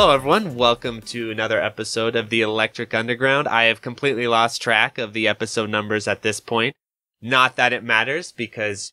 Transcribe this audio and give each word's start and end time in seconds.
Hello, 0.00 0.14
everyone. 0.14 0.54
Welcome 0.54 1.00
to 1.06 1.32
another 1.32 1.60
episode 1.60 2.14
of 2.14 2.30
the 2.30 2.40
Electric 2.40 2.94
Underground. 2.94 3.48
I 3.48 3.64
have 3.64 3.82
completely 3.82 4.28
lost 4.28 4.62
track 4.62 4.96
of 4.96 5.12
the 5.12 5.26
episode 5.26 5.70
numbers 5.70 6.06
at 6.06 6.22
this 6.22 6.38
point. 6.38 6.76
Not 7.20 7.56
that 7.56 7.72
it 7.72 7.82
matters, 7.82 8.30
because 8.30 8.92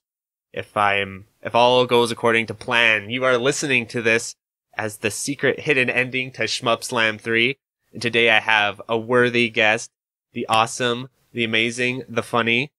if 0.51 0.75
I 0.75 0.95
am, 0.95 1.25
if 1.43 1.53
all 1.53 1.85
goes 1.85 2.11
according 2.11 2.47
to 2.47 2.55
plan, 2.55 3.11
you 3.11 3.23
are 3.23 3.37
listening 3.37 3.85
to 3.89 4.01
this 4.01 4.33
as 4.75 4.97
the 4.97 5.11
secret 5.11 5.59
hidden 5.59 5.91
ending 5.91 6.31
to 6.31 6.45
Shmup 6.45 6.83
Slam 6.83 7.19
3. 7.19 7.55
And 7.93 8.01
today 8.01 8.31
I 8.31 8.39
have 8.39 8.81
a 8.89 8.97
worthy 8.97 9.51
guest, 9.51 9.91
the 10.33 10.47
awesome, 10.47 11.09
the 11.33 11.43
amazing, 11.43 12.01
the 12.09 12.23
funny, 12.23 12.71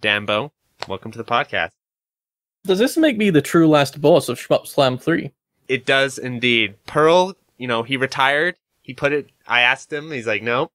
Danbo. 0.00 0.50
Welcome 0.88 1.12
to 1.12 1.18
the 1.18 1.22
podcast. 1.22 1.70
Does 2.64 2.80
this 2.80 2.96
make 2.96 3.16
me 3.16 3.30
the 3.30 3.40
true 3.40 3.68
last 3.68 4.00
boss 4.00 4.28
of 4.28 4.40
Shmup 4.40 4.66
Slam 4.66 4.98
3? 4.98 5.30
It 5.68 5.86
does 5.86 6.18
indeed. 6.18 6.74
Pearl, 6.86 7.36
you 7.58 7.66
know, 7.68 7.82
he 7.82 7.96
retired. 7.96 8.56
He 8.80 8.94
put 8.94 9.12
it, 9.12 9.30
I 9.46 9.60
asked 9.60 9.92
him, 9.92 10.10
he's 10.10 10.26
like, 10.26 10.42
no, 10.42 10.70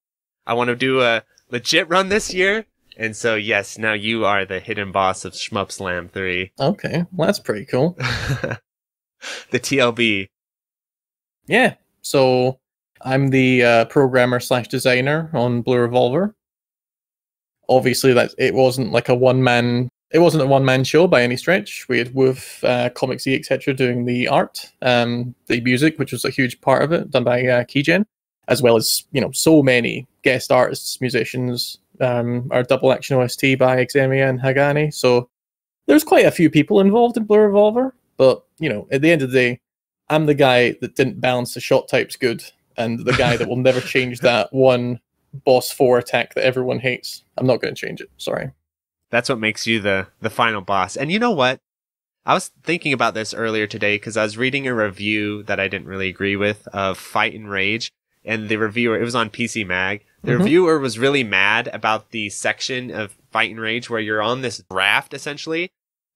I 0.45 0.53
want 0.53 0.67
to 0.67 0.75
do 0.75 1.01
a 1.01 1.23
legit 1.49 1.89
run 1.89 2.09
this 2.09 2.33
year. 2.33 2.65
And 2.95 3.15
so, 3.15 3.33
yes, 3.35 3.79
now 3.79 3.93
you 3.93 4.25
are 4.25 4.45
the 4.45 4.59
hidden 4.59 4.91
boss 4.91 5.25
of 5.25 5.33
Shmup 5.33 5.71
Slam 5.71 6.09
3. 6.09 6.51
Okay, 6.59 7.05
well, 7.11 7.25
that's 7.25 7.39
pretty 7.39 7.65
cool. 7.65 7.95
the 7.97 9.59
TLB. 9.59 10.27
Yeah, 11.47 11.75
so 12.01 12.59
I'm 13.01 13.29
the 13.29 13.63
uh, 13.63 13.85
programmer 13.85 14.39
slash 14.39 14.67
designer 14.67 15.29
on 15.33 15.61
Blue 15.61 15.79
Revolver. 15.79 16.35
Obviously, 17.67 18.13
that 18.13 18.31
it 18.37 18.53
wasn't 18.53 18.91
like 18.91 19.09
a 19.09 19.15
one 19.15 19.43
man. 19.43 19.89
It 20.13 20.19
wasn't 20.19 20.43
a 20.43 20.47
one 20.47 20.63
man 20.63 20.83
show 20.83 21.07
by 21.07 21.23
any 21.23 21.35
stretch. 21.35 21.87
We 21.89 21.97
had 21.97 22.13
with 22.13 22.59
uh, 22.63 22.91
Comicsy 22.91 23.37
etc. 23.37 23.73
doing 23.73 24.05
the 24.05 24.27
art, 24.27 24.71
um, 24.83 25.33
the 25.47 25.59
music, 25.61 25.97
which 25.97 26.11
was 26.11 26.23
a 26.23 26.29
huge 26.29 26.61
part 26.61 26.83
of 26.83 26.91
it, 26.91 27.09
done 27.09 27.23
by 27.23 27.41
uh, 27.47 27.63
Keygen, 27.63 28.05
as 28.47 28.61
well 28.61 28.75
as 28.75 29.05
you 29.11 29.19
know 29.19 29.31
so 29.31 29.63
many 29.63 30.07
guest 30.21 30.51
artists, 30.51 31.01
musicians. 31.01 31.79
Um, 31.99 32.47
our 32.51 32.63
double 32.63 32.91
action 32.91 33.17
OST 33.17 33.57
by 33.59 33.85
Xemia 33.85 34.27
and 34.27 34.39
Hagani. 34.39 34.91
So 34.93 35.29
there's 35.85 36.03
quite 36.03 36.25
a 36.25 36.31
few 36.31 36.49
people 36.49 36.79
involved 36.79 37.17
in 37.17 37.25
Blue 37.25 37.37
Revolver, 37.37 37.93
but 38.17 38.43
you 38.59 38.69
know, 38.69 38.87
at 38.91 39.01
the 39.01 39.11
end 39.11 39.21
of 39.21 39.31
the 39.31 39.37
day, 39.37 39.59
I'm 40.09 40.25
the 40.25 40.33
guy 40.33 40.75
that 40.81 40.95
didn't 40.95 41.21
balance 41.21 41.53
the 41.53 41.59
shot 41.59 41.87
types 41.87 42.15
good, 42.15 42.43
and 42.77 42.99
the 42.99 43.13
guy 43.13 43.37
that 43.37 43.47
will 43.47 43.57
never 43.57 43.81
change 43.81 44.19
that 44.21 44.51
one 44.53 44.99
boss 45.45 45.71
four 45.71 45.97
attack 45.97 46.35
that 46.35 46.45
everyone 46.45 46.79
hates. 46.79 47.23
I'm 47.37 47.47
not 47.47 47.61
going 47.61 47.73
to 47.73 47.79
change 47.79 48.01
it. 48.01 48.09
Sorry. 48.17 48.51
That's 49.13 49.29
what 49.29 49.37
makes 49.37 49.67
you 49.67 49.79
the 49.79 50.07
the 50.21 50.31
final 50.31 50.61
boss. 50.61 50.97
And 50.97 51.11
you 51.11 51.19
know 51.19 51.29
what? 51.29 51.59
I 52.25 52.33
was 52.33 52.49
thinking 52.63 52.93
about 52.93 53.13
this 53.13 53.31
earlier 53.31 53.67
today 53.67 53.97
because 53.97 54.17
I 54.17 54.23
was 54.23 54.39
reading 54.39 54.65
a 54.65 54.73
review 54.73 55.43
that 55.43 55.59
I 55.59 55.67
didn't 55.67 55.85
really 55.87 56.09
agree 56.09 56.35
with 56.35 56.67
of 56.69 56.97
Fight 56.97 57.35
and 57.35 57.47
Rage, 57.47 57.91
and 58.25 58.49
the 58.49 58.55
reviewer 58.55 58.99
it 58.99 59.03
was 59.03 59.13
on 59.13 59.29
PC 59.29 59.67
Mag. 59.67 60.03
The 60.23 60.31
Mhm. 60.31 60.39
reviewer 60.39 60.79
was 60.79 60.97
really 60.97 61.23
mad 61.23 61.69
about 61.71 62.09
the 62.09 62.29
section 62.29 62.89
of 62.89 63.15
Fight 63.31 63.51
and 63.51 63.59
Rage 63.59 63.87
where 63.87 63.99
you're 63.99 64.19
on 64.19 64.41
this 64.41 64.63
raft 64.71 65.13
essentially, 65.13 65.69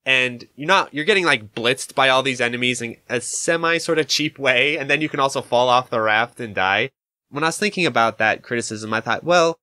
and 0.04 0.48
you're 0.56 0.66
not 0.66 0.92
you're 0.92 1.06
getting 1.06 1.26
like 1.26 1.54
blitzed 1.54 1.94
by 1.94 2.10
all 2.10 2.24
these 2.24 2.42
enemies 2.42 2.82
in 2.82 2.98
a 3.10 3.22
semi 3.22 3.78
sort 3.78 4.00
of 4.00 4.08
cheap 4.08 4.40
way, 4.40 4.76
and 4.76 4.90
then 4.90 5.02
you 5.02 5.10
can 5.10 5.20
also 5.20 5.44
fall 5.44 5.70
off 5.70 5.92
the 5.92 6.02
raft 6.02 6.40
and 6.40 6.56
die. 6.56 6.90
When 7.30 7.44
I 7.44 7.50
was 7.50 7.60
thinking 7.60 7.86
about 7.86 8.18
that 8.18 8.42
criticism, 8.42 8.92
I 8.92 9.02
thought, 9.02 9.24
well, 9.24 9.60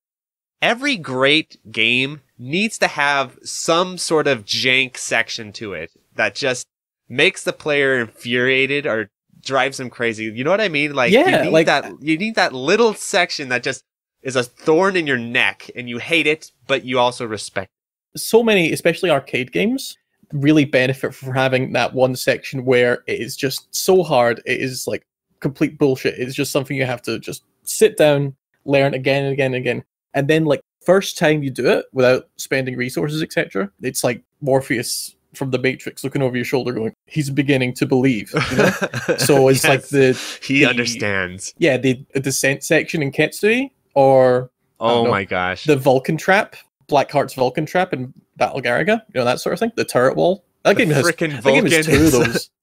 every 0.62 0.97
great 0.97 1.59
game 1.72 2.20
needs 2.39 2.78
to 2.78 2.87
have 2.87 3.39
some 3.43 3.97
sort 3.99 4.27
of 4.27 4.45
jank 4.45 4.97
section 4.97 5.53
to 5.53 5.72
it 5.72 5.91
that 6.17 6.34
just 6.34 6.67
makes 7.09 7.45
the 7.45 7.53
player 7.53 8.00
infuriated 8.00 8.87
or 8.87 9.11
drives 9.43 9.77
them 9.77 9.91
crazy. 9.91 10.25
You 10.25 10.43
know 10.43 10.50
what 10.50 10.61
I 10.61 10.69
mean? 10.69 10.95
Like 10.95 11.12
Yeah, 11.12 11.39
you 11.39 11.45
need 11.45 11.50
like- 11.50 11.67
that 11.67 11.93
you 12.00 12.17
need 12.19 12.34
that 12.37 12.53
little 12.53 12.95
section 12.95 13.49
that 13.50 13.62
just 13.62 13.83
is 14.22 14.37
a 14.37 14.43
thorn 14.43 14.97
in 14.97 15.06
your 15.06 15.19
neck 15.19 15.71
and 15.77 15.89
you 15.89 15.99
hate 15.99 16.27
it, 16.27 16.50
but 16.67 16.84
you 16.84 16.99
also 16.99 17.27
respect. 17.27 17.71
It. 18.15 18.21
So 18.21 18.43
many, 18.43 18.72
especially 18.72 19.11
arcade 19.11 19.53
games, 19.53 19.99
really 20.33 20.65
benefit 20.65 21.15
from 21.15 21.34
having 21.34 21.72
that 21.75 21.93
one 21.95 22.16
section 22.16 22.65
where 22.65 23.05
it 23.06 23.21
is 23.21 23.37
just 23.37 23.72
so 23.75 24.03
hard. 24.03 24.41
It 24.47 24.61
is 24.61 24.87
like 24.87 25.06
complete 25.41 25.78
bullshit. 25.78 26.19
It's 26.19 26.34
just 26.34 26.53
something 26.53 26.77
you 26.77 26.87
have 26.87 27.03
to 27.03 27.19
just 27.19 27.45
sit 27.65 27.99
down, 27.99 28.34
learn 28.65 28.95
again 28.95 29.25
and 29.25 29.33
again 29.34 29.55
and 29.55 29.56
again. 29.56 29.84
And 30.15 30.27
then, 30.28 30.45
like, 30.47 30.61
first 30.87 31.19
time 31.19 31.43
you 31.43 31.50
do 31.50 31.67
it 31.69 31.87
without 31.93 32.28
spending 32.37 32.77
resources, 32.77 33.22
etc., 33.22 33.71
it's 33.83 34.05
like 34.05 34.22
Morpheus 34.41 35.17
from 35.34 35.50
the 35.50 35.59
Matrix 35.59 36.05
looking 36.05 36.22
over 36.22 36.37
your 36.37 36.45
shoulder 36.45 36.72
going, 36.72 36.95
he's 37.06 37.28
beginning 37.28 37.75
to 37.75 37.87
believe. 37.87 38.33
You 38.53 38.56
know? 38.56 38.71
so 39.19 39.49
it's 39.49 39.65
like 39.65 39.89
the, 39.89 40.12
he 40.43 40.61
the- 40.61 40.67
understands. 40.67 41.53
yeah, 41.59 41.77
the, 41.77 42.05
the 42.15 42.21
descent 42.21 42.62
section 42.62 43.03
in 43.03 43.11
Ketsui 43.12 43.71
or 43.95 44.50
Oh 44.81 45.05
know. 45.05 45.11
my 45.11 45.25
gosh. 45.25 45.65
the 45.65 45.77
Vulcan 45.77 46.17
trap, 46.17 46.56
Blackheart's 46.89 47.34
Vulcan 47.34 47.66
trap 47.66 47.93
in 47.93 48.12
Battle 48.37 48.61
Garegga, 48.61 49.03
you 49.09 49.15
know 49.21 49.25
that 49.25 49.41
sort 49.41 49.53
of 49.55 49.59
thing. 49.61 49.72
The 49.77 49.84
turret 49.84 50.16
wall. 50.16 50.45
That 50.62 50.77
The 50.77 50.84
game 50.84 50.95
has, 50.95 51.05
frickin' 51.06 51.43
that 51.43 51.45
game 51.45 51.65
has 51.66 51.87
Vulcan 51.87 52.01
two 52.01 52.06
of 52.06 52.12
those. 52.12 52.51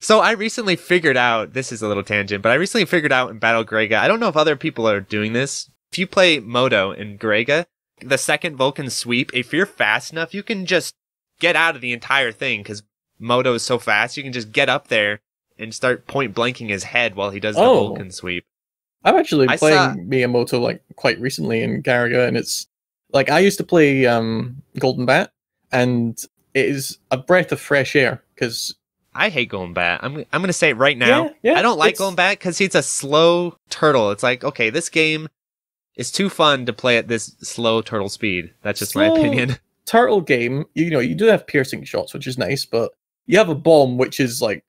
So 0.00 0.20
I 0.20 0.30
recently 0.32 0.76
figured 0.76 1.16
out 1.16 1.54
this 1.54 1.72
is 1.72 1.82
a 1.82 1.88
little 1.88 2.04
tangent, 2.04 2.40
but 2.40 2.52
I 2.52 2.54
recently 2.54 2.84
figured 2.84 3.10
out 3.10 3.30
in 3.30 3.40
Battle 3.40 3.64
Garegga. 3.64 3.94
I 3.98 4.06
don't 4.06 4.20
know 4.20 4.28
if 4.28 4.36
other 4.36 4.54
people 4.54 4.88
are 4.88 5.00
doing 5.00 5.32
this. 5.32 5.68
If 5.92 5.98
you 5.98 6.06
play 6.06 6.38
Moto 6.40 6.92
in 6.92 7.18
Garegga, 7.18 7.66
the 8.00 8.18
second 8.18 8.56
Vulcan 8.56 8.90
sweep, 8.90 9.30
if 9.34 9.52
you're 9.52 9.66
fast 9.66 10.12
enough, 10.12 10.34
you 10.34 10.42
can 10.42 10.66
just 10.66 10.94
get 11.40 11.56
out 11.56 11.74
of 11.74 11.80
the 11.80 11.92
entire 11.92 12.32
thing 12.32 12.60
because 12.62 12.82
Moto 13.18 13.54
is 13.54 13.62
so 13.62 13.78
fast. 13.78 14.16
You 14.16 14.22
can 14.22 14.32
just 14.32 14.52
get 14.52 14.68
up 14.68 14.88
there 14.88 15.20
and 15.58 15.74
start 15.74 16.06
point 16.06 16.34
blanking 16.34 16.68
his 16.68 16.84
head 16.84 17.14
while 17.16 17.30
he 17.30 17.40
does 17.40 17.56
the 17.56 17.62
Oh. 17.62 17.88
Vulcan 17.88 18.10
sweep. 18.10 18.44
I'm 19.04 19.16
actually 19.16 19.48
I 19.48 19.56
playing 19.56 19.76
saw- 19.76 19.94
Miyamoto 19.94 20.60
like 20.60 20.82
quite 20.96 21.20
recently 21.20 21.62
in 21.62 21.82
Garegga, 21.82 22.26
and 22.28 22.36
it's 22.36 22.66
like 23.12 23.30
I 23.30 23.38
used 23.40 23.58
to 23.58 23.64
play 23.64 24.06
um, 24.06 24.62
Golden 24.78 25.06
Bat, 25.06 25.32
and 25.72 26.18
it 26.54 26.66
is 26.66 26.98
a 27.10 27.16
breath 27.16 27.50
of 27.52 27.60
fresh 27.60 27.94
air 27.96 28.22
because 28.34 28.74
I 29.14 29.28
hate 29.30 29.48
Golden 29.50 29.72
Bat. 29.72 30.00
I'm 30.02 30.24
I'm 30.32 30.42
gonna 30.42 30.52
say 30.52 30.70
it 30.70 30.76
right 30.76 30.98
now. 30.98 31.24
Yeah, 31.42 31.52
yeah, 31.52 31.58
I 31.58 31.62
don't 31.62 31.78
like 31.78 31.96
Golden 31.96 32.16
Bat 32.16 32.38
because 32.38 32.58
he's 32.58 32.74
a 32.74 32.82
slow 32.82 33.56
turtle. 33.70 34.10
It's 34.10 34.22
like 34.24 34.42
okay, 34.44 34.68
this 34.68 34.88
game 34.88 35.28
is 35.98 36.10
too 36.10 36.30
fun 36.30 36.64
to 36.64 36.72
play 36.72 36.96
at 36.96 37.08
this 37.08 37.36
slow 37.42 37.82
turtle 37.82 38.08
speed. 38.08 38.54
That's 38.62 38.78
just 38.78 38.96
my 38.96 39.06
opinion. 39.06 39.58
turtle 39.84 40.20
game, 40.20 40.64
you 40.74 40.90
know, 40.90 41.00
you 41.00 41.14
do 41.14 41.26
have 41.26 41.46
piercing 41.46 41.84
shots, 41.84 42.14
which 42.14 42.26
is 42.26 42.38
nice, 42.38 42.64
but 42.64 42.92
you 43.26 43.36
have 43.36 43.50
a 43.50 43.54
bomb 43.54 43.98
which 43.98 44.20
is 44.20 44.40
like. 44.40 44.64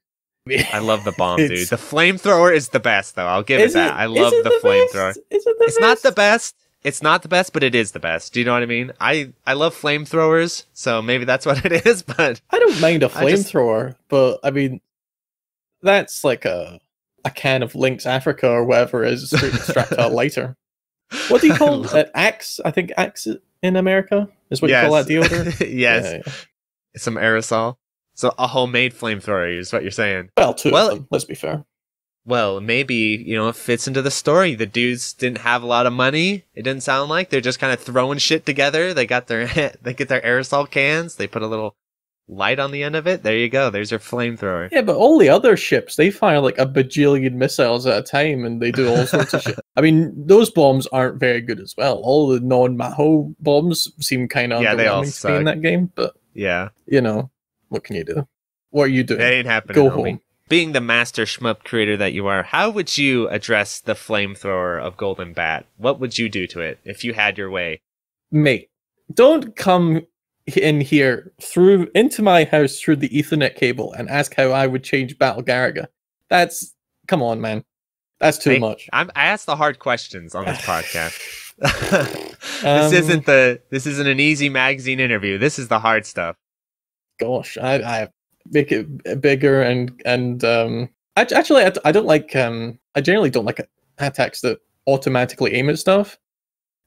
I 0.73 0.79
love 0.79 1.03
the 1.03 1.11
bomb, 1.11 1.37
dude. 1.37 1.69
The 1.69 1.75
flamethrower 1.75 2.53
is 2.53 2.69
the 2.69 2.79
best, 2.79 3.15
though. 3.15 3.27
I'll 3.27 3.43
give 3.43 3.61
it 3.61 3.73
that. 3.73 3.93
I 3.93 4.05
is 4.05 4.11
love 4.11 4.33
it 4.33 4.43
the, 4.43 4.59
flamethrower. 4.63 5.11
Is 5.29 5.45
it 5.45 5.59
the 5.59 5.65
It's 5.65 5.79
not 5.79 6.01
the 6.01 6.11
best? 6.11 6.55
best. 6.55 6.55
It's 6.81 7.03
not 7.03 7.21
the 7.23 7.27
best, 7.27 7.51
but 7.53 7.61
it 7.61 7.75
is 7.75 7.91
the 7.91 7.99
best. 7.99 8.33
Do 8.33 8.39
you 8.39 8.45
know 8.45 8.53
what 8.53 8.63
I 8.63 8.65
mean? 8.65 8.93
I 9.01 9.33
I 9.45 9.53
love 9.53 9.79
flamethrowers, 9.79 10.65
so 10.73 11.01
maybe 11.01 11.25
that's 11.25 11.45
what 11.45 11.63
it 11.65 11.85
is. 11.85 12.01
But 12.01 12.41
I 12.49 12.57
don't 12.57 12.79
mind 12.81 13.03
a 13.03 13.09
flamethrower, 13.09 13.95
but 14.07 14.39
I 14.43 14.51
mean, 14.51 14.81
that's 15.83 16.23
like 16.23 16.45
a 16.45 16.79
a 17.25 17.29
can 17.29 17.63
of 17.63 17.75
Lynx 17.75 18.05
Africa 18.05 18.49
or 18.49 18.63
whatever 18.63 19.03
it 19.03 19.13
is 19.13 19.29
strapped 19.29 19.89
to 19.89 20.07
a 20.07 20.09
lighter. 20.09 20.55
What 21.29 21.41
do 21.41 21.47
you 21.47 21.53
call 21.55 21.85
I 21.95 21.99
it? 22.01 22.05
Uh, 22.07 22.09
axe? 22.15 22.59
I 22.63 22.71
think 22.71 22.91
axe 22.97 23.27
in 23.61 23.75
America 23.75 24.29
is 24.49 24.61
what 24.61 24.69
you 24.71 24.75
call 24.77 24.93
that 24.93 25.07
deodorant. 25.07 25.59
yes, 25.59 26.05
Yeah, 26.05 26.21
yeah. 26.25 26.33
some 26.97 27.15
aerosol. 27.15 27.75
So 28.15 28.33
a 28.37 28.47
homemade 28.47 28.93
flamethrower 28.93 29.57
is 29.57 29.71
what 29.71 29.81
you're 29.81 29.91
saying. 29.91 30.29
Well, 30.37 30.53
two 30.53 30.71
Well- 30.71 30.89
of 30.91 30.97
them. 30.97 31.07
Let's 31.11 31.25
be 31.25 31.35
fair. 31.35 31.65
Well, 32.25 32.59
maybe 32.61 33.23
you 33.25 33.35
know 33.35 33.47
it 33.47 33.55
fits 33.55 33.87
into 33.87 34.01
the 34.03 34.11
story. 34.11 34.53
The 34.53 34.65
dudes 34.67 35.13
didn't 35.13 35.39
have 35.39 35.63
a 35.63 35.65
lot 35.65 35.87
of 35.87 35.93
money. 35.93 36.43
It 36.53 36.61
didn't 36.63 36.83
sound 36.83 37.09
like 37.09 37.29
they're 37.29 37.41
just 37.41 37.59
kind 37.59 37.73
of 37.73 37.79
throwing 37.79 38.19
shit 38.19 38.45
together. 38.45 38.93
They 38.93 39.07
got 39.07 39.27
their 39.27 39.47
they 39.81 39.93
get 39.95 40.09
their 40.09 40.21
aerosol 40.21 40.69
cans. 40.69 41.15
They 41.15 41.27
put 41.27 41.41
a 41.41 41.47
little 41.47 41.75
light 42.29 42.59
on 42.59 42.71
the 42.71 42.83
end 42.83 42.95
of 42.95 43.07
it. 43.07 43.23
There 43.23 43.35
you 43.35 43.49
go. 43.49 43.69
There's 43.69 43.91
your 43.91 43.99
flamethrower. 43.99 44.69
Yeah, 44.71 44.81
but 44.81 44.95
all 44.95 45.17
the 45.17 45.29
other 45.29 45.57
ships 45.57 45.95
they 45.95 46.11
fire 46.11 46.39
like 46.39 46.57
a 46.57 46.65
bajillion 46.65 47.33
missiles 47.33 47.85
at 47.85 47.97
a 47.97 48.01
time, 48.03 48.45
and 48.45 48.61
they 48.61 48.71
do 48.71 48.89
all 48.89 49.05
sorts 49.05 49.33
of 49.33 49.41
shit. 49.41 49.59
I 49.75 49.81
mean, 49.81 50.13
those 50.15 50.49
bombs 50.49 50.87
aren't 50.87 51.19
very 51.19 51.41
good 51.41 51.59
as 51.59 51.75
well. 51.77 51.95
All 52.03 52.27
the 52.27 52.39
non-Maho 52.39 53.35
bombs 53.39 53.91
seem 53.99 54.27
kind 54.27 54.53
of 54.53 54.61
Yeah, 54.61 54.75
they 54.75 54.87
all 54.87 55.03
underwhelming 55.03 55.39
in 55.39 55.45
that 55.45 55.61
game, 55.61 55.91
but 55.95 56.15
Yeah, 56.33 56.69
you 56.85 57.01
know, 57.01 57.31
what 57.69 57.83
can 57.83 57.95
you 57.95 58.03
do? 58.03 58.27
What 58.69 58.83
are 58.83 58.87
you 58.87 59.03
doing? 59.03 59.19
that 59.19 59.33
ain't 59.33 59.47
happening. 59.47 59.75
Go 59.75 59.89
homie. 59.89 60.09
home. 60.11 60.21
Being 60.47 60.71
the 60.71 60.81
master 60.81 61.25
shmup 61.25 61.63
creator 61.63 61.95
that 61.97 62.13
you 62.13 62.25
are, 62.25 62.41
how 62.41 62.71
would 62.71 62.97
you 62.97 63.27
address 63.29 63.79
the 63.81 63.93
flamethrower 63.93 64.81
of 64.81 64.97
Golden 64.97 65.33
Bat? 65.33 65.67
What 65.77 65.99
would 65.99 66.17
you 66.17 66.27
do 66.27 66.47
to 66.47 66.61
it 66.61 66.79
if 66.83 67.03
you 67.03 67.13
had 67.13 67.37
your 67.37 67.51
way? 67.51 67.81
mate, 68.31 68.69
don't 69.13 69.55
come 69.55 70.01
in 70.57 70.81
here 70.81 71.31
through 71.41 71.89
into 71.95 72.21
my 72.21 72.43
house 72.45 72.79
through 72.79 72.97
the 72.97 73.09
Ethernet 73.09 73.55
cable 73.55 73.93
and 73.93 74.09
ask 74.09 74.33
how 74.35 74.51
I 74.51 74.67
would 74.67 74.83
change 74.83 75.17
Battle 75.17 75.43
Garegga. 75.43 75.87
That's 76.29 76.73
come 77.07 77.21
on, 77.23 77.41
man. 77.41 77.63
That's 78.19 78.37
too 78.37 78.51
Hey, 78.51 78.59
much. 78.59 78.89
I'm, 78.93 79.09
I 79.15 79.25
ask 79.27 79.45
the 79.45 79.55
hard 79.55 79.79
questions 79.79 80.35
on 80.35 80.45
this 80.45 80.59
podcast. 80.59 81.17
this 81.59 82.63
Um, 82.63 82.93
isn't 82.93 83.25
the 83.25 83.61
this 83.69 83.85
isn't 83.85 84.07
an 84.07 84.19
easy 84.19 84.49
magazine 84.49 84.99
interview. 84.99 85.37
This 85.37 85.59
is 85.59 85.67
the 85.67 85.79
hard 85.79 86.05
stuff. 86.05 86.35
Gosh, 87.19 87.57
I, 87.57 87.75
I 87.75 88.07
make 88.51 88.71
it 88.71 89.21
bigger 89.21 89.61
and 89.61 90.01
and 90.05 90.43
um. 90.43 90.89
Act- 91.17 91.33
Actually, 91.33 91.69
I 91.83 91.91
don't 91.91 92.05
like. 92.05 92.33
Um, 92.35 92.79
I 92.95 93.01
generally 93.01 93.29
don't 93.29 93.43
like 93.45 93.59
attacks 93.97 94.39
that 94.41 94.59
automatically 94.87 95.53
aim 95.53 95.69
at 95.69 95.77
stuff, 95.79 96.17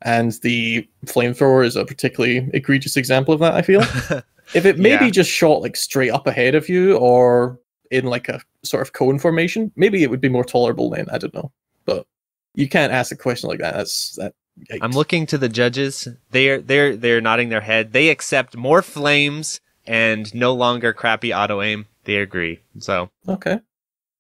and 0.05 0.33
the 0.43 0.87
flamethrower 1.07 1.65
is 1.65 1.77
a 1.77 1.85
particularly 1.85 2.49
egregious 2.55 2.97
example 2.97 3.33
of 3.35 3.41
that. 3.41 3.55
I 3.55 3.63
feel 3.63 3.81
if 4.55 4.65
it 4.67 4.79
maybe 4.79 5.07
Yeah. 5.07 5.11
just 5.11 5.31
shot 5.31 5.63
like 5.63 5.77
straight 5.77 6.11
up 6.11 6.27
ahead 6.27 6.55
of 6.55 6.69
you 6.69 6.97
or 6.97 7.59
in 7.91 8.07
like 8.07 8.29
a 8.29 8.41
sort 8.63 8.83
of 8.83 8.93
cone 8.93 9.19
formation, 9.19 9.71
maybe 9.77 10.03
it 10.03 10.11
would 10.11 10.21
be 10.21 10.29
more 10.29 10.45
tolerable 10.45 10.91
then. 10.91 11.07
I 11.11 11.19
don't 11.19 11.35
know, 11.35 11.53
but 11.85 12.07
you 12.55 12.69
can't 12.69 12.93
ask 12.93 13.13
a 13.13 13.17
question 13.17 13.49
like 13.49 13.59
that. 13.61 13.75
That's 13.75 14.17
that. 14.17 14.35
I'm 14.83 14.93
looking 14.93 15.25
to 15.27 15.39
the 15.39 15.49
judges. 15.49 16.07
They're 16.31 16.61
they're 16.61 16.95
they're 16.97 17.21
nodding 17.23 17.49
their 17.49 17.63
head. 17.63 17.93
They 17.93 18.09
accept 18.11 18.57
more 18.57 18.83
flames 18.83 19.61
and 19.87 20.33
no 20.35 20.53
longer 20.55 20.93
crappy 20.93 21.33
auto 21.35 21.63
aim. 21.63 21.87
They 22.05 22.17
agree. 22.17 22.61
So 22.79 23.11
Okay. 23.29 23.61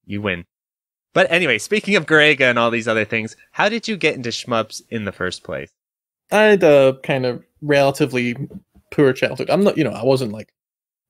you 0.06 0.22
win. 0.22 0.44
But 1.14 1.30
anyway, 1.30 1.58
speaking 1.58 1.96
of 1.96 2.06
Garegga 2.06 2.42
and 2.42 2.58
all 2.58 2.70
these 2.70 2.88
other 2.88 3.04
things, 3.04 3.36
how 3.50 3.68
did 3.68 3.86
you 3.86 3.96
get 3.96 4.14
into 4.14 4.30
shmups 4.30 4.82
in 4.90 5.04
the 5.04 5.12
first 5.12 5.44
place? 5.44 5.70
I 6.30 6.42
had 6.42 6.62
a 6.62 6.98
kind 7.02 7.26
of 7.26 7.44
relatively 7.60 8.36
poor 8.90 9.12
childhood. 9.12 9.50
I'm 9.50 9.64
not, 9.64 9.76
you 9.76 9.84
know, 9.84 9.90
I 9.90 10.04
wasn't 10.04 10.32
like 10.32 10.52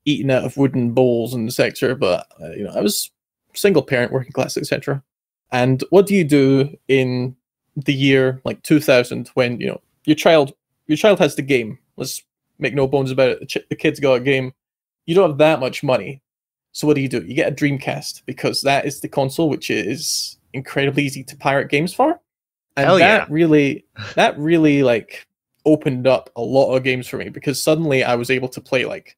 eating 0.05 0.31
out 0.31 0.45
of 0.45 0.57
wooden 0.57 0.93
bowls 0.93 1.35
in 1.35 1.47
the 1.47 1.53
sector, 1.53 1.95
but 1.95 2.27
uh, 2.41 2.51
you 2.51 2.65
know, 2.65 2.73
I 2.75 2.81
was 2.81 3.11
single 3.55 3.83
parent, 3.83 4.13
working 4.13 4.33
class, 4.33 4.57
etc. 4.57 5.03
And 5.53 5.85
what 5.91 6.07
do 6.07 6.15
you 6.15 6.25
do 6.25 6.77
in 6.89 7.37
the 7.77 7.95
year 7.95 8.41
like 8.45 8.63
2000 8.63 9.31
when 9.35 9.59
you 9.61 9.67
know 9.67 9.81
your 10.05 10.17
child 10.17 10.53
your 10.87 10.97
child 10.97 11.19
has 11.19 11.37
the 11.37 11.43
game? 11.43 11.79
Let's 11.97 12.23
make 12.59 12.75
no 12.75 12.87
bones 12.87 13.11
about 13.11 13.31
it. 13.31 13.41
The, 13.41 13.47
ch- 13.47 13.69
the 13.69 13.77
kid's 13.77 14.01
got 14.01 14.15
a 14.15 14.21
game. 14.21 14.53
You 15.07 15.15
don't 15.15 15.31
have 15.31 15.39
that 15.39 15.61
much 15.61 15.83
money, 15.83 16.22
so 16.73 16.87
what 16.87 16.97
do 16.97 17.03
you 17.03 17.09
do? 17.09 17.23
You 17.23 17.35
get 17.35 17.53
a 17.53 17.55
Dreamcast 17.55 18.23
because 18.27 18.63
that 18.63 18.87
is 18.87 19.01
the 19.01 19.09
console 19.09 19.49
which 19.49 19.71
is 19.71 20.39
incredibly 20.53 21.05
easy 21.05 21.23
to 21.25 21.37
pirate 21.37 21.71
games 21.71 21.95
for. 21.95 22.21
And 22.77 22.87
Hell 22.87 22.99
that 22.99 23.23
yeah. 23.23 23.27
really 23.29 23.85
that 24.15 24.39
really 24.39 24.83
like 24.83 25.27
opened 25.65 26.07
up 26.07 26.31
a 26.35 26.43
lot 26.43 26.75
of 26.75 26.83
games 26.83 27.07
for 27.07 27.19
me 27.19 27.29
because 27.29 27.61
suddenly 27.61 28.03
I 28.03 28.15
was 28.15 28.31
able 28.31 28.49
to 28.49 28.61
play 28.61 28.85
like 28.85 29.17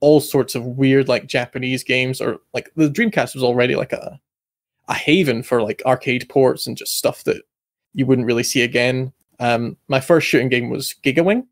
all 0.00 0.20
sorts 0.20 0.54
of 0.54 0.64
weird 0.64 1.08
like 1.08 1.26
Japanese 1.26 1.82
games 1.82 2.20
or 2.20 2.38
like 2.52 2.70
the 2.76 2.90
Dreamcast 2.90 3.34
was 3.34 3.44
already 3.44 3.76
like 3.76 3.92
a 3.92 4.20
a 4.88 4.94
haven 4.94 5.42
for 5.42 5.62
like 5.62 5.82
arcade 5.86 6.28
ports 6.28 6.66
and 6.66 6.76
just 6.76 6.96
stuff 6.96 7.24
that 7.24 7.42
you 7.94 8.06
wouldn't 8.06 8.26
really 8.26 8.42
see 8.42 8.62
again. 8.62 9.12
Um, 9.40 9.76
my 9.88 10.00
first 10.00 10.26
shooting 10.26 10.48
game 10.48 10.70
was 10.70 10.94
Gigawing, 11.02 11.46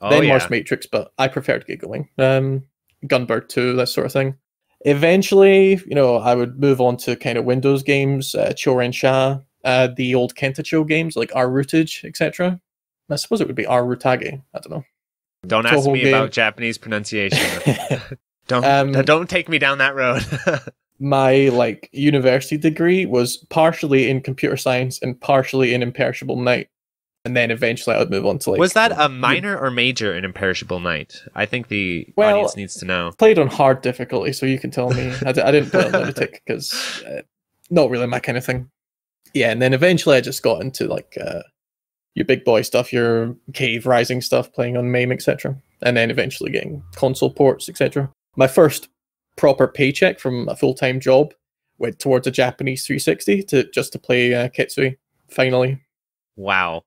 Oh 0.00 0.10
then 0.10 0.24
yeah. 0.24 0.30
Mars 0.30 0.50
Matrix, 0.50 0.86
but 0.86 1.12
I 1.18 1.28
preferred 1.28 1.66
Gigawing. 1.66 2.08
Um, 2.18 2.64
Gunbird 3.06 3.48
2, 3.48 3.74
that 3.76 3.88
sort 3.88 4.06
of 4.06 4.12
thing. 4.12 4.34
Eventually, 4.82 5.80
you 5.86 5.94
know, 5.94 6.16
I 6.16 6.34
would 6.34 6.58
move 6.58 6.80
on 6.80 6.96
to 6.98 7.16
kind 7.16 7.36
of 7.36 7.44
Windows 7.44 7.82
games, 7.82 8.34
uh, 8.34 8.52
Choren 8.56 8.94
Sha, 8.94 9.38
uh, 9.64 9.88
the 9.94 10.14
old 10.14 10.34
Kenta 10.34 10.64
Cho 10.64 10.84
games 10.84 11.16
like 11.16 11.30
rRootage, 11.30 12.04
etc. 12.04 12.60
I 13.10 13.16
suppose 13.16 13.40
it 13.40 13.46
would 13.46 13.56
be 13.56 13.66
R 13.66 13.82
Rutage. 13.82 14.42
I 14.54 14.58
don't 14.58 14.70
know. 14.70 14.84
Don't 15.46 15.66
ask 15.66 15.76
Touhou 15.76 15.92
me 15.92 16.02
game. 16.02 16.14
about 16.14 16.32
Japanese 16.32 16.78
pronunciation. 16.78 17.62
don't 18.46 18.64
Um, 18.64 18.92
don't 18.92 19.28
take 19.28 19.48
me 19.48 19.58
down 19.58 19.78
that 19.78 19.94
road. 19.94 20.24
my 21.00 21.48
like 21.48 21.88
university 21.92 22.58
degree 22.58 23.06
was 23.06 23.38
partially 23.48 24.08
in 24.08 24.20
computer 24.20 24.56
science 24.56 25.00
and 25.00 25.18
partially 25.20 25.72
in 25.72 25.82
imperishable 25.82 26.36
night 26.36 26.68
and 27.24 27.36
then 27.36 27.50
eventually 27.50 27.94
i 27.94 27.98
would 27.98 28.10
move 28.10 28.24
on 28.26 28.38
to 28.38 28.50
like 28.50 28.58
was 28.60 28.72
that 28.72 28.92
a 28.96 29.08
minor 29.08 29.58
or 29.58 29.70
major 29.70 30.14
in 30.16 30.24
Imperishable 30.24 30.80
Night? 30.80 31.22
I 31.34 31.44
think 31.46 31.68
the 31.68 32.06
Well- 32.16 32.30
audience 32.36 32.56
needs 32.56 32.74
to 32.76 32.86
know. 32.86 33.12
played 33.18 33.38
on 33.38 33.48
hard 33.48 33.82
difficulty 33.82 34.32
so 34.32 34.46
you 34.46 34.58
can 34.58 34.70
tell 34.70 34.90
me 34.90 35.12
i, 35.26 35.32
d- 35.32 35.40
I 35.42 35.50
didn't 35.50 35.70
play 35.70 35.84
on 35.86 35.92
lunatic 36.00 36.42
because 36.46 36.72
uh, 37.06 37.20
not 37.70 37.90
really 37.90 38.06
my 38.06 38.20
kind 38.20 38.38
of 38.38 38.44
thing 38.44 38.70
yeah 39.34 39.50
and 39.50 39.60
then 39.60 39.72
eventually 39.74 40.16
i 40.16 40.20
just 40.20 40.42
got 40.42 40.62
into 40.62 40.86
like 40.86 41.16
uh 41.20 41.42
your 42.14 42.24
big 42.24 42.44
boy 42.44 42.62
stuff 42.62 42.92
your 42.92 43.36
cave 43.52 43.86
Raizing 43.86 44.20
stuff 44.22 44.52
playing 44.52 44.76
on 44.76 44.90
mame 44.90 45.12
etc 45.12 45.56
and 45.82 45.96
then 45.96 46.10
eventually 46.10 46.50
getting 46.50 46.82
console 46.96 47.30
ports 47.30 47.68
etc 47.68 48.10
my 48.36 48.46
first 48.48 48.88
proper 49.36 49.68
paycheck 49.68 50.18
from 50.18 50.48
a 50.48 50.56
full-time 50.56 51.00
job 51.00 51.32
went 51.78 51.98
towards 51.98 52.26
a 52.26 52.30
japanese 52.30 52.84
360 52.86 53.42
to 53.44 53.70
just 53.70 53.92
to 53.92 53.98
play 53.98 54.34
uh, 54.34 54.48
ketsui 54.48 54.96
finally 55.28 55.78
Wow. 56.36 56.82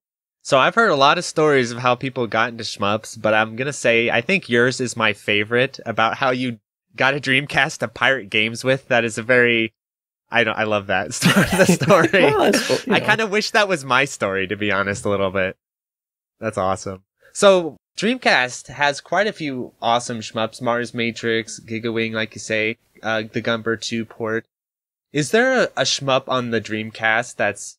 So 0.45 0.59
I've 0.59 0.75
heard 0.75 0.91
a 0.91 0.95
lot 0.95 1.17
of 1.17 1.23
stories 1.23 1.71
of 1.71 1.77
how 1.79 1.95
people 1.95 2.27
got 2.27 2.49
into 2.49 2.65
shmups, 2.65 3.19
but 3.19 3.33
I'm 3.33 3.55
gonna 3.55 3.71
say 3.71 4.09
I 4.09 4.19
think 4.19 4.49
yours 4.49 4.81
is 4.81 4.97
my 4.97 5.13
favorite 5.13 5.79
about 5.85 6.17
how 6.17 6.31
you 6.31 6.59
got 6.97 7.15
a 7.15 7.19
Dreamcast 7.21 7.77
to 7.77 7.87
pirate 7.87 8.29
games 8.29 8.61
with. 8.61 8.89
That 8.89 9.05
is 9.05 9.17
a 9.17 9.23
very 9.23 9.73
I 10.29 10.43
don't 10.43 10.57
I 10.57 10.65
love 10.65 10.87
that 10.87 11.13
story. 11.13 11.33
The 11.33 11.65
story. 11.81 12.23
Well, 12.23 12.51
I 12.93 12.95
I 12.95 12.99
kind 12.99 13.21
of 13.21 13.31
wish 13.31 13.51
that 13.51 13.69
was 13.69 13.85
my 13.85 14.03
story, 14.03 14.45
to 14.47 14.57
be 14.57 14.69
honest, 14.69 15.05
a 15.05 15.09
little 15.09 15.31
bit. 15.31 15.55
That's 16.41 16.57
awesome. 16.57 17.03
So 17.31 17.77
Dreamcast 17.97 18.67
has 18.67 18.99
quite 18.99 19.27
a 19.27 19.33
few 19.33 19.71
awesome 19.81 20.19
shmups: 20.19 20.61
Mars 20.61 20.93
Matrix, 20.93 21.61
Gigawing, 21.61 22.11
like 22.11 22.35
you 22.35 22.39
say, 22.39 22.77
uh, 23.01 23.23
the 23.31 23.41
Gunbird 23.41 23.81
2 23.81 24.03
port. 24.03 24.45
Is 25.13 25.31
there 25.31 25.53
a, 25.53 25.63
a 25.77 25.83
shmup 25.83 26.23
on 26.27 26.49
the 26.49 26.59
Dreamcast 26.59 27.37
that's 27.37 27.77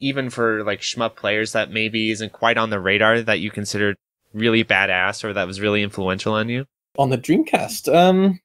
even 0.00 0.30
for 0.30 0.64
like 0.64 0.80
shmup 0.80 1.16
players 1.16 1.52
that 1.52 1.70
maybe 1.70 2.10
isn't 2.10 2.32
quite 2.32 2.56
on 2.56 2.70
the 2.70 2.80
radar 2.80 3.20
that 3.22 3.40
you 3.40 3.50
considered 3.50 3.96
really 4.32 4.64
badass 4.64 5.22
or 5.24 5.32
that 5.32 5.46
was 5.46 5.60
really 5.60 5.82
influential 5.82 6.34
on 6.34 6.48
you? 6.48 6.64
on 6.98 7.10
the 7.10 7.18
Dreamcast. 7.18 7.94
Um, 7.94 8.40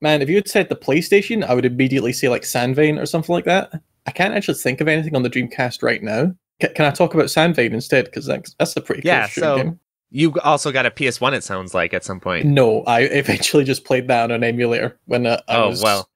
man, 0.00 0.20
if 0.20 0.28
you 0.28 0.34
had 0.34 0.48
said 0.48 0.68
the 0.68 0.74
PlayStation, 0.76 1.44
I 1.44 1.54
would 1.54 1.64
immediately 1.64 2.12
say 2.12 2.28
like 2.28 2.42
Sandvane 2.42 3.00
or 3.00 3.06
something 3.06 3.32
like 3.32 3.44
that. 3.44 3.70
I 4.06 4.10
can't 4.10 4.34
actually 4.34 4.54
think 4.54 4.80
of 4.80 4.88
anything 4.88 5.14
on 5.14 5.22
the 5.22 5.30
Dreamcast 5.30 5.82
right 5.82 6.02
now. 6.02 6.34
C- 6.60 6.68
can 6.74 6.86
I 6.86 6.90
talk 6.90 7.14
about 7.14 7.26
Sandvane 7.26 7.72
instead? 7.72 8.06
Because 8.06 8.26
that's, 8.26 8.54
that's 8.58 8.74
a 8.76 8.80
pretty 8.80 9.02
cool 9.02 9.08
Yeah, 9.10 9.26
so- 9.28 9.56
game. 9.56 9.80
You 10.10 10.32
also 10.42 10.72
got 10.72 10.86
a 10.86 10.90
PS1, 10.90 11.34
it 11.34 11.44
sounds 11.44 11.74
like, 11.74 11.92
at 11.92 12.02
some 12.02 12.18
point. 12.18 12.46
No, 12.46 12.82
I 12.84 13.00
eventually 13.02 13.62
just 13.64 13.84
played 13.84 14.08
that 14.08 14.24
on 14.24 14.30
an 14.30 14.42
emulator 14.42 14.98
when 15.04 15.26
uh, 15.26 15.40
I 15.46 15.56
Oh, 15.56 15.68
was 15.68 15.82
well, 15.82 16.08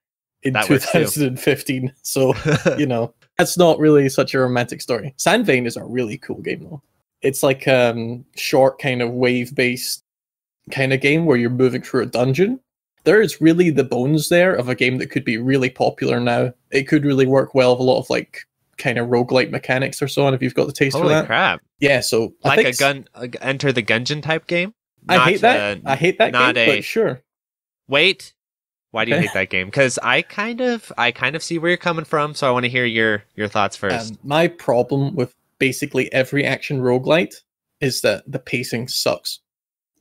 in 0.42 0.54
that 0.54 0.68
works 0.70 0.90
too. 0.90 1.00
2015. 1.00 1.92
So 2.02 2.32
you 2.78 2.86
know, 2.86 3.12
that's 3.38 3.56
not 3.58 3.78
really 3.78 4.08
such 4.08 4.34
a 4.34 4.40
romantic 4.40 4.80
story. 4.80 5.14
Sandvane 5.18 5.66
is 5.66 5.76
a 5.76 5.84
really 5.84 6.18
cool 6.18 6.40
game 6.40 6.64
though. 6.64 6.82
It's 7.22 7.42
like 7.42 7.66
um 7.68 8.24
short 8.36 8.78
kind 8.80 9.00
of 9.02 9.10
wave 9.10 9.54
based 9.54 10.02
kind 10.70 10.92
of 10.92 11.00
game 11.00 11.24
where 11.26 11.36
you're 11.36 11.50
moving 11.50 11.82
through 11.82 12.02
a 12.02 12.06
dungeon. 12.06 12.60
There 13.04 13.20
is 13.20 13.40
really 13.40 13.70
the 13.70 13.82
bones 13.84 14.28
there 14.28 14.54
of 14.54 14.68
a 14.68 14.74
game 14.76 14.98
that 14.98 15.08
could 15.10 15.24
be 15.24 15.36
really 15.38 15.70
popular 15.70 16.20
now. 16.20 16.52
It 16.70 16.84
could 16.84 17.04
really 17.04 17.26
work 17.26 17.54
well 17.54 17.72
with 17.72 17.80
a 17.80 17.82
lot 17.84 17.98
of 17.98 18.08
like 18.10 18.46
kind 18.78 18.96
of 18.98 19.08
roguelike 19.08 19.50
mechanics 19.50 20.00
or 20.00 20.08
so 20.08 20.24
on 20.24 20.34
if 20.34 20.42
you've 20.42 20.54
got 20.54 20.66
the 20.66 20.72
taste 20.72 20.96
for 20.96 21.02
Holy 21.02 21.14
that. 21.14 21.26
crap. 21.26 21.60
Yeah, 21.80 22.00
so 22.00 22.32
I 22.44 22.48
Like 22.56 22.66
a 22.66 22.72
gun, 22.72 23.08
a 23.14 23.28
enter 23.40 23.72
the 23.72 23.82
Gungeon 23.82 24.22
type 24.22 24.46
game? 24.46 24.72
I 25.08 25.18
hate 25.30 25.40
that. 25.40 25.78
uh, 25.78 25.80
I 25.90 25.96
hate 25.96 26.18
that 26.18 26.30
not 26.32 26.54
game, 26.54 26.68
a- 26.70 26.76
but 26.76 26.84
sure. 26.84 27.22
Wait. 27.88 28.34
Why 28.92 29.04
do 29.04 29.10
you 29.10 29.18
hate 29.18 29.32
that 29.32 29.50
game? 29.50 29.66
Because 29.66 29.98
I 30.02 30.22
kind 30.22 30.60
of, 30.60 30.92
I 30.96 31.10
kind 31.12 31.34
of 31.34 31.42
see 31.42 31.58
where 31.58 31.70
you're 31.70 31.78
coming 31.78 32.04
from, 32.04 32.34
so 32.34 32.46
I 32.46 32.50
want 32.50 32.64
to 32.64 32.70
hear 32.70 32.84
your 32.84 33.24
your 33.34 33.48
thoughts 33.48 33.76
first. 33.76 34.12
Um, 34.12 34.18
my 34.22 34.48
problem 34.48 35.14
with 35.14 35.34
basically 35.58 36.12
every 36.12 36.44
action 36.44 36.80
roguelite 36.80 37.34
is 37.80 38.02
that 38.02 38.22
the 38.30 38.38
pacing 38.38 38.88
sucks. 38.88 39.40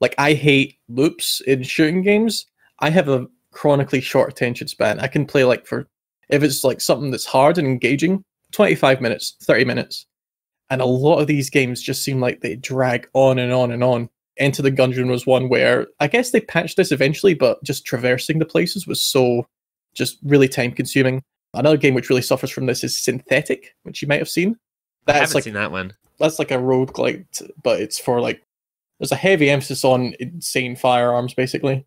Like 0.02 0.14
I 0.18 0.34
hate 0.34 0.78
loops 0.90 1.42
in 1.48 1.64
shooting 1.64 2.02
games. 2.02 2.46
I 2.80 2.90
have 2.90 3.08
a 3.08 3.28
chronically 3.52 4.02
short 4.02 4.32
attention 4.32 4.68
span. 4.68 5.00
I 5.00 5.08
can 5.08 5.26
play 5.26 5.46
like 5.46 5.66
for 5.66 5.88
if 6.30 6.44
it's 6.44 6.64
like 6.64 6.82
something 6.82 7.12
that's 7.12 7.26
hard 7.26 7.58
and 7.58 7.68
engaging, 7.68 8.24
25 8.52 9.02
minutes, 9.02 9.36
30 9.44 9.66
minutes. 9.66 10.06
And 10.70 10.82
a 10.82 10.86
lot 10.86 11.20
of 11.20 11.28
these 11.28 11.50
games 11.50 11.82
just 11.82 12.04
seem 12.04 12.20
like 12.20 12.42
they 12.42 12.56
drag 12.56 13.08
on 13.14 13.40
and 13.40 13.52
on 13.52 13.72
and 13.72 13.84
on. 13.84 14.10
Enter 14.38 14.62
the 14.62 14.72
Gungeon 14.72 15.10
was 15.10 15.26
one 15.26 15.50
where 15.50 15.88
I 16.00 16.08
guess 16.08 16.32
they 16.32 16.42
patched 16.42 16.78
this 16.78 16.92
eventually, 16.92 17.34
but 17.34 17.62
just 17.64 17.86
traversing 17.86 18.40
the 18.40 18.46
places 18.46 18.88
was 18.88 19.02
so 19.02 19.46
just 19.94 20.18
really 20.24 20.48
time 20.48 20.72
consuming. 20.72 21.22
Another 21.54 21.78
game 21.78 21.94
which 21.94 22.10
really 22.10 22.22
suffers 22.22 22.50
from 22.50 22.66
this 22.66 22.84
is 22.84 22.98
Synthetic, 22.98 23.76
which 23.84 24.02
you 24.02 24.08
might 24.08 24.20
have 24.20 24.30
seen. 24.30 24.56
I 25.08 25.14
That's 25.14 25.20
haven't 25.20 25.36
like 25.36 25.44
seen 25.44 25.54
that 25.56 25.72
one. 25.72 25.94
that's 26.20 26.40
like 26.40 26.52
a 26.52 26.56
roguelite, 26.58 27.50
but 27.64 27.82
it's 27.82 28.00
for 28.00 28.22
like 28.22 28.42
there's 29.00 29.12
a 29.12 29.16
heavy 29.18 29.50
emphasis 29.50 29.84
on 29.84 30.14
insane 30.20 30.76
firearms 30.76 31.34
basically. 31.34 31.86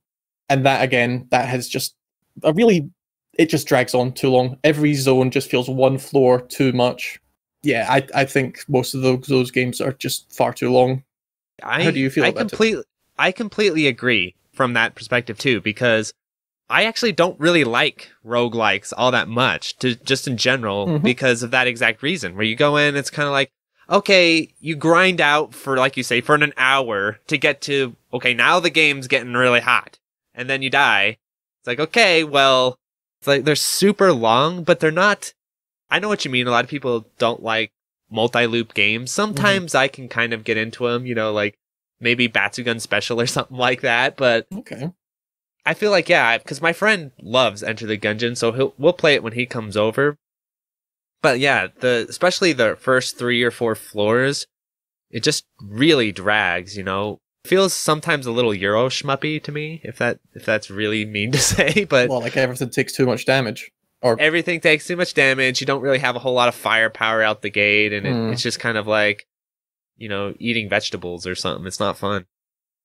And 0.51 0.67
that 0.67 0.83
again, 0.83 1.27
that 1.31 1.49
has 1.49 1.69
just 1.69 1.95
a 2.43 2.53
really 2.53 2.91
it 3.39 3.49
just 3.49 3.67
drags 3.67 3.95
on 3.95 4.13
too 4.13 4.29
long. 4.31 4.59
Every 4.65 4.95
zone 4.95 5.31
just 5.31 5.51
feels 5.51 5.69
one 5.69 5.97
floor 5.99 6.41
too 6.43 6.73
much. 6.73 7.19
Yeah, 7.63 7.87
I 7.89 8.07
I 8.15 8.25
think 8.27 8.65
most 8.69 8.95
of 8.95 9.01
those 9.01 9.27
those 9.29 9.51
games 9.51 9.81
are 9.81 9.93
just 9.95 10.31
far 10.33 10.53
too 10.53 10.71
long. 10.71 11.03
I, 11.63 11.85
How 11.85 11.91
do 11.91 12.01
you 12.01 12.11
feel 12.11 12.25
I 12.25 12.29
about 12.29 12.41
it? 12.47 12.49
completely, 12.51 12.85
I 13.19 13.33
completely 13.33 13.87
agree 13.87 14.35
from 14.53 14.73
that 14.75 14.95
perspective 14.95 15.39
too, 15.39 15.61
because 15.61 16.13
I 16.69 16.85
actually 16.85 17.13
don't 17.13 17.39
really 17.39 17.65
like 17.65 18.11
roguelikes 18.25 18.93
all 18.97 19.11
that 19.11 19.29
much, 19.29 19.77
to 19.79 19.95
just 19.97 20.27
in 20.27 20.37
general, 20.37 20.87
Mhm. 20.87 21.03
because 21.03 21.43
of 21.43 21.51
that 21.51 21.67
exact 21.67 22.03
reason. 22.03 22.35
Where 22.37 22.45
you 22.45 22.57
go 22.57 22.77
in, 22.77 22.97
it's 22.97 23.11
kind 23.11 23.27
of 23.27 23.33
like, 23.33 23.51
okay, 23.91 24.49
you 24.61 24.75
grind 24.75 25.21
out 25.21 25.55
for, 25.55 25.77
like 25.77 25.97
you 25.97 26.03
say, 26.03 26.21
for 26.21 26.35
an 26.35 26.53
hour 26.57 27.21
to 27.27 27.37
get 27.39 27.61
to, 27.63 27.95
okay, 28.13 28.33
now 28.35 28.59
the 28.61 28.71
game's 28.71 29.07
getting 29.09 29.35
really 29.35 29.61
hot, 29.61 29.99
and 30.35 30.49
then 30.49 30.63
you 30.63 30.71
die. 30.71 31.19
It's 31.61 31.67
like, 31.67 31.81
okay, 31.81 32.25
well, 32.25 32.79
It's 33.21 33.27
like 33.29 33.45
they're 33.45 33.57
super 33.57 34.13
long, 34.13 34.65
but 34.65 34.81
they're 34.81 34.91
not. 34.91 35.33
I 35.91 35.99
know 35.99 36.09
what 36.09 36.27
you 36.27 36.31
mean. 36.31 36.47
A 36.47 36.51
lot 36.51 36.63
of 36.65 36.69
people 36.71 37.07
don't 37.19 37.43
like 37.43 37.71
multi-loop 38.15 38.73
games. 38.75 39.11
Mm-hmm. 39.11 39.15
Sometimes 39.23 39.75
I 39.75 39.89
can 39.89 40.09
kind 40.09 40.33
of 40.33 40.45
get 40.45 40.57
into 40.57 40.87
them, 40.89 41.05
you 41.05 41.15
know, 41.15 41.33
like 41.33 41.59
maybe 42.01 42.29
Batsugun 42.29 42.81
Special 42.81 43.21
or 43.21 43.27
something 43.37 43.57
like 43.57 43.83
that. 43.83 44.17
But 44.17 44.47
Okay. 44.55 44.91
I 45.67 45.75
feel 45.75 45.91
like 45.91 46.09
yeah, 46.09 46.39
because 46.39 46.63
my 46.63 46.73
friend 46.73 47.11
loves 47.21 47.63
Enter 47.63 47.87
the 47.87 47.99
Gungeon, 47.99 48.37
so 48.37 48.53
he'll 48.53 48.75
we'll 48.79 48.93
play 48.93 49.15
it 49.15 49.23
when 49.23 49.33
he 49.33 49.47
comes 49.47 49.77
over. 49.77 50.17
But 51.23 51.39
yeah, 51.41 51.69
the 51.81 52.07
especially 52.09 52.53
the 52.53 52.77
first 52.79 53.19
three 53.19 53.43
or 53.43 53.51
four 53.51 53.75
floors, 53.75 54.47
it 55.11 55.23
just 55.23 55.45
really 55.63 56.13
drags. 56.13 56.77
You 56.77 56.83
know, 56.85 57.19
feels 57.47 57.73
sometimes 57.73 58.27
a 58.27 58.31
little 58.31 58.53
Euro 58.53 58.91
schmuppy 58.91 59.43
to 59.43 59.51
me, 59.53 59.81
if 59.85 59.97
that 59.97 60.19
if 60.35 60.45
that's 60.45 60.71
really 60.71 61.07
mean 61.07 61.33
to 61.33 61.39
say. 61.53 61.85
But 61.85 62.11
Well, 62.11 62.21
like 62.21 62.37
everything 62.37 62.69
takes 62.69 62.93
too 62.93 63.07
much 63.07 63.25
damage. 63.25 63.71
Or 64.05 64.21
everything 64.21 64.61
takes 64.61 64.87
too 64.87 64.97
much 64.97 65.15
damage. 65.15 65.61
You 65.63 65.67
don't 65.67 65.81
really 65.81 65.99
have 65.99 66.15
a 66.15 66.19
whole 66.19 66.35
lot 66.35 66.49
of 66.49 66.55
firepower 66.55 67.23
out 67.23 67.41
the 67.41 67.49
gate, 67.51 67.93
and 67.95 68.07
it, 68.07 68.13
Hmm. 68.13 68.33
it's 68.33 68.43
just 68.43 68.61
kind 68.61 68.77
of 68.77 68.87
like, 68.87 69.27
you 69.97 70.09
know, 70.11 70.35
eating 70.39 70.69
vegetables 70.69 71.27
or 71.27 71.35
something. 71.35 71.67
It's 71.67 71.81
not 71.81 71.97
fun. 71.99 72.27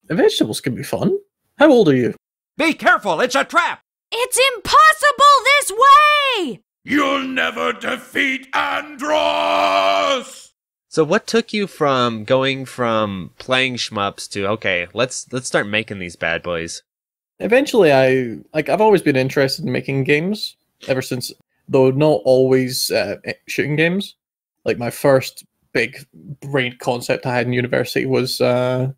the 0.05 0.15
vegetables 0.15 0.61
can 0.61 0.73
be 0.75 0.81
fun. 0.81 1.19
How 1.57 1.69
old 1.69 1.89
are 1.89 1.95
you? 1.95 2.15
Be 2.57 2.73
careful, 2.73 3.19
it's 3.21 3.35
a 3.35 3.43
trap! 3.43 3.81
It's 4.11 4.39
impossible 4.55 5.43
this 5.43 5.71
way! 5.71 6.61
You'll 6.83 7.27
never 7.27 7.73
defeat 7.73 8.47
Andros! 8.55 10.53
So 10.87 11.03
what 11.03 11.27
took 11.27 11.53
you 11.53 11.67
from 11.67 12.23
going 12.23 12.65
from 12.65 13.31
playing 13.37 13.75
shmups 13.75 14.27
to 14.31 14.47
okay, 14.47 14.87
let's 14.93 15.31
let's 15.31 15.45
start 15.47 15.67
making 15.67 15.99
these 15.99 16.15
bad 16.15 16.41
boys? 16.41 16.81
Eventually, 17.39 17.91
I 17.93 18.37
like. 18.53 18.69
I've 18.69 18.81
always 18.81 19.01
been 19.03 19.15
interested 19.15 19.65
in 19.65 19.71
making 19.71 20.03
games 20.05 20.55
ever 20.87 21.01
since, 21.01 21.31
though 21.67 21.91
not 21.91 22.21
always 22.25 22.91
uh, 22.91 23.17
shooting 23.47 23.75
games. 23.75 24.15
Like 24.65 24.77
my 24.77 24.89
first 24.89 25.45
big 25.73 25.97
brain 26.41 26.75
concept 26.79 27.25
I 27.25 27.35
had 27.35 27.45
in 27.47 27.53
university 27.53 28.05
was 28.05 28.41
uh, 28.41 28.91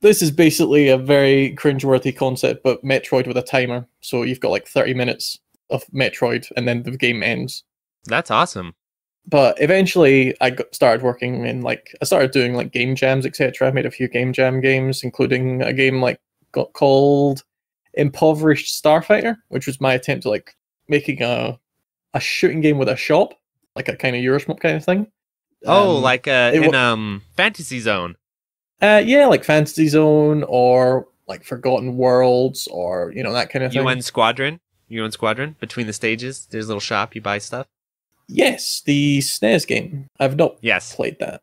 this 0.00 0.22
is 0.22 0.30
basically 0.30 0.88
a 0.88 0.98
very 0.98 1.54
cringeworthy 1.56 2.16
concept, 2.16 2.62
but 2.62 2.82
Metroid 2.84 3.26
with 3.26 3.36
a 3.36 3.42
timer. 3.42 3.86
So 4.00 4.22
you've 4.22 4.40
got 4.40 4.50
like 4.50 4.66
thirty 4.66 4.94
minutes 4.94 5.38
of 5.70 5.84
Metroid, 5.94 6.50
and 6.56 6.66
then 6.68 6.82
the 6.82 6.96
game 6.96 7.22
ends. 7.22 7.64
That's 8.06 8.30
awesome. 8.30 8.74
but 9.26 9.60
eventually 9.60 10.34
I 10.40 10.50
got, 10.50 10.74
started 10.74 11.02
working 11.02 11.46
in 11.46 11.62
like 11.62 11.94
I 12.00 12.04
started 12.04 12.32
doing 12.32 12.54
like 12.54 12.72
game 12.72 12.94
jams 12.96 13.24
etc. 13.26 13.68
I 13.68 13.70
made 13.70 13.86
a 13.86 13.90
few 13.90 14.08
game 14.08 14.32
jam 14.32 14.60
games, 14.60 15.02
including 15.02 15.62
a 15.62 15.72
game 15.72 16.00
like 16.00 16.20
got 16.52 16.72
called 16.72 17.44
Impoverished 17.94 18.82
Starfighter, 18.82 19.36
which 19.48 19.66
was 19.66 19.80
my 19.80 19.94
attempt 19.94 20.22
to 20.24 20.30
like 20.30 20.54
making 20.92 21.22
a 21.22 21.58
a 22.14 22.20
shooting 22.20 22.60
game 22.60 22.78
with 22.78 22.88
a 22.88 22.96
shop, 22.96 23.34
like 23.74 23.88
a 23.88 23.96
kind 23.96 24.14
of 24.14 24.22
Euroshmup 24.22 24.60
kind 24.60 24.76
of 24.76 24.84
thing. 24.84 25.08
oh, 25.66 25.96
Um, 25.96 26.02
like 26.02 26.28
uh, 26.28 26.52
in 26.54 26.74
um 26.74 27.22
Fantasy 27.36 27.80
Zone. 27.80 28.14
uh, 28.80 29.02
yeah, 29.04 29.26
like 29.26 29.42
Fantasy 29.44 29.88
Zone 29.88 30.44
or 30.46 31.08
like 31.26 31.42
Forgotten 31.44 31.96
Worlds 31.96 32.68
or 32.70 33.12
you 33.16 33.22
know 33.24 33.32
that 33.32 33.50
kind 33.50 33.64
of 33.64 33.72
thing. 33.72 33.82
UN 33.82 34.02
Squadron. 34.02 34.60
UN 34.88 35.10
Squadron. 35.10 35.56
Between 35.58 35.86
the 35.86 35.92
stages, 35.94 36.46
there's 36.50 36.66
a 36.66 36.68
little 36.68 36.80
shop. 36.80 37.14
You 37.14 37.22
buy 37.22 37.38
stuff. 37.38 37.66
Yes, 38.28 38.82
the 38.84 39.18
SNES 39.18 39.66
game. 39.66 40.06
I've 40.20 40.36
not 40.36 40.56
Yes. 40.60 40.94
played 40.94 41.18
that. 41.20 41.40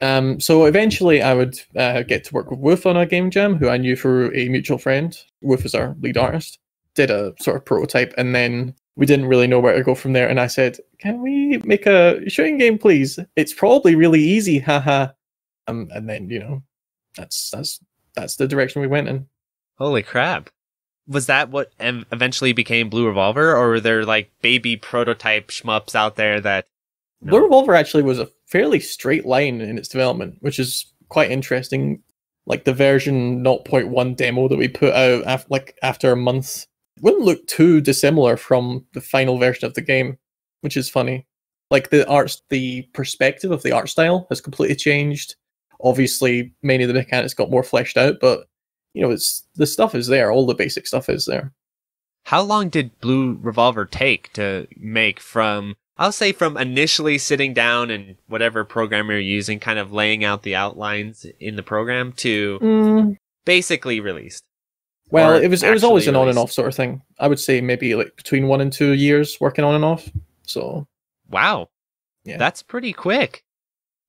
Um, 0.00 0.40
so 0.40 0.64
eventually, 0.66 1.20
I 1.22 1.34
would 1.34 1.58
uh, 1.76 2.02
get 2.02 2.24
to 2.24 2.34
work 2.34 2.50
with 2.50 2.60
Wolf 2.60 2.86
on 2.86 2.96
a 2.96 3.04
game 3.06 3.30
jam, 3.30 3.56
who 3.56 3.68
I 3.68 3.76
knew 3.78 3.96
through 3.96 4.32
a 4.34 4.48
mutual 4.48 4.78
friend. 4.78 5.16
Wolf 5.42 5.64
is 5.64 5.74
our 5.74 5.96
lead 6.00 6.16
artist. 6.16 6.58
Did 6.98 7.12
a 7.12 7.32
sort 7.38 7.56
of 7.56 7.64
prototype, 7.64 8.12
and 8.18 8.34
then 8.34 8.74
we 8.96 9.06
didn't 9.06 9.26
really 9.26 9.46
know 9.46 9.60
where 9.60 9.76
to 9.76 9.84
go 9.84 9.94
from 9.94 10.14
there. 10.14 10.28
And 10.28 10.40
I 10.40 10.48
said, 10.48 10.78
"Can 10.98 11.22
we 11.22 11.58
make 11.58 11.86
a 11.86 12.28
shooting 12.28 12.58
game, 12.58 12.76
please? 12.76 13.20
It's 13.36 13.54
probably 13.54 13.94
really 13.94 14.20
easy, 14.20 14.58
haha." 14.68 15.12
Um, 15.68 15.88
and 15.92 16.08
then 16.08 16.28
you 16.28 16.40
know, 16.40 16.64
that's 17.16 17.50
that's 17.50 17.78
that's 18.16 18.34
the 18.34 18.48
direction 18.48 18.82
we 18.82 18.88
went 18.88 19.06
in. 19.06 19.28
Holy 19.76 20.02
crap. 20.02 20.50
Was 21.06 21.26
that 21.26 21.50
what 21.50 21.70
ev- 21.78 22.04
eventually 22.10 22.52
became 22.52 22.90
Blue 22.90 23.06
Revolver, 23.06 23.54
or 23.54 23.68
were 23.68 23.80
there 23.80 24.04
like 24.04 24.32
baby 24.42 24.76
prototype 24.76 25.50
shmups 25.50 25.94
out 25.94 26.16
there 26.16 26.40
that? 26.40 26.66
No. 27.20 27.30
Blue 27.30 27.44
Revolver 27.44 27.76
actually 27.76 28.02
was 28.02 28.18
a 28.18 28.28
fairly 28.46 28.80
straight 28.80 29.24
line 29.24 29.60
in 29.60 29.78
its 29.78 29.88
development, 29.88 30.38
which 30.40 30.58
is 30.58 30.92
quite 31.10 31.30
interesting. 31.30 32.02
Like 32.44 32.64
the 32.64 32.74
version 32.74 33.44
0.1 33.44 34.16
demo 34.16 34.48
that 34.48 34.58
we 34.58 34.66
put 34.66 34.94
out 34.94 35.22
af- 35.26 35.46
like 35.48 35.78
after 35.80 36.10
a 36.10 36.16
month 36.16 36.66
wouldn't 37.02 37.24
look 37.24 37.46
too 37.46 37.80
dissimilar 37.80 38.36
from 38.36 38.86
the 38.92 39.00
final 39.00 39.38
version 39.38 39.66
of 39.66 39.74
the 39.74 39.80
game, 39.80 40.18
which 40.60 40.76
is 40.76 40.88
funny. 40.88 41.26
Like 41.70 41.90
the 41.90 42.08
arts, 42.08 42.42
the 42.48 42.82
perspective 42.94 43.50
of 43.50 43.62
the 43.62 43.72
art 43.72 43.88
style 43.88 44.26
has 44.30 44.40
completely 44.40 44.76
changed. 44.76 45.36
Obviously, 45.80 46.52
many 46.62 46.84
of 46.84 46.88
the 46.88 46.94
mechanics 46.94 47.34
got 47.34 47.50
more 47.50 47.62
fleshed 47.62 47.96
out, 47.96 48.16
but 48.20 48.48
you 48.94 49.02
know, 49.02 49.10
it's 49.10 49.46
the 49.54 49.66
stuff 49.66 49.94
is 49.94 50.06
there. 50.06 50.32
All 50.32 50.46
the 50.46 50.54
basic 50.54 50.86
stuff 50.86 51.08
is 51.08 51.26
there. 51.26 51.52
How 52.24 52.42
long 52.42 52.68
did 52.68 52.98
Blue 53.00 53.38
Revolver 53.40 53.86
take 53.86 54.32
to 54.34 54.66
make 54.76 55.20
from, 55.20 55.76
I'll 55.96 56.12
say 56.12 56.32
from 56.32 56.56
initially 56.56 57.16
sitting 57.16 57.54
down 57.54 57.90
and 57.90 58.16
whatever 58.26 58.64
program 58.64 59.08
you're 59.08 59.18
using, 59.18 59.60
kind 59.60 59.78
of 59.78 59.92
laying 59.92 60.24
out 60.24 60.42
the 60.42 60.54
outlines 60.54 61.26
in 61.40 61.56
the 61.56 61.62
program 61.62 62.12
to 62.14 62.58
mm. 62.60 63.16
basically 63.44 64.00
released? 64.00 64.44
Well, 65.10 65.34
it 65.36 65.48
was 65.48 65.62
it 65.62 65.70
was 65.70 65.84
always 65.84 66.06
an 66.06 66.16
on 66.16 66.28
and 66.28 66.38
off 66.38 66.52
sort 66.52 66.68
of 66.68 66.74
thing. 66.74 67.02
I 67.18 67.28
would 67.28 67.40
say 67.40 67.60
maybe 67.60 67.94
like 67.94 68.14
between 68.16 68.46
one 68.48 68.60
and 68.60 68.72
two 68.72 68.92
years 68.92 69.38
working 69.40 69.64
on 69.64 69.74
and 69.74 69.84
off. 69.84 70.08
So 70.42 70.86
Wow. 71.30 71.68
Yeah. 72.24 72.36
That's 72.38 72.62
pretty 72.62 72.92
quick. 72.92 73.42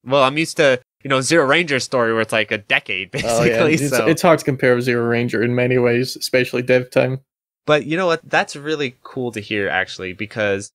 Well, 0.05 0.23
I'm 0.23 0.37
used 0.37 0.57
to, 0.57 0.79
you 1.03 1.09
know, 1.09 1.19
Zero 1.21 1.45
Ranger 1.45 1.79
story 1.79 2.11
where 2.13 2.21
it's 2.21 2.31
like 2.31 2.51
a 2.51 2.57
decade 2.57 3.09
Oh, 3.23 3.43
yeah, 3.43 3.63
basically. 3.65 3.73
it's, 3.87 3.89
so 3.97 4.07
it's 4.07 4.21
hard 4.21 4.39
to 4.39 4.45
compare 4.45 4.75
with 4.75 4.85
Zero 4.85 5.05
Ranger 5.07 5.41
in 5.43 5.53
many 5.55 5.77
ways, 5.77 6.15
especially 6.15 6.61
dev 6.61 6.89
time. 6.91 7.19
But 7.65 7.85
you 7.85 7.95
know 7.97 8.07
what? 8.07 8.21
That's 8.23 8.55
really 8.55 8.95
cool 9.03 9.31
to 9.33 9.39
hear 9.39 9.67
actually 9.69 10.13
because 10.13 10.71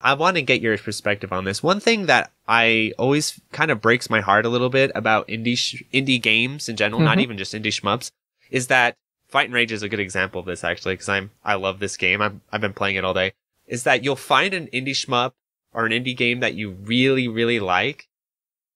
I 0.00 0.12
want 0.14 0.36
to 0.36 0.42
get 0.42 0.60
your 0.60 0.76
perspective 0.78 1.32
on 1.32 1.44
this. 1.44 1.62
One 1.62 1.80
thing 1.80 2.06
that 2.06 2.30
I 2.46 2.92
always 2.98 3.40
kind 3.52 3.70
of 3.70 3.80
breaks 3.80 4.08
my 4.10 4.20
heart 4.20 4.44
a 4.46 4.50
little 4.50 4.68
bit 4.70 4.92
about 4.94 5.26
indie 5.28 5.56
sh- 5.56 5.82
indie 5.92 6.20
games 6.22 6.68
in 6.68 6.76
general, 6.76 7.00
not 7.00 7.16
Mhm. 7.18 7.22
even 7.22 7.38
just 7.38 7.54
indie 7.54 7.66
shmups, 7.68 8.10
is 8.50 8.66
that 8.68 8.94
Fight 9.36 9.48
and 9.48 9.54
Rage 9.54 9.70
is 9.70 9.82
a 9.82 9.88
good 9.90 10.00
example 10.00 10.40
of 10.40 10.46
this 10.46 10.64
actually 10.64 10.94
because 10.94 11.10
I'm 11.10 11.30
I 11.44 11.56
love 11.56 11.78
this 11.78 11.98
game. 11.98 12.22
I'm, 12.22 12.40
I've 12.50 12.62
been 12.62 12.72
playing 12.72 12.96
it 12.96 13.04
all 13.04 13.12
day. 13.12 13.34
Is 13.66 13.82
that 13.82 14.02
you'll 14.02 14.16
find 14.16 14.54
an 14.54 14.66
indie 14.72 14.92
shmup 14.96 15.32
or 15.74 15.84
an 15.84 15.92
indie 15.92 16.16
game 16.16 16.40
that 16.40 16.54
you 16.54 16.70
really 16.70 17.28
really 17.28 17.60
like, 17.60 18.08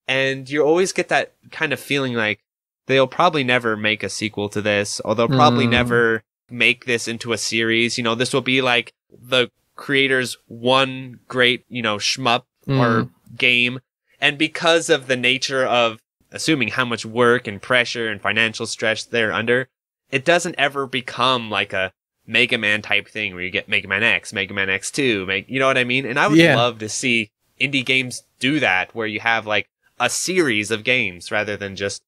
and 0.07 0.51
you 0.51 0.63
always 0.63 0.93
get 0.93 1.09
that 1.09 1.33
kind 1.51 1.73
of 1.73 1.81
feeling 1.81 2.13
like 2.13 2.41
they'll 2.89 3.07
probably 3.07 3.43
never 3.43 3.75
make 3.75 4.03
a 4.03 4.11
sequel 4.11 4.51
to 4.51 4.61
this, 4.61 5.01
or 5.01 5.15
they'll 5.15 5.29
probably 5.29 5.67
Mm. 5.67 5.71
never 5.71 6.25
make 6.51 6.85
this 6.85 7.09
into 7.09 7.33
a 7.33 7.39
series. 7.39 7.97
You 7.97 8.05
know, 8.05 8.15
this 8.15 8.35
will 8.35 8.43
be 8.43 8.61
like 8.61 8.93
the 9.11 9.49
creator's 9.77 10.37
one 10.47 11.21
great, 11.27 11.65
you 11.71 11.81
know, 11.81 11.97
shmup 11.97 12.43
or 12.67 13.05
Mm. 13.05 13.11
game. 13.35 13.81
And 14.21 14.37
because 14.37 14.91
of 14.91 15.07
the 15.07 15.17
nature 15.17 15.65
of 15.65 16.01
assuming 16.31 16.69
how 16.69 16.85
much 16.85 17.07
work 17.07 17.47
and 17.47 17.63
pressure 17.63 18.09
and 18.11 18.21
financial 18.21 18.67
stress 18.67 19.05
they're 19.05 19.33
under, 19.33 19.71
it 20.11 20.25
doesn't 20.25 20.55
ever 20.59 20.87
become 20.87 21.51
like 21.51 21.73
a 21.73 21.93
Mega 22.27 22.59
Man 22.59 22.83
type 22.83 23.09
thing 23.09 23.35
where 23.35 23.43
you 23.43 23.51
get 23.51 23.69
Mega 23.69 23.89
Man 23.89 24.03
X, 24.03 24.33
Mega 24.33 24.55
Man 24.55 24.69
X2, 24.69 25.27
make, 25.27 25.49
you 25.49 25.59
know 25.59 25.67
what 25.67 25.79
I 25.79 25.85
mean? 25.85 26.07
And 26.07 26.19
I 26.19 26.29
would 26.29 26.39
Yeah. 26.39 26.57
love 26.57 26.79
to 26.79 26.89
see 26.89 27.31
indie 27.61 27.85
games 27.85 28.23
do 28.39 28.61
that 28.61 28.95
where 28.95 29.07
you 29.07 29.21
have 29.21 29.47
like 29.47 29.67
a 29.99 30.09
series 30.09 30.71
of 30.71 30.85
games 30.85 31.31
rather 31.31 31.57
than 31.57 31.77
just 31.77 32.03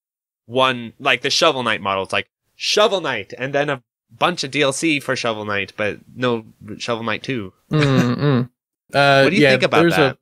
one, 0.47 0.93
like 0.99 1.23
the 1.23 1.31
Shovel 1.31 1.63
Knight 1.63 1.81
model. 1.81 2.05
It's 2.05 2.13
like 2.13 2.29
Shovel 2.57 3.01
Knight 3.01 3.33
and 3.39 3.53
then 3.55 3.69
a 3.71 3.83
bunch 4.11 4.45
of 4.45 4.51
DLC 4.51 5.03
for 5.03 5.17
Shovel 5.17 5.45
Knight, 5.45 5.73
but 5.77 5.99
no 6.15 6.45
Shovel 6.79 7.05
Knight 7.05 7.23
2. 7.23 7.53
Mm, 7.71 8.17
mm. 8.17 8.51
Uh, 8.95 9.23
What 9.25 9.31
do 9.31 9.37
you 9.37 9.43
yeah, 9.43 9.51
think 9.51 9.63
about 9.65 9.81
there's 9.81 9.97
that? 9.97 10.15
A, 10.15 10.19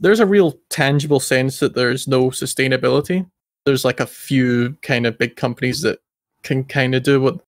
there's 0.00 0.20
a 0.20 0.26
real 0.26 0.58
tangible 0.70 1.20
sense 1.20 1.60
that 1.60 1.74
there's 1.74 2.08
no 2.08 2.30
sustainability. 2.30 3.28
There's 3.64 3.84
like 3.84 4.00
a 4.00 4.06
few 4.06 4.76
kind 4.82 5.06
of 5.06 5.18
big 5.18 5.36
companies 5.36 5.82
that 5.82 5.98
can 6.42 6.64
kind 6.64 6.94
of 6.94 7.02
do 7.02 7.20
what 7.20 7.38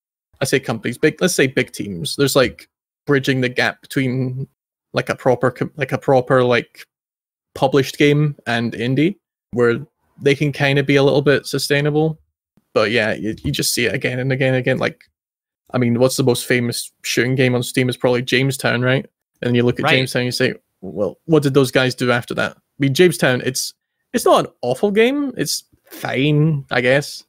I 0.40 0.44
say 0.44 0.61
companies, 0.61 0.99
big 0.99 1.20
let's 1.20 1.35
say 1.35 1.47
big 1.47 1.73
teams. 1.73 2.16
There's 2.16 2.37
like 2.37 2.68
bridging 3.06 3.40
the 3.40 3.49
gap 3.49 3.82
between 3.82 4.49
like 4.92 5.09
a 5.09 5.14
proper 5.14 5.54
like 5.76 5.92
a 5.92 5.99
proper 5.99 6.42
like 6.42 6.87
published 7.54 7.99
game 7.99 8.37
and 8.47 8.73
indie 8.73 9.16
where 9.52 9.85
they 10.20 10.35
can 10.35 10.52
kind 10.52 10.78
of 10.78 10.87
be 10.87 10.97
a 10.97 11.02
little 11.02 11.23
bit 11.23 11.47
sustainable. 11.47 12.18
But 12.73 12.90
yeah, 12.90 13.14
you, 13.14 13.35
you 13.42 13.50
just 13.50 13.75
see 13.75 13.87
it 13.87 13.94
again 13.94 14.18
and 14.18 14.32
again 14.32 14.54
and 14.54 14.59
again. 14.59 14.78
Like, 14.78 15.04
I 15.73 15.78
mean, 15.78 15.99
what's 15.99 16.16
the 16.16 16.23
most 16.23 16.47
famous 16.47 16.92
shooting 17.02 17.35
game 17.35 17.54
on 17.54 17.62
Steam 17.62 17.88
is 17.88 17.97
probably 17.97 18.23
Jamestown, 18.23 18.82
right? 18.82 19.06
And 19.42 19.56
you 19.56 19.62
look 19.62 19.80
at 19.80 19.85
Right. 19.85 19.97
Jamestown, 19.97 20.25
you 20.25 20.32
say, 20.32 20.54
well, 20.80 21.18
what 21.25 21.42
did 21.42 21.54
those 21.54 21.70
guys 21.70 21.94
do 21.94 22.12
after 22.12 22.35
that? 22.35 22.52
I 22.56 22.61
mean, 22.78 22.94
Jamestown, 22.94 23.42
it's 23.44 23.75
it's 24.12 24.25
not 24.25 24.47
an 24.47 24.52
awful 24.62 24.90
game. 24.90 25.32
It's 25.37 25.64
fine, 25.90 26.64
I 26.70 26.80
guess. 26.80 27.25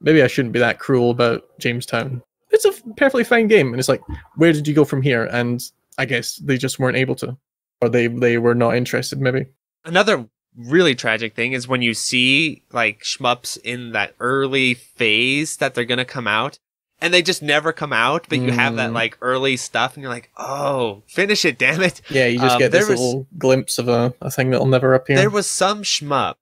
Maybe 0.00 0.22
I 0.22 0.26
shouldn't 0.28 0.52
be 0.52 0.60
that 0.60 0.78
cruel 0.78 1.10
about 1.10 1.44
Jamestown. 1.58 2.22
It's 2.50 2.64
a 2.64 2.72
perfectly 2.96 3.24
fine 3.24 3.46
game, 3.48 3.68
and 3.68 3.78
it's 3.78 3.88
like, 3.88 4.00
where 4.36 4.52
did 4.52 4.66
you 4.68 4.74
go 4.74 4.84
from 4.84 5.02
here? 5.02 5.24
And 5.24 5.62
I 5.98 6.04
guess 6.06 6.36
they 6.36 6.56
just 6.56 6.78
weren't 6.78 6.96
able 6.96 7.14
to, 7.16 7.36
or 7.82 7.88
they 7.88 8.06
they 8.06 8.38
were 8.38 8.54
not 8.54 8.76
interested. 8.76 9.20
Maybe. 9.20 9.46
Another 9.84 10.28
really 10.56 10.94
tragic 10.94 11.34
thing 11.36 11.52
is 11.52 11.68
when 11.68 11.82
you 11.82 11.94
see 11.94 12.62
like 12.72 13.02
shmups 13.02 13.58
in 13.62 13.92
that 13.92 14.14
early 14.18 14.74
phase 14.74 15.56
that 15.58 15.74
they're 15.74 15.84
gonna 15.84 16.04
come 16.04 16.26
out, 16.26 16.58
and 17.00 17.12
they 17.12 17.20
just 17.22 17.42
never 17.42 17.72
come 17.72 17.92
out. 17.92 18.26
But 18.28 18.38
you 18.38 18.50
have 18.52 18.76
that 18.76 18.90
Mm. 18.90 18.94
like 18.94 19.18
early 19.20 19.56
stuff, 19.56 19.94
and 19.94 20.02
you're 20.02 20.12
like, 20.12 20.30
oh, 20.38 21.02
finish 21.06 21.44
it, 21.44 21.58
damn 21.58 21.82
it. 21.82 22.00
Yeah, 22.08 22.26
you 22.26 22.38
just 22.38 22.54
Um, 22.54 22.58
get 22.60 22.72
this 22.72 22.88
was- 22.88 22.98
little 22.98 23.26
glimpse 23.36 23.78
of 23.78 23.88
a, 23.88 24.14
a 24.22 24.30
thing 24.30 24.50
that'll 24.50 24.66
never 24.66 24.94
appear. 24.94 25.16
There 25.16 25.28
was 25.30 25.46
some 25.46 25.82
shmup 25.82 26.36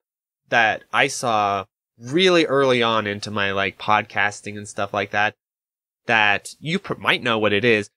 that 0.50 0.84
I 0.92 1.08
saw 1.08 1.64
really 1.98 2.44
early 2.46 2.82
on 2.82 3.06
into 3.06 3.30
my 3.30 3.52
like 3.52 3.78
podcasting 3.78 4.56
and 4.56 4.68
stuff 4.68 4.92
like 4.92 5.10
that 5.12 5.34
that 6.06 6.54
you 6.60 6.78
pr- 6.78 6.94
might 6.94 7.22
know 7.22 7.38
what 7.38 7.52
it 7.52 7.64
is. 7.64 7.88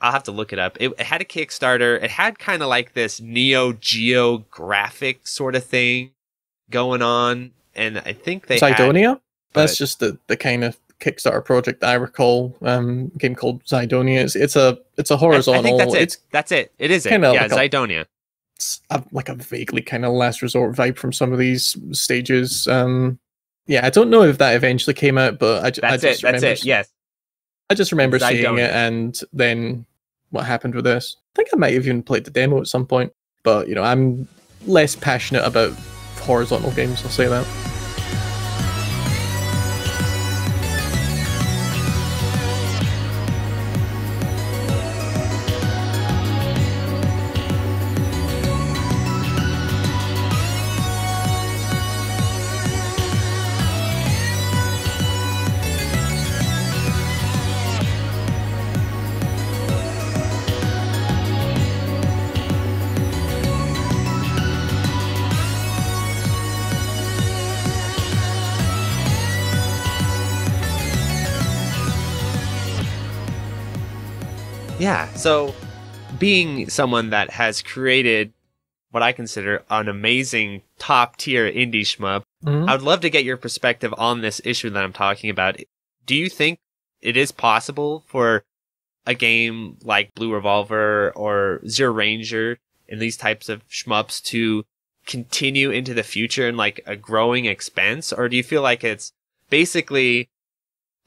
I'll 0.00 0.12
have 0.12 0.22
to 0.24 0.32
look 0.32 0.52
it 0.52 0.58
up. 0.58 0.76
It, 0.80 0.92
it 0.98 1.00
had 1.06 1.20
a 1.20 1.24
Kickstarter. 1.24 2.00
It 2.02 2.10
had 2.10 2.38
kind 2.38 2.62
of 2.62 2.68
like 2.68 2.94
this 2.94 3.20
Neo 3.20 3.72
Geo 3.72 4.38
graphic 4.50 5.26
sort 5.26 5.56
of 5.56 5.64
thing 5.64 6.12
going 6.70 7.02
on, 7.02 7.50
and 7.74 7.98
I 7.98 8.12
think 8.12 8.46
they 8.46 8.58
had, 8.58 8.76
Xydonia. 8.76 9.20
That's 9.54 9.72
but- 9.72 9.78
just 9.78 9.98
the, 10.00 10.18
the 10.28 10.36
kind 10.36 10.62
of 10.62 10.78
Kickstarter 11.00 11.44
project 11.44 11.82
I 11.82 11.94
recall. 11.94 12.56
Um, 12.62 13.08
game 13.18 13.34
called 13.34 13.64
Xydonia. 13.64 14.22
It's, 14.24 14.36
it's 14.36 14.56
a 14.56 14.78
it's 14.96 15.10
a 15.10 15.16
horizontal. 15.16 15.60
I 15.60 15.62
think 15.64 15.78
that's 15.78 15.94
it. 15.94 16.02
It's 16.02 16.18
that's 16.30 16.52
it. 16.52 16.72
It 16.78 16.90
is 16.92 17.04
it. 17.06 17.10
Yeah, 17.34 17.42
like 17.42 17.50
a- 17.52 17.54
a, 18.90 19.04
like 19.12 19.28
a 19.28 19.34
vaguely 19.34 19.82
kind 19.82 20.04
of 20.04 20.12
last 20.12 20.42
resort 20.42 20.74
vibe 20.74 20.96
from 20.96 21.12
some 21.12 21.32
of 21.32 21.38
these 21.38 21.76
stages. 21.92 22.66
Um, 22.68 23.18
yeah, 23.68 23.86
I 23.86 23.90
don't 23.90 24.10
know 24.10 24.22
if 24.22 24.38
that 24.38 24.56
eventually 24.56 24.94
came 24.94 25.18
out, 25.18 25.38
but 25.38 25.64
I, 25.64 25.70
ju- 25.70 25.82
I 25.84 25.96
just 25.96 26.04
it. 26.04 26.22
That's 26.22 26.22
remember 26.22 26.46
it. 26.48 26.64
Yes. 26.64 26.88
I 27.70 27.74
just 27.74 27.92
remember 27.92 28.18
seeing 28.18 28.58
it, 28.58 28.70
and 28.70 29.20
then 29.32 29.84
what 30.30 30.46
happened 30.46 30.74
with 30.74 30.84
this? 30.84 31.16
I 31.18 31.36
think 31.36 31.50
I 31.52 31.56
might 31.56 31.74
have 31.74 31.84
even 31.84 32.02
played 32.02 32.24
the 32.24 32.30
demo 32.30 32.60
at 32.60 32.66
some 32.66 32.86
point, 32.86 33.12
but 33.42 33.68
you 33.68 33.74
know, 33.74 33.82
I'm 33.82 34.26
less 34.66 34.96
passionate 34.96 35.44
about 35.44 35.72
horizontal 36.20 36.70
games. 36.72 37.04
I'll 37.04 37.10
say 37.10 37.28
that. 37.28 37.46
So, 75.28 75.54
being 76.18 76.70
someone 76.70 77.10
that 77.10 77.28
has 77.32 77.60
created 77.60 78.32
what 78.92 79.02
I 79.02 79.12
consider 79.12 79.62
an 79.68 79.86
amazing 79.86 80.62
top 80.78 81.18
tier 81.18 81.44
indie 81.52 81.82
shmup, 81.82 82.22
Mhm. 82.42 82.66
I 82.66 82.72
would 82.72 82.82
love 82.82 83.02
to 83.02 83.10
get 83.10 83.24
your 83.24 83.36
perspective 83.36 83.92
on 83.98 84.22
this 84.22 84.40
issue 84.42 84.70
that 84.70 84.82
I'm 84.82 84.94
talking 84.94 85.28
about. 85.28 85.60
Do 86.06 86.14
you 86.14 86.30
think 86.30 86.60
it 87.02 87.14
is 87.18 87.30
possible 87.30 88.04
for 88.06 88.46
a 89.04 89.14
game 89.14 89.76
like 89.82 90.14
Blue 90.14 90.32
Revolver 90.32 91.10
or 91.10 91.60
Zero 91.68 91.92
Ranger 91.92 92.58
and 92.88 92.98
these 92.98 93.18
types 93.18 93.50
of 93.50 93.68
shmups 93.68 94.22
to 94.32 94.64
continue 95.04 95.70
into 95.70 95.92
the 95.92 96.02
future 96.02 96.48
in 96.48 96.56
like 96.56 96.80
a 96.86 96.96
growing 96.96 97.44
expense? 97.44 98.14
Or 98.14 98.30
do 98.30 98.36
you 98.38 98.42
feel 98.42 98.62
like 98.62 98.82
it's 98.82 99.12
basically 99.50 100.30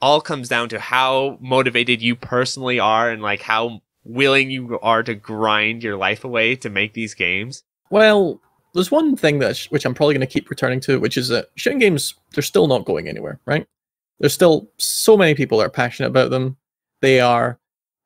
all 0.00 0.20
comes 0.20 0.48
down 0.48 0.68
to 0.68 0.78
how 0.78 1.38
motivated 1.40 2.00
you 2.00 2.14
personally 2.14 2.78
are 2.78 3.10
and 3.10 3.20
like 3.20 3.42
how 3.42 3.82
willing 4.04 4.50
you 4.50 4.78
are 4.80 5.02
to 5.02 5.14
grind 5.14 5.82
your 5.82 5.96
life 5.96 6.24
away 6.24 6.56
to 6.56 6.70
make 6.70 6.94
these 6.94 7.14
games? 7.14 7.62
Well, 7.90 8.40
there's 8.74 8.90
one 8.90 9.16
thing 9.16 9.38
that 9.40 9.56
sh- 9.56 9.70
which 9.70 9.84
I'm 9.84 9.94
probably 9.94 10.14
going 10.14 10.26
to 10.26 10.32
keep 10.32 10.50
returning 10.50 10.80
to, 10.80 10.98
which 10.98 11.16
is 11.16 11.28
that 11.28 11.48
shooting 11.56 11.78
games 11.78 12.14
they're 12.34 12.42
still 12.42 12.66
not 12.66 12.84
going 12.84 13.08
anywhere, 13.08 13.38
right? 13.46 13.66
There's 14.18 14.32
still 14.32 14.70
so 14.78 15.16
many 15.16 15.34
people 15.34 15.58
that 15.58 15.66
are 15.66 15.70
passionate 15.70 16.08
about 16.08 16.30
them. 16.30 16.56
They 17.00 17.20
are 17.20 17.58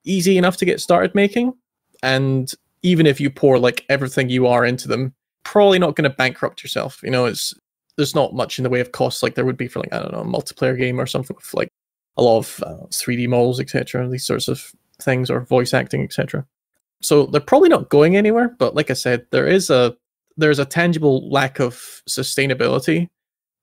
easy 0.04 0.38
enough 0.38 0.56
to 0.58 0.64
get 0.64 0.80
started 0.80 1.14
making, 1.14 1.54
and 2.02 2.52
even 2.82 3.06
if 3.06 3.20
you 3.20 3.30
pour 3.30 3.58
like 3.58 3.84
everything 3.88 4.28
you 4.28 4.46
are 4.46 4.64
into 4.64 4.88
them, 4.88 5.14
probably 5.44 5.78
not 5.78 5.94
going 5.94 6.08
to 6.08 6.16
bankrupt 6.16 6.62
yourself. 6.62 7.00
You 7.02 7.10
know, 7.10 7.26
it's 7.26 7.54
there's 7.96 8.14
not 8.14 8.34
much 8.34 8.58
in 8.58 8.62
the 8.62 8.70
way 8.70 8.80
of 8.80 8.92
costs 8.92 9.22
like 9.22 9.34
there 9.34 9.44
would 9.44 9.56
be 9.56 9.68
for 9.68 9.80
like 9.80 9.92
I 9.92 10.00
don't 10.00 10.12
know 10.12 10.20
a 10.20 10.24
multiplayer 10.24 10.78
game 10.78 11.00
or 11.00 11.06
something 11.06 11.36
with 11.36 11.54
like 11.54 11.68
a 12.16 12.22
lot 12.22 12.38
of 12.38 12.62
uh, 12.64 12.86
3D 12.90 13.28
models, 13.28 13.60
etc. 13.60 14.08
These 14.08 14.26
sorts 14.26 14.48
of 14.48 14.72
things 15.00 15.30
or 15.30 15.40
voice 15.40 15.74
acting, 15.74 16.02
etc. 16.02 16.46
So 17.02 17.26
they're 17.26 17.40
probably 17.40 17.68
not 17.68 17.88
going 17.88 18.16
anywhere. 18.16 18.54
But 18.58 18.74
like 18.74 18.90
I 18.90 18.94
said, 18.94 19.26
there 19.30 19.46
is 19.46 19.70
a 19.70 19.96
there's 20.36 20.58
a 20.58 20.64
tangible 20.64 21.28
lack 21.30 21.60
of 21.60 21.74
sustainability 22.08 23.08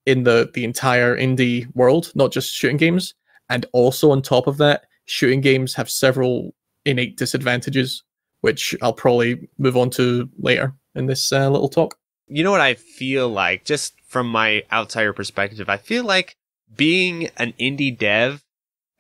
in 0.05 0.23
the 0.23 0.49
the 0.53 0.63
entire 0.63 1.17
indie 1.17 1.73
world, 1.75 2.11
not 2.15 2.31
just 2.31 2.53
shooting 2.53 2.77
games. 2.77 3.13
And 3.49 3.65
also 3.73 4.11
on 4.11 4.21
top 4.21 4.47
of 4.47 4.57
that, 4.57 4.85
shooting 5.05 5.41
games 5.41 5.73
have 5.75 5.89
several 5.89 6.53
innate 6.85 7.17
disadvantages, 7.17 8.03
which 8.41 8.75
I'll 8.81 8.93
probably 8.93 9.47
move 9.57 9.77
on 9.77 9.89
to 9.91 10.29
later 10.39 10.73
in 10.95 11.07
this 11.07 11.31
uh, 11.31 11.49
little 11.49 11.69
talk. 11.69 11.97
You 12.27 12.43
know 12.43 12.51
what 12.51 12.61
I 12.61 12.75
feel 12.75 13.29
like, 13.29 13.65
just 13.65 13.93
from 14.07 14.27
my 14.27 14.63
outsider 14.71 15.13
perspective, 15.13 15.69
I 15.69 15.77
feel 15.77 16.03
like 16.03 16.35
being 16.75 17.29
an 17.37 17.53
indie 17.59 17.95
dev, 17.95 18.42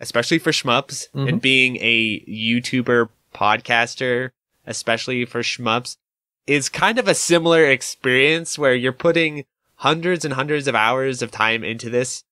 especially 0.03 0.37
for 0.37 0.51
shmups, 0.51 1.07
and 1.13 1.27
mm-hmm. 1.27 1.37
being 1.37 1.77
a 1.79 2.19
YouTuber 2.25 3.09
podcaster, 3.33 4.29
especially 4.67 5.25
for 5.25 5.41
shmups, 5.41 5.97
is 6.45 6.69
kind 6.69 6.99
of 6.99 7.07
a 7.07 7.15
similar 7.15 7.65
experience 7.65 8.59
where 8.59 8.75
you're 8.75 8.91
putting 8.91 9.45
hundreds 9.77 10.23
and 10.23 10.35
hundreds 10.35 10.67
of 10.67 10.75
hours 10.75 11.21
of 11.21 11.31
time 11.31 11.63
into 11.63 11.89
this 11.89 12.23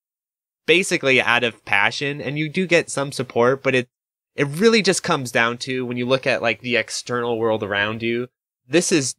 basically 0.66 1.20
out 1.22 1.44
of 1.44 1.66
passion 1.66 2.22
and 2.22 2.38
you 2.38 2.48
do 2.48 2.68
get 2.68 2.90
some 2.90 3.12
support 3.12 3.64
but 3.64 3.74
it 3.74 3.90
it 4.36 4.48
really 4.48 4.82
just 4.82 5.04
comes 5.04 5.32
down 5.32 5.58
to 5.58 5.86
when 5.86 5.98
you 5.98 6.06
look 6.06 6.28
at 6.28 6.42
like 6.42 6.62
the 6.62 6.78
external 6.78 7.40
world 7.40 7.64
around 7.64 8.02
you 8.04 8.28
this 8.70 8.92
is 8.92 9.16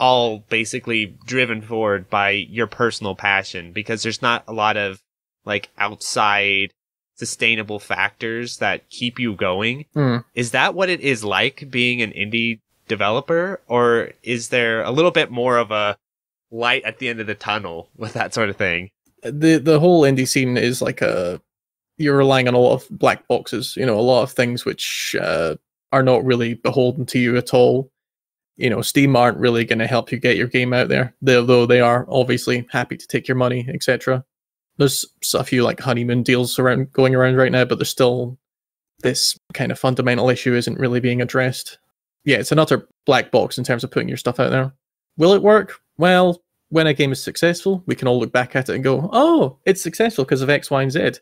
all 0.00 0.40
basically 0.48 1.16
driven 1.26 1.60
forward 1.60 2.08
by 2.10 2.30
your 2.30 2.66
personal 2.66 3.14
passion 3.14 3.72
because 3.72 4.02
there's 4.02 4.22
not 4.22 4.42
a 4.48 4.52
lot 4.52 4.76
of 4.76 5.02
like 5.44 5.68
outside 5.78 6.72
sustainable 7.16 7.78
factors 7.78 8.58
that 8.58 8.88
keep 8.90 9.18
you 9.18 9.34
going. 9.34 9.86
Hmm. 9.94 10.18
is 10.34 10.52
that 10.52 10.74
what 10.74 10.88
it 10.88 11.00
is 11.00 11.24
like 11.24 11.70
being 11.70 12.02
an 12.02 12.12
indie 12.12 12.60
developer 12.88 13.60
or 13.66 14.10
is 14.22 14.50
there 14.50 14.82
a 14.82 14.90
little 14.90 15.10
bit 15.10 15.30
more 15.30 15.56
of 15.56 15.70
a 15.70 15.98
light 16.50 16.84
at 16.84 16.98
the 16.98 17.08
end 17.08 17.20
of 17.20 17.26
the 17.26 17.34
tunnel 17.34 17.90
with 17.96 18.12
that 18.12 18.32
sort 18.32 18.48
of 18.48 18.56
thing? 18.56 18.90
The 19.22 19.58
the 19.58 19.80
whole 19.80 20.02
indie 20.02 20.28
scene 20.28 20.56
is 20.56 20.80
like 20.80 21.02
a 21.02 21.40
you're 21.98 22.16
relying 22.16 22.46
on 22.46 22.54
a 22.54 22.58
lot 22.58 22.74
of 22.74 22.86
black 22.90 23.26
boxes 23.26 23.74
you 23.76 23.86
know 23.86 23.98
a 23.98 24.02
lot 24.02 24.22
of 24.22 24.30
things 24.30 24.64
which 24.64 25.16
uh, 25.20 25.56
are 25.92 26.02
not 26.02 26.24
really 26.24 26.54
beholden 26.54 27.06
to 27.06 27.18
you 27.18 27.36
at 27.36 27.54
all. 27.54 27.90
You 28.56 28.70
know 28.70 28.82
steam 28.82 29.16
aren't 29.16 29.38
really 29.38 29.64
going 29.64 29.80
to 29.80 29.86
help 29.86 30.12
you 30.12 30.18
get 30.18 30.36
your 30.36 30.46
game 30.46 30.72
out 30.72 30.88
there 30.88 31.14
though 31.22 31.66
they 31.66 31.80
are 31.80 32.06
obviously 32.08 32.66
happy 32.70 32.96
to 32.96 33.06
take 33.06 33.26
your 33.26 33.36
money 33.36 33.66
etc 33.72 34.24
there's 34.78 35.04
a 35.34 35.44
few 35.44 35.62
like 35.62 35.80
honeymoon 35.80 36.22
deals 36.22 36.58
around 36.58 36.92
going 36.92 37.14
around 37.14 37.36
right 37.36 37.52
now 37.52 37.64
but 37.64 37.78
there's 37.78 37.88
still 37.88 38.38
this 39.02 39.38
kind 39.52 39.70
of 39.70 39.78
fundamental 39.78 40.30
issue 40.30 40.54
isn't 40.54 40.78
really 40.78 41.00
being 41.00 41.20
addressed 41.20 41.78
yeah 42.24 42.38
it's 42.38 42.52
another 42.52 42.88
black 43.04 43.30
box 43.30 43.58
in 43.58 43.64
terms 43.64 43.84
of 43.84 43.90
putting 43.90 44.08
your 44.08 44.16
stuff 44.16 44.40
out 44.40 44.50
there 44.50 44.72
will 45.16 45.32
it 45.32 45.42
work 45.42 45.80
well 45.98 46.40
when 46.70 46.86
a 46.86 46.94
game 46.94 47.12
is 47.12 47.22
successful, 47.22 47.82
we 47.86 47.94
can 47.94 48.08
all 48.08 48.18
look 48.18 48.32
back 48.32 48.56
at 48.56 48.68
it 48.68 48.74
and 48.74 48.84
go, 48.84 49.08
oh, 49.12 49.58
it's 49.64 49.82
successful 49.82 50.24
because 50.24 50.42
of 50.42 50.50
X, 50.50 50.70
Y, 50.70 50.82
and 50.82 50.92
Z. 50.92 51.12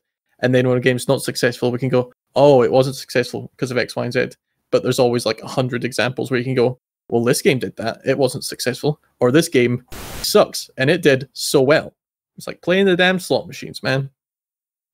And 0.40 0.54
then 0.54 0.68
when 0.68 0.78
a 0.78 0.80
game's 0.80 1.08
not 1.08 1.22
successful, 1.22 1.70
we 1.70 1.78
can 1.78 1.88
go, 1.88 2.12
oh, 2.34 2.62
it 2.62 2.72
wasn't 2.72 2.96
successful 2.96 3.50
because 3.52 3.70
of 3.70 3.78
X, 3.78 3.94
Y, 3.94 4.04
and 4.04 4.12
Z. 4.12 4.30
But 4.70 4.82
there's 4.82 4.98
always 4.98 5.26
like 5.26 5.42
a 5.42 5.48
hundred 5.48 5.84
examples 5.84 6.30
where 6.30 6.38
you 6.38 6.44
can 6.44 6.54
go, 6.54 6.78
well, 7.08 7.22
this 7.22 7.42
game 7.42 7.58
did 7.58 7.76
that. 7.76 8.00
It 8.04 8.18
wasn't 8.18 8.44
successful. 8.44 9.00
Or 9.20 9.30
this 9.30 9.48
game 9.48 9.84
sucks 10.22 10.70
and 10.76 10.90
it 10.90 11.02
did 11.02 11.28
so 11.34 11.60
well. 11.60 11.94
It's 12.36 12.46
like 12.46 12.62
playing 12.62 12.86
the 12.86 12.96
damn 12.96 13.18
slot 13.20 13.46
machines, 13.46 13.82
man. 13.82 14.10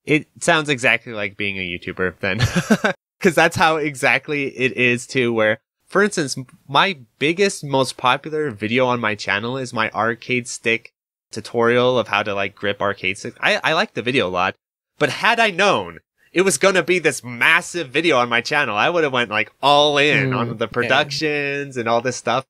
It 0.04 0.26
sounds 0.40 0.68
exactly 0.68 1.12
like 1.12 1.36
being 1.36 1.58
a 1.58 1.60
YouTuber 1.60 2.18
then. 2.20 2.40
Because 3.18 3.34
that's 3.34 3.56
how 3.56 3.76
exactly 3.76 4.46
it 4.46 4.72
is 4.78 5.06
too, 5.06 5.30
where, 5.30 5.58
for 5.86 6.02
instance, 6.02 6.36
my 6.66 7.00
biggest, 7.18 7.62
most 7.62 7.98
popular 7.98 8.50
video 8.50 8.86
on 8.86 8.98
my 8.98 9.14
channel 9.14 9.58
is 9.58 9.74
my 9.74 9.90
arcade 9.90 10.48
stick 10.48 10.94
tutorial 11.30 11.98
of 11.98 12.08
how 12.08 12.22
to 12.22 12.32
like 12.34 12.54
grip 12.54 12.80
arcade 12.80 13.18
stick. 13.18 13.34
I, 13.38 13.60
I 13.62 13.72
like 13.74 13.92
the 13.92 14.00
video 14.00 14.26
a 14.26 14.30
lot, 14.30 14.54
but 14.98 15.10
had 15.10 15.38
I 15.38 15.50
known 15.50 15.98
it 16.32 16.42
was 16.42 16.56
gonna 16.56 16.82
be 16.82 16.98
this 16.98 17.22
massive 17.22 17.90
video 17.90 18.16
on 18.16 18.30
my 18.30 18.40
channel. 18.40 18.74
I 18.74 18.88
would 18.88 19.04
have 19.04 19.12
went 19.12 19.30
like 19.30 19.52
all 19.60 19.98
in 19.98 20.30
Mm, 20.30 20.36
on 20.38 20.56
the 20.56 20.64
yeah. 20.64 20.70
productions 20.72 21.76
and 21.76 21.88
all 21.90 22.00
this 22.00 22.16
stuff. 22.16 22.46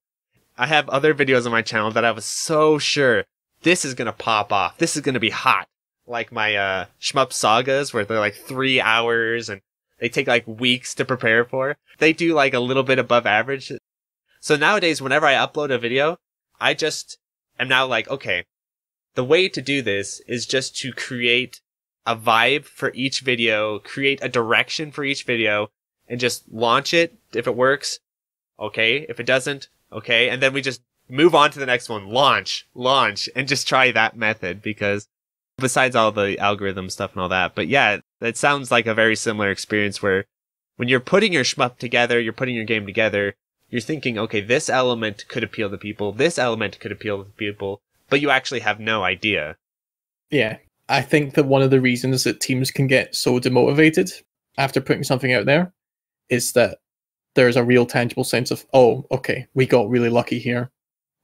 I 0.56 0.66
have 0.68 0.88
other 0.88 1.14
videos 1.14 1.46
on 1.46 1.52
my 1.52 1.62
channel 1.62 1.90
that 1.90 2.04
I 2.04 2.12
was 2.12 2.24
so 2.26 2.78
sure 2.78 3.24
this 3.62 3.84
is 3.84 3.94
gonna 3.94 4.12
pop 4.12 4.52
off. 4.52 4.78
This 4.78 4.96
is 4.96 5.02
gonna 5.02 5.20
be 5.20 5.30
hot. 5.30 5.68
Like 6.06 6.32
my 6.32 6.56
uh 6.56 6.86
shmup 7.00 7.32
sagas 7.32 7.92
where 7.92 8.04
they're 8.04 8.18
like 8.18 8.34
three 8.34 8.80
hours 8.80 9.48
and 9.48 9.60
they 9.98 10.08
take 10.08 10.26
like 10.26 10.46
weeks 10.46 10.94
to 10.94 11.04
prepare 11.04 11.44
for. 11.44 11.76
They 11.98 12.12
do 12.12 12.34
like 12.34 12.54
a 12.54 12.60
little 12.60 12.82
bit 12.82 12.98
above 12.98 13.26
average. 13.26 13.70
So 14.40 14.56
nowadays, 14.56 15.02
whenever 15.02 15.26
I 15.26 15.34
upload 15.34 15.70
a 15.70 15.78
video, 15.78 16.16
I 16.58 16.74
just 16.74 17.18
am 17.58 17.68
now 17.68 17.86
like, 17.86 18.08
okay, 18.08 18.44
the 19.14 19.24
way 19.24 19.48
to 19.48 19.60
do 19.60 19.82
this 19.82 20.20
is 20.26 20.46
just 20.46 20.76
to 20.78 20.92
create 20.92 21.60
a 22.06 22.16
vibe 22.16 22.64
for 22.64 22.90
each 22.94 23.20
video, 23.20 23.78
create 23.78 24.18
a 24.22 24.28
direction 24.28 24.90
for 24.90 25.04
each 25.04 25.24
video, 25.24 25.68
and 26.08 26.18
just 26.18 26.50
launch 26.50 26.94
it. 26.94 27.18
If 27.34 27.46
it 27.46 27.56
works, 27.56 28.00
okay. 28.58 29.06
If 29.08 29.20
it 29.20 29.26
doesn't, 29.26 29.68
okay. 29.92 30.30
And 30.30 30.42
then 30.42 30.54
we 30.54 30.62
just 30.62 30.80
move 31.10 31.34
on 31.34 31.50
to 31.50 31.58
the 31.58 31.66
next 31.66 31.88
one. 31.88 32.08
Launch, 32.08 32.66
launch, 32.74 33.28
and 33.34 33.48
just 33.48 33.68
try 33.68 33.90
that 33.92 34.16
method 34.16 34.62
because 34.62 35.08
besides 35.58 35.94
all 35.94 36.12
the 36.12 36.38
algorithm 36.38 36.88
stuff 36.90 37.12
and 37.12 37.20
all 37.20 37.28
that. 37.28 37.54
But 37.54 37.68
yeah, 37.68 37.98
that 38.20 38.36
sounds 38.36 38.70
like 38.70 38.86
a 38.86 38.94
very 38.94 39.16
similar 39.16 39.50
experience 39.50 40.02
where 40.02 40.24
when 40.76 40.88
you're 40.88 41.00
putting 41.00 41.32
your 41.32 41.44
shmup 41.44 41.78
together, 41.78 42.18
you're 42.18 42.32
putting 42.32 42.54
your 42.54 42.64
game 42.64 42.86
together, 42.86 43.34
you're 43.68 43.80
thinking, 43.80 44.18
okay, 44.18 44.40
this 44.40 44.68
element 44.68 45.26
could 45.28 45.44
appeal 45.44 45.70
to 45.70 45.78
people, 45.78 46.12
this 46.12 46.38
element 46.38 46.80
could 46.80 46.92
appeal 46.92 47.22
to 47.22 47.30
people, 47.32 47.80
but 48.08 48.20
you 48.20 48.30
actually 48.30 48.60
have 48.60 48.80
no 48.80 49.04
idea. 49.04 49.56
Yeah. 50.30 50.56
I 50.88 51.02
think 51.02 51.34
that 51.34 51.46
one 51.46 51.62
of 51.62 51.70
the 51.70 51.80
reasons 51.80 52.24
that 52.24 52.40
teams 52.40 52.70
can 52.70 52.86
get 52.86 53.14
so 53.14 53.38
demotivated 53.38 54.10
after 54.58 54.80
putting 54.80 55.04
something 55.04 55.32
out 55.32 55.46
there 55.46 55.72
is 56.28 56.52
that 56.52 56.78
there's 57.34 57.56
a 57.56 57.64
real 57.64 57.86
tangible 57.86 58.24
sense 58.24 58.50
of, 58.50 58.66
oh, 58.72 59.06
okay, 59.12 59.46
we 59.54 59.66
got 59.66 59.88
really 59.88 60.08
lucky 60.08 60.38
here. 60.38 60.70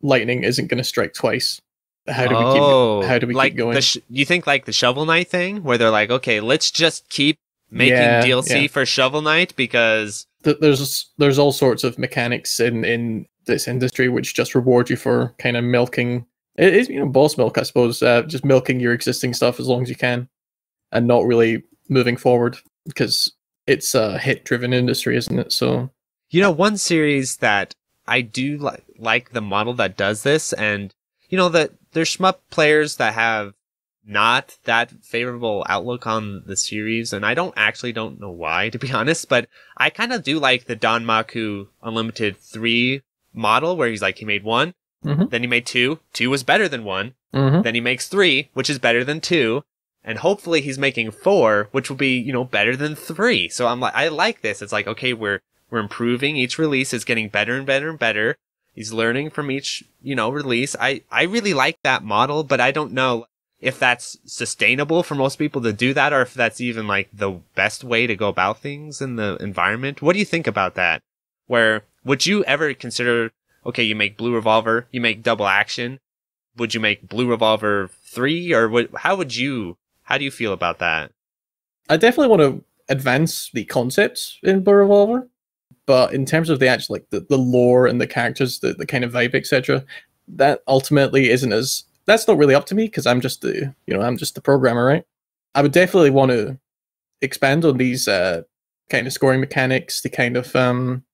Lightning 0.07 0.45
isn't 0.45 0.69
going 0.69 0.79
to 0.79 0.85
strike 0.85 1.15
twice. 1.15 1.61
How 2.09 2.27
do 2.29 2.37
we 2.37 2.43
keep? 2.43 3.09
How 3.09 3.19
do 3.19 3.27
we 3.27 3.35
Oh, 3.35 3.37
like 3.37 3.53
keep 3.53 3.59
going? 3.59 3.81
Sh- 3.81 3.97
you 4.09 4.25
think 4.25 4.47
like 4.47 4.65
the 4.65 4.73
Shovel 4.73 5.05
Knight 5.07 5.29
thing, 5.29 5.63
where 5.65 5.77
they're 5.77 5.91
like, 5.91 6.11
okay, 6.11 6.41
let's 6.41 6.71
just 6.71 7.09
keep 7.09 7.39
making 7.71 7.95
Yeah, 7.97 8.23
DLC 8.23 8.63
yeah. 8.63 8.69
for 8.69 8.87
Shovel 8.87 9.23
Knight 9.23 9.55
because 9.57 10.27
Th- 10.45 10.57
there's 10.61 11.11
there's 11.19 11.39
all 11.39 11.51
sorts 11.53 11.83
of 11.83 11.99
mechanics 11.99 12.61
in 12.61 12.85
in 12.85 13.27
this 13.47 13.67
industry 13.67 14.09
which 14.09 14.35
just 14.35 14.55
reward 14.55 14.89
you 14.91 14.97
for 14.97 15.35
kind 15.39 15.57
of 15.57 15.65
milking. 15.65 16.25
It 16.57 16.75
is 16.75 16.89
you 16.89 17.01
know 17.01 17.09
boss 17.09 17.37
milk, 17.37 17.59
I 17.59 17.63
suppose. 17.65 18.03
Uh, 18.03 18.23
just 18.23 18.45
milking 18.45 18.79
your 18.79 18.93
existing 18.93 19.35
stuff 19.35 19.59
as 19.59 19.67
long 19.67 19.83
as 19.83 19.89
you 19.89 19.97
can, 19.97 20.29
and 20.93 21.07
not 21.09 21.25
really 21.25 21.65
moving 21.89 22.17
forward 22.17 22.57
because 22.85 23.33
it's 23.67 23.97
a 23.97 24.17
hit 24.19 24.45
driven 24.45 24.73
industry, 24.73 25.17
isn't 25.17 25.39
it? 25.41 25.51
So 25.53 25.91
You 26.31 26.41
know, 26.41 26.53
one 26.53 26.77
series 26.77 27.39
that 27.39 27.75
I 28.09 28.21
do 28.21 28.59
li- 28.59 28.79
like 28.99 29.33
the 29.33 29.41
model 29.41 29.75
that 29.75 29.97
does 29.97 30.23
this, 30.23 30.53
and 30.53 30.95
you 31.29 31.37
know 31.39 31.49
that 31.51 31.73
there's 31.93 32.17
shmup 32.17 32.37
players 32.51 32.97
that 32.97 33.15
have 33.15 33.55
not 34.09 34.57
that 34.65 34.93
favorable 35.03 35.65
outlook 35.69 36.07
on 36.07 36.43
the 36.47 36.57
series, 36.57 37.13
and 37.13 37.27
I 37.27 37.35
don't 37.35 37.55
actually 37.57 37.93
don't 37.93 38.21
know 38.21 38.31
why, 38.31 38.69
to 38.71 38.79
be 38.79 38.93
honest. 39.01 39.29
But 39.29 39.49
I 39.77 39.91
kind 39.91 40.13
of 40.13 40.23
do 40.23 40.39
like 40.39 40.67
the 40.67 40.77
Danmaku 40.77 41.67
Unlimited 41.83 42.37
three 42.39 43.03
model, 43.35 43.77
where 43.77 43.89
he's 43.89 44.03
like 44.03 44.19
he 44.19 44.25
made 44.25 44.45
one, 44.45 44.75
Mhm. 45.05 45.31
then 45.31 45.43
he 45.43 45.47
made 45.47 45.67
two, 45.67 46.01
two 46.13 46.31
was 46.31 46.43
better 46.43 46.69
than 46.69 46.83
one, 46.85 47.15
mhm. 47.35 47.63
then 47.63 47.75
he 47.75 47.81
makes 47.81 48.09
three, 48.09 48.49
which 48.55 48.71
is 48.71 48.79
better 48.79 49.05
than 49.05 49.21
two. 49.21 49.63
And 50.03 50.19
hopefully 50.19 50.61
he's 50.61 50.79
making 50.79 51.11
four, 51.11 51.69
which 51.73 51.91
will 51.91 51.97
be, 51.97 52.17
you 52.17 52.33
know, 52.33 52.45
better 52.45 52.77
than 52.77 52.95
three. 52.95 53.49
So 53.49 53.67
I'm 53.67 53.81
like, 53.81 53.95
I 53.95 54.07
like 54.09 54.41
this. 54.41 54.63
It's 54.63 54.73
like, 54.73 54.87
okay, 54.87 55.13
we're, 55.13 55.41
we're 55.71 55.79
improving. 55.79 56.37
Each 56.37 56.59
release 56.59 56.93
is 56.93 57.05
getting 57.05 57.29
better 57.29 57.57
and 57.57 57.67
better 57.67 57.89
and 57.89 57.99
better. 57.99 58.37
He's 58.75 58.93
learning 58.93 59.31
from 59.31 59.51
each, 59.51 59.85
you 60.03 60.15
know, 60.15 60.31
release. 60.31 60.77
I, 60.79 61.03
I 61.11 61.23
really 61.25 61.55
like 61.55 61.79
that 61.83 62.05
model, 62.05 62.45
but 62.45 62.61
I 62.61 62.71
don't 62.71 62.93
know 62.93 63.27
if 63.59 63.79
that's 63.79 64.19
sustainable 64.27 65.03
for 65.03 65.15
most 65.15 65.37
people 65.37 65.63
to 65.63 65.73
do 65.73 65.95
that 65.95 66.13
or 66.13 66.21
if 66.23 66.35
that's 66.35 66.61
even 66.61 66.87
like 66.87 67.09
the 67.13 67.41
best 67.55 67.83
way 67.83 68.07
to 68.07 68.15
go 68.15 68.29
about 68.29 68.59
things 68.59 69.01
in 69.01 69.17
the 69.17 69.37
environment. 69.41 70.03
What 70.03 70.13
do 70.13 70.19
you 70.19 70.25
think 70.25 70.47
about 70.47 70.75
that? 70.75 71.03
Where 71.47 71.85
would 72.05 72.27
you 72.27 72.45
ever 72.45 72.75
consider, 72.75 73.33
okay, 73.65 73.83
you 73.83 73.97
make 73.97 74.19
Blue 74.19 74.35
Revolver, 74.35 74.87
you 74.93 75.01
make 75.01 75.23
Double 75.23 75.47
Action, 75.47 75.99
would 76.57 76.75
you 76.75 76.81
make 76.81 77.09
Blue 77.09 77.29
Revolver 77.29 77.91
3 78.05 78.53
or 78.53 78.89
how 78.97 79.17
would 79.17 79.35
you, 79.35 79.79
how 80.03 80.19
do 80.19 80.25
you 80.25 80.31
feel 80.31 80.53
about 80.53 80.79
that? 80.81 81.13
I 81.89 81.97
definitely 81.97 82.37
want 82.37 82.43
to 82.43 82.65
advance 82.89 83.51
the 83.53 83.65
concepts 83.65 84.39
in 84.43 84.63
Blue 84.63 84.75
Revolver, 84.75 85.29
but 85.87 86.13
in 86.13 86.27
terms 86.27 86.51
of 86.51 86.59
the 86.59 86.67
actual 86.67 86.95
like 86.95 87.09
the, 87.11 87.21
the 87.21 87.39
lore 87.39 87.87
and 87.87 88.01
the 88.01 88.07
characters, 88.07 88.59
the, 88.59 88.75
the 88.75 88.87
kind 88.87 89.05
of 89.05 89.13
vibe, 89.13 89.35
etc., 89.35 89.85
that 90.29 90.63
ultimately 90.67 91.31
isn't 91.31 91.53
as 91.53 91.85
that's 92.07 92.27
not 92.27 92.39
really 92.39 92.55
up 92.55 92.67
to 92.67 92.75
me 92.75 92.87
because 92.87 93.07
I'm 93.07 93.21
just 93.21 93.43
the 93.43 93.75
you 93.87 93.95
know 93.95 94.01
I'm 94.01 94.17
just 94.17 94.35
the 94.35 94.41
programmer, 94.41 94.85
right? 94.85 95.05
I 95.55 95.63
would 95.63 95.73
definitely 95.73 96.11
want 96.11 96.31
to 96.33 96.59
expand 97.23 97.65
on 97.65 97.79
these 97.79 98.09
uh, 98.09 98.43
kind 98.91 99.07
of 99.07 99.13
scoring 99.13 99.41
mechanics, 99.41 100.03
the 100.03 100.11
kind 100.11 100.37
of 100.37 100.55
um, 100.55 101.05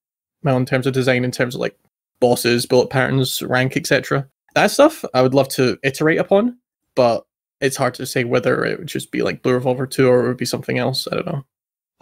well, 0.43 0.57
in 0.57 0.67
terms 0.67 0.87
of 0.87 0.95
design, 0.95 1.25
in 1.25 1.31
terms 1.31 1.55
of 1.55 1.61
like 1.61 1.79
bosses, 2.21 2.67
bullet 2.67 2.91
patterns, 2.91 3.43
rank, 3.43 3.77
etc. 3.77 4.27
That 4.55 4.71
stuff 4.71 5.05
I 5.15 5.23
would 5.23 5.35
love 5.35 5.49
to 5.51 5.79
iterate 5.83 6.19
upon, 6.19 6.59
but 6.95 7.25
it's 7.61 7.77
hard 7.77 7.95
to 7.95 8.07
say 8.07 8.25
whether 8.25 8.65
it 8.65 8.79
would 8.79 8.89
just 8.89 9.13
be 9.13 9.23
like 9.23 9.43
Blue 9.43 9.55
Revolver 9.55 9.87
2 9.87 10.09
or 10.09 10.25
it 10.25 10.29
would 10.29 10.37
be 10.37 10.45
something 10.45 10.79
else. 10.79 11.07
I 11.11 11.15
don't 11.15 11.27
know. 11.27 11.45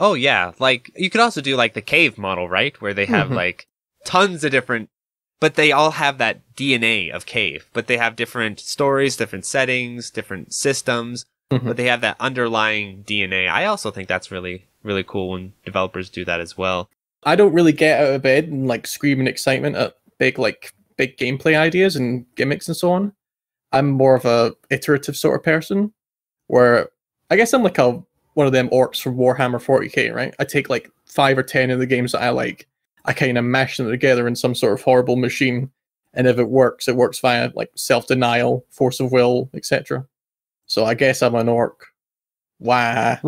Oh 0.01 0.15
yeah, 0.15 0.53
like 0.59 0.91
you 0.97 1.11
could 1.11 1.21
also 1.21 1.41
do 1.41 1.55
like 1.57 1.75
the 1.75 1.83
cave 1.83 2.17
model, 2.19 2.49
right? 2.49 2.81
Where 2.81 2.95
they 2.95 3.07
have 3.07 3.29
Mhm. 3.29 3.35
like 3.37 3.67
tons 4.05 4.43
of 4.45 4.51
different 4.51 4.89
but 5.41 5.55
they 5.55 5.73
all 5.73 5.93
have 5.93 6.19
that 6.19 6.41
DNA 6.55 7.11
of 7.11 7.25
cave, 7.25 7.67
but 7.73 7.87
they 7.87 7.97
have 7.97 8.15
different 8.15 8.61
stories, 8.61 9.17
different 9.17 9.47
settings, 9.47 10.11
different 10.11 10.53
systems, 10.53 11.25
Mhm. 11.51 11.65
but 11.65 11.77
they 11.79 11.87
have 11.87 12.03
that 12.03 12.17
underlying 12.21 13.03
DNA. 13.05 13.49
I 13.49 13.65
also 13.65 13.91
think 13.91 14.09
that's 14.09 14.31
really 14.31 14.67
really 14.83 15.05
cool 15.05 15.31
when 15.31 15.53
developers 15.65 16.09
do 16.11 16.25
that 16.25 16.41
as 16.41 16.57
well. 16.59 16.89
I 17.25 17.37
don't 17.37 17.53
really 17.53 17.73
get 17.73 18.01
out 18.03 18.15
of 18.15 18.23
bed 18.23 18.45
and 18.49 18.67
like 18.67 18.87
scream 18.87 19.21
in 19.21 19.29
excitement 19.29 19.77
at 19.77 19.95
big 20.19 20.39
like 20.39 20.73
big 20.97 21.17
gameplay 21.19 21.57
ideas 21.57 21.97
and 21.97 22.25
gimmicks 22.37 22.67
and 22.69 22.77
so 22.77 22.91
on. 22.93 23.13
I'm 23.73 23.91
more 23.91 24.15
of 24.15 24.25
a 24.25 24.55
iterative 24.71 25.17
sort 25.17 25.37
of 25.39 25.43
person 25.45 25.93
where 26.49 26.91
I 27.31 27.37
guess 27.37 27.53
I'm 27.55 27.63
like 27.63 27.79
a 27.79 28.03
one 28.35 28.47
of 28.47 28.53
them 28.53 28.69
orcs 28.71 29.01
from 29.01 29.17
Warhammer 29.17 29.63
40k, 29.63 30.15
right? 30.15 30.35
I 30.39 30.45
take 30.45 30.71
like 30.71 30.91
five 31.05 31.37
or 31.37 31.43
ten 31.43 31.71
of 31.71 31.79
the 31.79 31.87
games 31.87 32.13
that 32.13 32.23
I 32.23 32.31
like, 32.31 32.69
I 33.05 33.13
kind 33.13 33.39
of 33.39 33.45
mash 33.45 33.77
them 33.77 33.89
together 33.89 34.29
in 34.29 34.37
some 34.37 34.55
sort 34.55 34.75
of 34.75 34.83
horrible 34.83 35.17
machine, 35.17 35.71
and 36.15 36.27
if 36.27 36.39
it 36.39 36.49
works, 36.49 36.89
it 36.89 36.97
works 36.97 37.21
via 37.21 37.51
like 37.55 37.71
self 37.75 38.07
denial, 38.07 38.65
force 38.71 39.01
of 39.01 39.13
will, 39.13 39.51
etc. 39.55 40.07
So 40.67 40.85
I 40.85 40.95
guess 40.95 41.23
I'm 41.23 41.35
an 41.35 41.49
orc. 41.49 41.87
Why? 42.59 43.21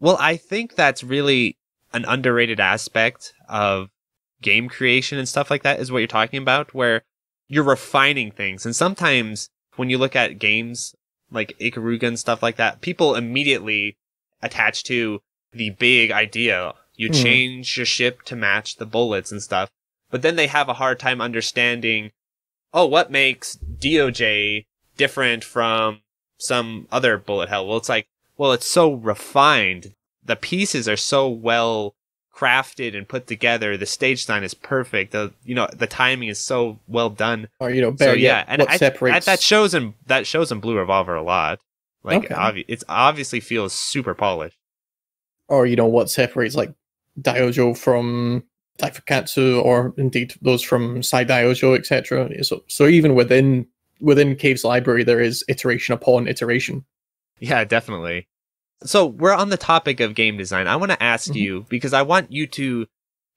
Well, 0.00 0.16
I 0.18 0.36
think 0.36 0.74
that's 0.74 1.04
really 1.04 1.56
an 1.92 2.04
underrated 2.06 2.60
aspect 2.60 3.32
of 3.48 3.88
game 4.42 4.68
creation 4.68 5.18
and 5.18 5.28
stuff 5.28 5.50
like 5.50 5.62
that 5.62 5.80
is 5.80 5.90
what 5.90 5.98
you're 5.98 6.06
talking 6.08 6.42
about, 6.42 6.74
where 6.74 7.02
you're 7.48 7.64
refining 7.64 8.30
things. 8.30 8.66
And 8.66 8.74
sometimes 8.74 9.48
when 9.76 9.90
you 9.90 9.98
look 9.98 10.16
at 10.16 10.38
games 10.38 10.94
like 11.30 11.56
Ikaruga 11.60 12.04
and 12.04 12.18
stuff 12.18 12.42
like 12.42 12.56
that, 12.56 12.80
people 12.80 13.14
immediately 13.14 13.96
attach 14.44 14.84
to 14.84 15.20
the 15.52 15.70
big 15.70 16.10
idea. 16.10 16.74
You 16.96 17.08
Hmm. 17.08 17.14
change 17.14 17.76
your 17.76 17.86
ship 17.86 18.22
to 18.24 18.36
match 18.36 18.76
the 18.76 18.86
bullets 18.86 19.32
and 19.32 19.42
stuff. 19.42 19.70
But 20.10 20.22
then 20.22 20.36
they 20.36 20.46
have 20.46 20.68
a 20.68 20.74
hard 20.74 20.98
time 21.00 21.20
understanding, 21.20 22.12
oh, 22.72 22.86
what 22.86 23.10
makes 23.10 23.56
DOJ 23.56 24.66
different 24.96 25.42
from 25.44 26.02
some 26.38 26.86
other 26.92 27.16
bullet 27.18 27.48
hell? 27.48 27.66
Well, 27.66 27.78
it's 27.78 27.88
like, 27.88 28.06
well, 28.36 28.52
it's 28.52 28.66
so 28.70 28.92
refined. 28.92 29.94
The 30.24 30.36
pieces 30.36 30.88
are 30.88 30.96
so 30.96 31.28
well 31.28 31.94
crafted 32.34 32.96
and 32.96 33.08
put 33.08 33.26
together. 33.26 33.76
The 33.76 33.86
stage 33.86 34.22
design 34.22 34.42
is 34.42 34.54
perfect. 34.54 35.12
The 35.12 35.32
you 35.44 35.54
know 35.54 35.68
the 35.72 35.86
timing 35.86 36.28
is 36.28 36.40
so 36.40 36.78
well 36.88 37.10
done. 37.10 37.48
Or 37.60 37.70
you 37.70 37.80
know, 37.82 37.94
So 37.96 38.12
yeah, 38.12 38.44
and 38.48 38.60
what 38.60 38.70
I, 38.70 38.76
separates 38.76 39.28
I- 39.28 39.32
that 39.32 39.40
shows 39.42 39.74
in 39.74 39.94
that 40.06 40.26
shows 40.26 40.50
in 40.50 40.60
Blue 40.60 40.76
Revolver 40.76 41.14
a 41.14 41.22
lot. 41.22 41.60
Like 42.04 42.24
Okay. 42.26 42.34
obvi- 42.34 42.64
it's 42.68 42.84
obviously 42.88 43.40
feels 43.40 43.72
super 43.72 44.14
polished. 44.14 44.56
or 45.48 45.66
you 45.66 45.76
know 45.76 45.86
what 45.86 46.08
separates 46.08 46.54
like 46.54 46.72
Daioujou 47.20 47.76
from 47.76 48.44
Daifukkatsu, 48.78 49.62
or 49.62 49.92
indeed 49.98 50.32
those 50.40 50.62
from 50.62 51.00
Saidaioujou, 51.02 51.76
etc. 51.78 52.42
So, 52.44 52.64
so 52.66 52.86
even 52.86 53.14
within 53.14 53.66
within 54.00 54.36
Cave's 54.36 54.64
library, 54.64 55.04
there 55.04 55.20
is 55.20 55.44
iteration 55.48 55.92
upon 55.94 56.28
iteration. 56.28 56.84
Yeah, 57.40 57.62
definitely. 57.64 58.26
So 58.84 59.06
we're 59.06 59.34
on 59.34 59.50
the 59.50 59.56
topic 59.56 60.00
of 60.00 60.14
game 60.14 60.36
design. 60.36 60.66
I 60.66 60.76
want 60.76 60.92
to 60.92 61.02
ask 61.02 61.30
Mhm. 61.30 61.36
you 61.36 61.66
because 61.68 61.92
I 61.92 62.02
want 62.02 62.32
you 62.32 62.46
to 62.48 62.86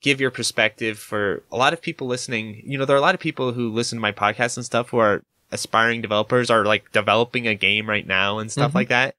give 0.02 0.20
your 0.22 0.32
perspective 0.32 0.98
for 0.98 1.44
a 1.52 1.58
lot 1.58 1.74
of 1.74 1.82
people 1.82 2.08
listening. 2.08 2.62
You 2.66 2.78
know, 2.78 2.86
there 2.86 2.96
are 2.96 3.00
a 3.00 3.02
lot 3.02 3.16
of 3.16 3.22
people 3.22 3.52
who 3.54 3.72
listen 3.72 3.98
to 3.98 4.02
my 4.02 4.12
podcast 4.12 4.56
and 4.58 4.66
stuff 4.66 4.90
who 4.90 4.98
are 4.98 5.24
aspiring 5.52 6.02
developers 6.02 6.50
are 6.50 6.66
like 6.66 6.92
developing 6.92 7.48
a 7.48 7.56
game 7.56 7.90
right 7.90 8.06
now 8.06 8.40
and 8.40 8.52
stuff 8.52 8.72
Mhm. 8.72 8.76
like 8.76 8.90
that. 8.90 9.16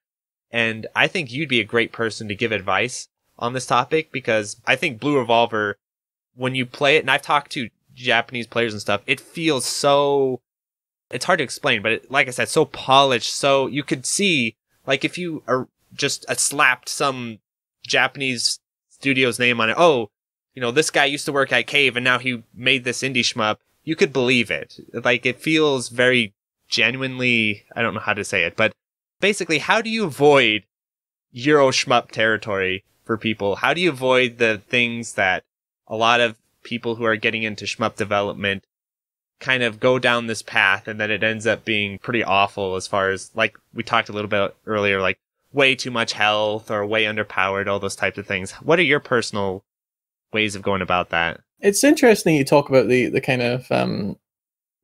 And 0.51 0.87
I 0.95 1.07
think 1.09 1.33
you'd 1.33 1.49
be 1.49 1.61
a 1.61 1.65
great 1.65 1.93
person 1.93 2.29
to 2.29 2.35
give 2.35 2.53
advice 2.53 3.09
on 3.39 3.53
this 3.53 3.67
topic 3.67 4.11
because 4.13 4.57
I 4.67 4.77
think 4.77 5.01
Blue 5.01 5.19
Revolver, 5.19 5.79
when 6.35 6.55
you 6.55 6.67
play 6.67 6.97
it, 6.97 7.01
and 7.01 7.11
I've 7.11 7.23
talked 7.23 7.53
to 7.53 7.69
Japanese 7.95 8.47
players 8.47 8.73
and 8.73 8.81
stuff, 8.81 9.03
it 9.07 9.21
feels 9.21 9.65
so. 9.65 10.41
It's 11.11 11.25
hard 11.25 11.39
to 11.39 11.45
explain, 11.45 11.81
but 11.83 11.93
it, 11.93 12.11
like 12.11 12.29
I 12.29 12.33
said, 12.33 12.49
so 12.49 12.65
polished. 12.67 13.35
So 13.35 13.67
you 13.67 13.83
could 13.83 14.05
see, 14.05 14.57
like, 14.87 15.05
if 15.05 15.17
you 15.17 15.43
are 15.47 15.69
just 15.95 16.25
uh, 16.29 16.35
slapped 16.35 16.89
some 16.89 17.39
Japanese 17.87 18.61
studio's 18.91 19.39
name 19.39 19.61
on 19.61 19.71
it, 19.71 19.77
oh, 19.79 20.11
you 20.55 20.61
know, 20.61 20.71
this 20.71 20.91
guy 20.91 21.05
used 21.07 21.25
to 21.27 21.33
work 21.33 21.51
at 21.53 21.67
Cave 21.67 21.97
and 21.97 22.05
now 22.05 22.19
he 22.19 22.43
made 22.55 22.85
this 22.85 23.01
indie 23.03 23.21
shmup, 23.21 23.57
you 23.89 23.97
could 23.97 24.13
believe 24.13 24.51
it. 24.51 24.79
Like, 24.93 25.25
it 25.25 25.41
feels 25.41 25.89
very 25.89 26.35
genuinely, 26.69 27.65
I 27.75 27.81
don't 27.81 27.95
know 27.95 28.01
how 28.01 28.13
to 28.13 28.23
say 28.23 28.45
it, 28.45 28.55
but 28.55 28.73
basically, 29.19 29.57
how 29.57 29.81
do 29.81 29.89
you 29.89 30.05
avoid 30.05 30.65
Euro 31.33 31.71
shmup 31.71 32.11
territory 32.11 32.85
for 33.05 33.17
people? 33.17 33.57
How 33.57 33.73
do 33.73 33.81
you 33.81 33.89
avoid 33.89 34.37
the 34.37 34.61
things 34.69 35.15
that 35.15 35.43
a 35.87 35.97
lot 35.97 36.21
of 36.21 36.37
people 36.63 36.97
who 36.97 37.05
are 37.05 37.17
getting 37.17 37.45
into 37.45 37.65
shmup 37.65 37.97
development 37.97 38.63
kind 39.41 39.63
of 39.63 39.81
go 39.81 39.99
down 39.99 40.27
this 40.27 40.43
path 40.43 40.87
and 40.87 41.01
then 41.01 41.11
it 41.11 41.23
ends 41.23 41.47
up 41.47 41.65
being 41.65 41.99
pretty 41.99 42.23
awful 42.23 42.77
as 42.77 42.87
far 42.87 43.09
as 43.09 43.31
like 43.35 43.57
we 43.73 43.83
talked 43.83 44.11
a 44.11 44.13
little 44.13 44.29
bit 44.29 44.55
earlier 44.67 45.01
like 45.01 45.17
way 45.53 45.75
too 45.75 45.93
much 45.93 46.13
health 46.13 46.71
or 46.71 46.85
way 46.85 47.05
underpowered 47.05 47.69
all 47.69 47.79
those 47.79 47.95
types 47.95 48.19
of 48.19 48.27
things 48.27 48.51
what 48.55 48.81
are 48.81 48.83
your 48.83 48.99
personal 48.99 49.63
ways 50.33 50.57
of 50.57 50.63
going 50.63 50.83
about 50.83 51.11
that 51.11 51.41
It's 51.61 51.85
interesting 51.85 52.37
you 52.37 52.45
talk 52.45 52.69
about 52.69 52.89
the 52.89 53.07
the 53.09 53.21
kind 53.21 53.43
of 53.43 53.71
um 53.71 54.17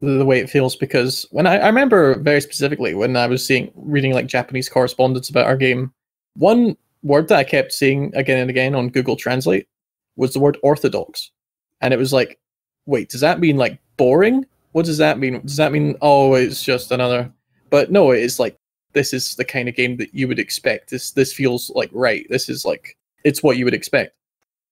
the, 0.01 0.25
way 0.25 0.39
it 0.39 0.51
feels 0.51 0.77
because 0.77 1.25
when 1.31 1.47
I, 1.47 1.57
I 1.59 1.67
remember 1.67 2.19
very 2.19 2.41
specifically 2.41 2.95
when 2.95 3.17
I 3.17 3.27
was 3.27 3.47
seeing 3.47 3.73
reading 3.75 4.13
like 4.13 4.27
Japanese 4.27 4.69
correspondence 4.69 5.31
about 5.31 5.47
our 5.47 5.57
game, 5.57 5.93
one 6.37 6.77
word 7.03 7.29
that 7.29 7.39
I 7.39 7.45
kept 7.45 7.73
seeing 7.73 8.15
again 8.15 8.39
and 8.39 8.51
again 8.51 8.75
on 8.75 8.91
Google 8.91 9.17
Translate 9.17 9.67
was 10.17 10.33
the 10.33 10.41
word 10.41 10.59
orthodox. 10.63 11.31
And 11.81 11.95
it 11.95 11.99
was 11.99 12.13
like, 12.13 12.39
wait, 12.87 13.09
does 13.09 13.21
that 13.21 13.41
mean 13.41 13.57
like 13.57 13.79
boring? 13.97 14.45
What 14.73 14.85
does 14.85 14.99
that 14.99 15.19
mean? 15.19 15.41
Does 15.43 15.57
that 15.57 15.73
mean 15.73 15.97
oh 16.03 16.35
it's 16.35 16.63
just 16.63 16.91
another 16.91 17.33
but 17.75 17.91
no, 17.91 18.13
it's 18.13 18.39
like 18.39 18.57
this 18.93 19.13
is 19.13 19.35
the 19.35 19.45
kind 19.45 19.69
of 19.69 19.75
game 19.75 19.97
that 19.97 20.15
you 20.15 20.29
would 20.29 20.39
expect. 20.39 20.91
This 20.91 21.11
this 21.11 21.33
feels 21.33 21.73
like 21.75 21.91
right. 21.93 22.25
This 22.31 22.49
is 22.49 22.65
like 22.65 22.97
it's 23.25 23.43
what 23.43 23.57
you 23.57 23.65
would 23.65 23.75
expect. 23.75 24.15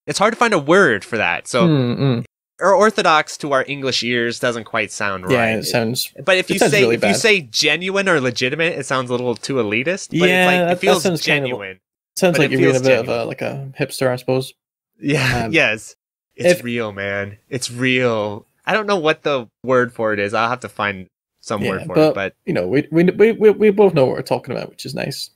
It's 0.06 0.18
hard 0.18 0.32
to 0.32 0.38
find 0.38 0.52
a 0.54 0.58
word 0.58 1.04
for 1.04 1.16
that 1.16 1.46
so 1.48 1.66
Mm, 1.66 1.96
mm. 1.98 2.24
or 2.60 2.74
orthodox 2.74 3.36
to 3.38 3.52
our 3.52 3.64
english 3.66 4.02
ears 4.02 4.38
doesn't 4.38 4.64
quite 4.64 4.90
sound 4.92 5.24
right. 5.24 5.32
Yeah, 5.32 5.56
it 5.58 5.64
sounds 5.64 6.12
but 6.24 6.36
if 6.36 6.50
you 6.50 6.58
say 6.58 6.82
really 6.82 6.96
if 6.96 7.04
you 7.04 7.14
say 7.14 7.40
genuine 7.42 8.08
or 8.08 8.20
legitimate 8.20 8.78
it 8.78 8.86
sounds 8.86 9.10
a 9.10 9.12
little 9.12 9.34
too 9.34 9.54
elitist 9.54 10.10
but 10.10 10.28
Yeah, 10.28 10.42
it's 10.42 10.46
like 10.46 10.60
that- 10.68 10.72
it 10.72 10.78
feels 10.78 11.02
sounds 11.02 11.24
kind 11.24 11.44
of- 11.44 11.48
genuine 11.50 11.80
sounds 12.16 12.38
like 12.38 12.50
you're 12.50 12.60
being 12.60 12.76
a 12.76 12.80
bit 12.80 12.98
of 13.00 13.08
a 13.08 13.24
like 13.24 13.40
a 13.42 13.72
hipster, 13.78 14.08
I 14.08 14.16
suppose. 14.16 14.52
Yeah. 15.00 15.44
Um, 15.46 15.52
yes. 15.52 15.96
It's 16.36 16.58
if- 16.58 16.64
real, 16.64 16.92
man. 16.92 17.38
It's 17.48 17.70
real. 17.70 18.46
I 18.66 18.74
don't 18.74 18.86
know 18.86 18.98
what 18.98 19.22
the 19.22 19.46
word 19.64 19.92
for 19.94 20.12
it 20.12 20.18
is. 20.20 20.34
I'll 20.34 20.48
have 20.50 20.60
to 20.60 20.68
find 20.68 21.06
some 21.40 21.62
Yeah, 21.62 21.70
word 21.70 21.82
for 21.86 21.94
but- 21.94 22.08
it. 22.10 22.14
But 22.14 22.34
you 22.44 22.52
know, 22.52 22.66
we 22.68 22.86
we 22.92 23.04
we 23.04 23.32
we 23.50 23.70
both 23.70 23.94
know 23.94 24.04
what 24.04 24.14
we're 24.16 24.22
talking 24.22 24.54
about, 24.54 24.68
which 24.70 24.84
is 24.84 24.94
nice. 24.94 25.30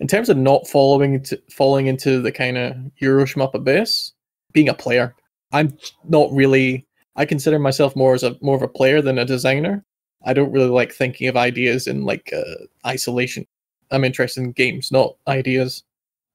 In 0.00 0.06
terms 0.06 0.28
of 0.28 0.36
not 0.36 0.68
following 0.68 1.14
into 1.14 1.40
falling 1.50 1.86
into 1.86 2.20
the 2.20 2.32
kind 2.32 2.56
of 2.56 2.76
Euro 2.98 3.24
shmup 3.24 3.54
abyss, 3.54 4.12
being 4.52 4.68
a 4.68 4.74
player, 4.74 5.14
I'm 5.52 5.76
not 6.08 6.30
really. 6.32 6.86
I 7.16 7.24
consider 7.24 7.58
myself 7.58 7.96
more 7.96 8.14
as 8.14 8.22
a 8.22 8.36
more 8.40 8.54
of 8.54 8.62
a 8.62 8.68
player 8.68 9.02
than 9.02 9.18
a 9.18 9.24
designer. 9.24 9.84
I 10.24 10.32
don't 10.32 10.52
really 10.52 10.68
like 10.68 10.92
thinking 10.92 11.28
of 11.28 11.36
ideas 11.36 11.86
in 11.86 12.04
like 12.04 12.32
uh, 12.32 12.66
isolation. 12.86 13.46
I'm 13.90 14.04
interested 14.04 14.42
in 14.42 14.52
games, 14.52 14.92
not 14.92 15.16
ideas. 15.26 15.82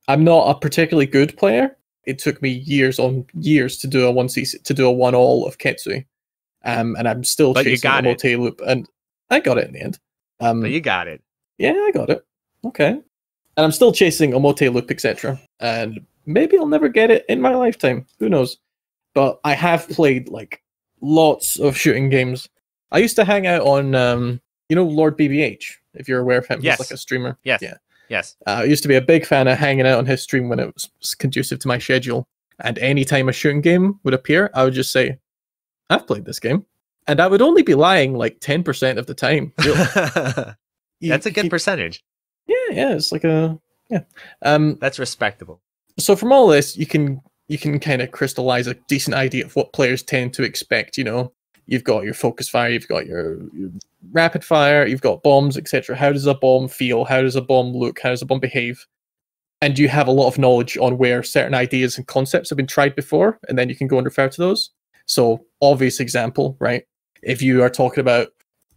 I'm 0.07 0.23
not 0.23 0.49
a 0.49 0.59
particularly 0.59 1.05
good 1.05 1.37
player. 1.37 1.77
It 2.05 2.19
took 2.19 2.41
me 2.41 2.49
years 2.49 2.99
on 2.99 3.25
years 3.33 3.77
to 3.77 3.87
do 3.87 4.05
a 4.05 4.11
one 4.11 4.27
to 4.27 4.73
do 4.73 4.85
a 4.85 4.91
one 4.91 5.15
all 5.15 5.45
of 5.47 5.57
Ketsui, 5.57 6.05
um, 6.65 6.95
and 6.97 7.07
I'm 7.07 7.23
still 7.23 7.53
But 7.53 7.63
chasing 7.63 7.89
a 7.89 8.01
multi 8.01 8.35
loop, 8.35 8.59
and 8.67 8.87
I 9.29 9.39
got 9.39 9.57
it 9.57 9.67
in 9.67 9.73
the 9.73 9.81
end. 9.81 9.99
Um, 10.41 10.61
but 10.61 10.71
you 10.71 10.81
got 10.81 11.07
it. 11.07 11.21
yeah, 11.57 11.71
I 11.71 11.91
got 11.93 12.09
it. 12.09 12.25
Okay. 12.65 12.99
And 13.55 13.63
I'm 13.63 13.71
still 13.71 13.91
chasing 13.91 14.31
Omote 14.31 14.73
Loop, 14.73 14.89
etc. 14.89 15.39
And 15.59 16.05
maybe 16.25 16.57
I'll 16.57 16.65
never 16.65 16.89
get 16.89 17.11
it 17.11 17.25
in 17.29 17.41
my 17.41 17.53
lifetime. 17.55 18.05
Who 18.19 18.29
knows? 18.29 18.57
But 19.13 19.39
I 19.43 19.53
have 19.53 19.87
played 19.89 20.29
like 20.29 20.63
lots 21.01 21.59
of 21.59 21.77
shooting 21.77 22.09
games. 22.09 22.49
I 22.91 22.99
used 22.99 23.15
to 23.17 23.25
hang 23.25 23.45
out 23.47 23.61
on, 23.61 23.93
um, 23.95 24.41
you 24.69 24.75
know, 24.75 24.85
Lord 24.85 25.17
BBH, 25.17 25.65
if 25.93 26.07
you're 26.07 26.19
aware 26.19 26.39
of 26.39 26.47
him. 26.47 26.61
Yes. 26.61 26.77
He's 26.77 26.89
like 26.89 26.95
a 26.95 26.97
streamer. 26.97 27.37
Yes. 27.43 27.61
Yeah. 27.61 27.75
Yes. 28.09 28.35
Uh, 28.45 28.61
I 28.61 28.63
used 28.63 28.83
to 28.83 28.89
be 28.89 28.95
a 28.95 29.01
big 29.01 29.25
fan 29.25 29.47
of 29.47 29.57
hanging 29.57 29.87
out 29.87 29.97
on 29.97 30.05
his 30.05 30.21
stream 30.21 30.49
when 30.49 30.59
it 30.59 30.73
was 30.99 31.15
conducive 31.15 31.59
to 31.59 31.67
my 31.67 31.77
schedule. 31.77 32.27
And 32.59 32.77
anytime 32.79 33.29
a 33.29 33.33
shooting 33.33 33.61
game 33.61 33.99
would 34.03 34.13
appear, 34.13 34.51
I 34.53 34.63
would 34.63 34.73
just 34.73 34.91
say, 34.91 35.17
I've 35.89 36.07
played 36.07 36.25
this 36.25 36.39
game. 36.39 36.65
And 37.07 37.19
I 37.19 37.27
would 37.27 37.41
only 37.41 37.63
be 37.63 37.75
lying 37.75 38.13
like 38.13 38.39
10% 38.39 38.97
of 38.97 39.07
the 39.07 39.13
time. 39.13 39.53
really. 39.63 40.53
That's 41.01 41.25
a 41.25 41.31
good 41.31 41.49
percentage. 41.49 42.03
Yeah, 42.47 42.55
yeah, 42.71 42.93
it's 42.93 43.11
like 43.11 43.23
a 43.23 43.59
yeah. 43.89 44.01
Um, 44.41 44.77
That's 44.81 44.99
respectable. 44.99 45.61
so 45.99 46.15
from 46.15 46.31
all 46.31 46.47
this, 46.47 46.77
you 46.77 46.85
can 46.85 47.21
you 47.47 47.57
can 47.57 47.79
kind 47.79 48.01
of 48.01 48.11
crystallize 48.11 48.67
a 48.67 48.75
decent 48.87 49.15
idea 49.15 49.45
of 49.45 49.55
what 49.55 49.73
players 49.73 50.01
tend 50.01 50.33
to 50.33 50.43
expect. 50.43 50.97
You 50.97 51.03
know, 51.03 51.33
you've 51.67 51.83
got 51.83 52.03
your 52.03 52.13
focus 52.13 52.49
fire, 52.49 52.69
you've 52.69 52.87
got 52.87 53.05
your, 53.05 53.43
your 53.53 53.69
rapid 54.11 54.43
fire, 54.43 54.85
you've 54.85 55.01
got 55.01 55.23
bombs, 55.23 55.57
etc. 55.57 55.95
How 55.95 56.11
does 56.11 56.25
a 56.25 56.33
bomb 56.33 56.67
feel? 56.67 57.05
How 57.05 57.21
does 57.21 57.35
a 57.35 57.41
bomb 57.41 57.73
look? 57.73 57.99
How 58.01 58.09
does 58.09 58.21
a 58.21 58.25
bomb 58.25 58.39
behave? 58.39 58.85
And 59.61 59.79
you 59.79 59.87
have 59.87 60.07
a 60.07 60.11
lot 60.11 60.27
of 60.27 60.37
knowledge 60.37 60.77
on 60.77 60.97
where 60.97 61.23
certain 61.23 61.53
ideas 61.53 61.97
and 61.97 62.05
concepts 62.07 62.49
have 62.49 62.57
been 62.57 62.67
tried 62.67 62.95
before, 62.95 63.39
and 63.47 63.57
then 63.57 63.69
you 63.69 63.75
can 63.75 63.87
go 63.87 63.97
and 63.97 64.05
refer 64.05 64.27
to 64.27 64.41
those. 64.41 64.71
So, 65.05 65.45
obvious 65.61 65.99
example, 65.99 66.57
right? 66.59 66.83
If 67.21 67.41
you 67.41 67.63
are 67.63 67.69
talking 67.69 68.01
about, 68.01 68.29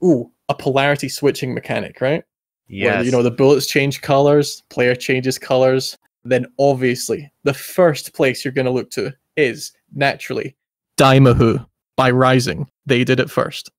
ooh, 0.04 0.30
a 0.48 0.54
polarity 0.54 1.08
switching 1.08 1.54
mechanic, 1.54 2.00
right? 2.00 2.22
Yes. 2.68 3.04
you 3.04 3.12
know 3.12 3.22
the 3.22 3.30
bullets 3.30 3.66
change 3.66 4.00
colors, 4.02 4.62
player 4.70 4.94
changes 4.94 5.38
colors, 5.38 5.96
then 6.24 6.46
obviously 6.58 7.30
the 7.44 7.54
first 7.54 8.12
place 8.14 8.44
you're 8.44 8.52
going 8.54 8.64
to 8.66 8.70
look 8.72 8.90
to 8.92 9.12
is 9.36 9.72
naturally 9.94 10.56
Dimahoo 10.98 11.64
by 11.96 12.08
Raizing. 12.08 12.68
They 12.86 13.04
did 13.04 13.20
it 13.20 13.30
first. 13.30 13.70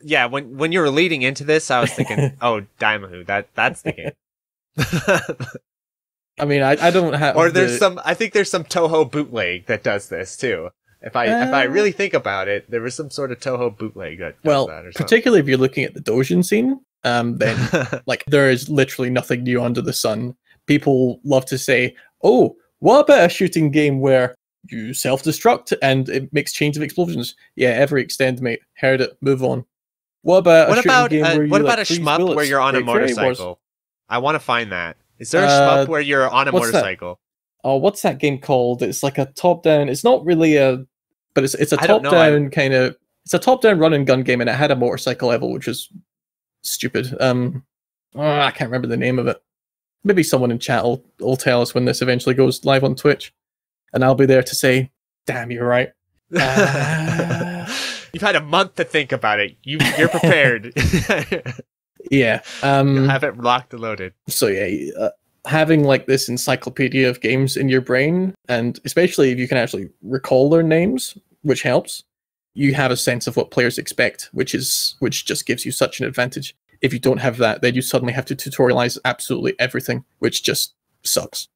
yeah. 0.00 0.26
When 0.26 0.56
when 0.56 0.72
you 0.72 0.80
were 0.80 0.90
leading 0.90 1.22
into 1.22 1.44
this, 1.44 1.70
I 1.70 1.80
was 1.80 1.92
thinking, 1.92 2.36
oh, 2.40 2.62
Dimahoo. 2.80 3.26
That 3.26 3.48
that's 3.54 3.82
the 3.82 3.92
game. 3.92 4.12
I 6.38 6.44
mean, 6.46 6.62
I, 6.62 6.72
I 6.80 6.90
don't 6.90 7.12
have. 7.12 7.36
or 7.36 7.50
there's 7.50 7.72
the- 7.72 7.78
some. 7.78 8.00
I 8.04 8.14
think 8.14 8.32
there's 8.32 8.50
some 8.50 8.64
Touhou 8.64 9.10
bootleg 9.10 9.66
that 9.66 9.82
does 9.82 10.08
this 10.08 10.36
too. 10.36 10.70
If 11.02 11.16
I 11.16 11.26
if 11.26 11.52
I 11.52 11.66
Uh, 11.66 11.70
really 11.70 11.92
think 11.92 12.14
about 12.14 12.48
it, 12.48 12.70
there 12.70 12.80
was 12.80 12.94
some 12.94 13.10
sort 13.10 13.32
of 13.32 13.40
Touhou 13.40 13.76
bootleg 13.76 14.18
that 14.20 14.36
well, 14.44 14.66
that 14.68 14.84
or 14.86 14.92
something. 14.92 15.04
particularly 15.04 15.40
if 15.40 15.48
you're 15.48 15.58
looking 15.58 15.84
at 15.84 15.94
the 15.94 16.00
Dojin 16.00 16.44
scene, 16.44 16.80
um, 17.04 17.38
then 17.38 17.56
like 18.06 18.24
there 18.26 18.50
is 18.50 18.68
literally 18.68 19.10
nothing 19.10 19.42
new 19.42 19.62
under 19.62 19.82
the 19.82 19.92
sun. 19.92 20.36
People 20.66 21.20
love 21.24 21.44
to 21.46 21.58
say, 21.58 21.94
"Oh, 22.22 22.56
what 22.80 23.00
about 23.00 23.26
a 23.26 23.28
shooting 23.28 23.70
game 23.70 24.00
where 24.00 24.36
you 24.70 24.94
self-destruct 24.94 25.72
and 25.82 26.08
it 26.08 26.32
makes 26.32 26.52
chains 26.52 26.76
of 26.76 26.82
explosions?" 26.82 27.34
Yeah, 27.56 27.70
every 27.70 28.02
extend, 28.02 28.40
mate. 28.40 28.60
Heard 28.76 29.00
it. 29.00 29.16
Move 29.20 29.42
on. 29.42 29.64
What 30.22 30.38
about 30.38 30.68
what 30.68 30.78
a 30.78 30.82
shooting 30.82 30.90
about 30.92 31.10
game 31.10 31.22
where 31.22 31.44
you 31.44 31.50
what 31.50 31.62
like, 31.62 31.72
about 31.72 31.78
a 31.80 31.84
freeze 31.84 31.98
shmup 31.98 32.34
where 32.36 32.44
you're 32.44 32.60
on 32.60 32.74
a 32.76 32.78
Like 32.78 32.86
motorcycle? 32.86 33.60
I 34.08 34.18
want 34.18 34.36
to 34.36 34.40
find 34.40 34.70
that. 34.72 34.96
Is 35.18 35.30
there 35.30 35.42
a 35.44 35.46
Uh, 35.46 35.84
shmup 35.84 35.88
where 35.88 36.00
you're 36.00 36.30
on 36.30 36.46
a 36.48 36.52
what's 36.52 36.66
that? 36.66 36.72
motorcycle? 36.74 37.18
Oh, 37.64 37.76
what's 37.76 38.02
that 38.02 38.18
game 38.18 38.38
called? 38.38 38.82
It's 38.82 39.02
like 39.02 39.18
a 39.18 39.26
top-down. 39.36 39.88
It's 39.88 40.02
not 40.04 40.24
really 40.24 40.56
a, 40.56 40.84
but 41.34 41.44
it's 41.44 41.54
it's 41.54 41.72
a 41.72 41.80
I 41.80 41.86
don't 41.86 42.02
know, 42.02 42.10
I- 42.10 42.30
top-down 42.30 42.50
kind 42.50 42.74
of. 42.74 42.96
It's 43.24 43.34
a 43.34 43.38
top-down 43.38 43.78
run 43.78 43.92
and 43.92 44.04
gun 44.06 44.22
game, 44.22 44.40
and 44.40 44.50
it 44.50 44.54
had 44.54 44.70
a 44.72 44.76
motorcycle 44.76 45.28
level, 45.28 45.52
which 45.52 45.66
was 45.68 45.88
stupid. 46.62 47.14
Um, 47.20 47.64
oh, 48.14 48.22
I 48.40 48.50
can't 48.50 48.68
remember 48.70 48.88
the 48.88 48.96
name 48.96 49.18
of 49.18 49.26
it. 49.26 49.42
Maybe 50.04 50.22
someone 50.22 50.50
in 50.50 50.58
chat 50.58 50.82
will, 50.84 51.04
will 51.20 51.36
tell 51.36 51.62
us 51.62 51.74
when 51.74 51.84
this 51.84 52.02
eventually 52.02 52.34
goes 52.34 52.64
live 52.64 52.82
on 52.84 52.94
Twitch, 52.96 53.32
and 53.92 54.04
I'll 54.04 54.14
be 54.16 54.26
there 54.26 54.42
to 54.42 54.54
say, 54.54 54.90
"Damn, 55.26 55.50
you're 55.50 55.66
right." 55.66 55.92
Uh, 56.34 57.66
You've 58.12 58.22
had 58.22 58.36
a 58.36 58.40
month 58.42 58.74
to 58.76 58.84
think 58.84 59.10
about 59.12 59.40
it. 59.40 59.56
You 59.62 59.78
you're 59.98 60.08
prepared. 60.18 60.72
yeah. 62.10 62.40
you 62.62 62.68
Um. 62.68 63.08
have 63.08 63.24
it 63.24 63.38
locked 63.38 63.72
and 63.72 63.80
loaded. 63.82 64.12
so 64.28 64.46
yeah, 64.48 64.90
uh, 64.98 65.10
having 65.46 65.84
like 65.84 66.06
this 66.06 66.28
encyclopedia 66.28 67.08
of 67.08 67.20
games 67.20 67.56
in 67.56 67.68
your 67.68 67.80
brain, 67.80 68.34
and 68.48 68.78
especially 68.84 69.30
if 69.30 69.38
you 69.38 69.48
can 69.48 69.56
actually 69.56 69.88
recall 70.02 70.50
their 70.50 70.62
names, 70.62 71.16
which 71.42 71.62
helps, 71.62 72.04
you 72.54 72.74
have 72.74 72.90
a 72.90 72.96
sense 72.96 73.26
of 73.26 73.36
what 73.36 73.50
players 73.50 73.78
expect, 73.78 74.28
which 74.32 74.54
is 74.54 74.96
which 74.98 75.24
just 75.24 75.46
gives 75.46 75.64
you 75.64 75.72
such 75.72 76.00
an 76.00 76.06
advantage. 76.06 76.54
If 76.80 76.92
you 76.92 76.98
don't 76.98 77.18
have 77.18 77.38
that, 77.38 77.62
then 77.62 77.74
you 77.74 77.82
suddenly 77.82 78.12
have 78.12 78.24
to 78.26 78.36
tutorialize 78.36 78.98
absolutely 79.04 79.54
everything, 79.58 80.04
which 80.18 80.42
just 80.42 80.74
sucks. 81.02 81.48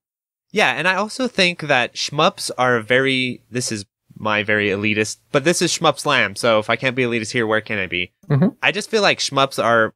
Yeah, 0.53 0.73
and 0.73 0.87
I 0.87 0.95
also 0.95 1.29
think 1.29 1.63
that 1.63 1.95
shmups 1.95 2.51
are 2.57 2.81
very. 2.81 3.43
This 3.51 3.73
is 3.73 3.85
my 4.19 4.43
very 4.43 4.69
elitist, 4.69 5.19
but 5.33 5.45
this 5.45 5.61
is 5.61 5.77
shmup 5.77 5.99
slam. 5.99 6.37
So 6.37 6.59
if 6.59 6.71
I 6.71 6.77
can't 6.77 6.97
be 6.97 7.03
elitist 7.03 7.33
here, 7.33 7.47
where 7.47 7.61
can 7.61 7.79
I 7.79 7.87
be? 7.87 8.13
Mhm. 8.29 8.57
I 8.63 8.73
just 8.73 8.91
feel 8.91 9.03
like 9.03 9.19
shmups 9.19 9.63
are 9.63 9.95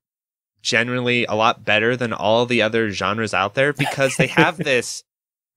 generally 0.63 1.25
a 1.25 1.35
lot 1.35 1.65
better 1.65 1.97
than 1.97 2.13
all 2.13 2.45
the 2.45 2.61
other 2.61 2.91
genres 2.91 3.33
out 3.33 3.55
there 3.55 3.73
because 3.73 4.17
they 4.17 4.27
have 4.27 4.57
this 4.59 5.05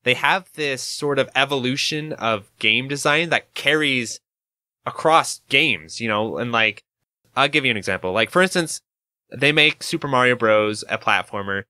they 0.04 0.14
have 0.14 0.50
this 0.54 0.82
sort 0.82 1.20
of 1.20 1.30
evolution 1.36 2.14
of 2.14 2.52
game 2.60 2.88
design 2.88 3.30
that 3.30 3.54
carries 3.54 4.20
across 4.86 5.42
games, 5.50 6.00
you 6.00 6.08
know, 6.08 6.38
and 6.38 6.52
like 6.52 6.84
I'll 7.36 7.50
give 7.50 7.66
you 7.66 7.72
an 7.72 7.78
example. 7.78 8.12
Like 8.12 8.30
for 8.30 8.42
instance, 8.42 8.82
they 9.32 9.52
make 9.52 9.84
Super 9.84 10.08
Mario 10.08 10.36
Bros 10.36 10.84
a 10.90 10.98
platformer 10.98 11.64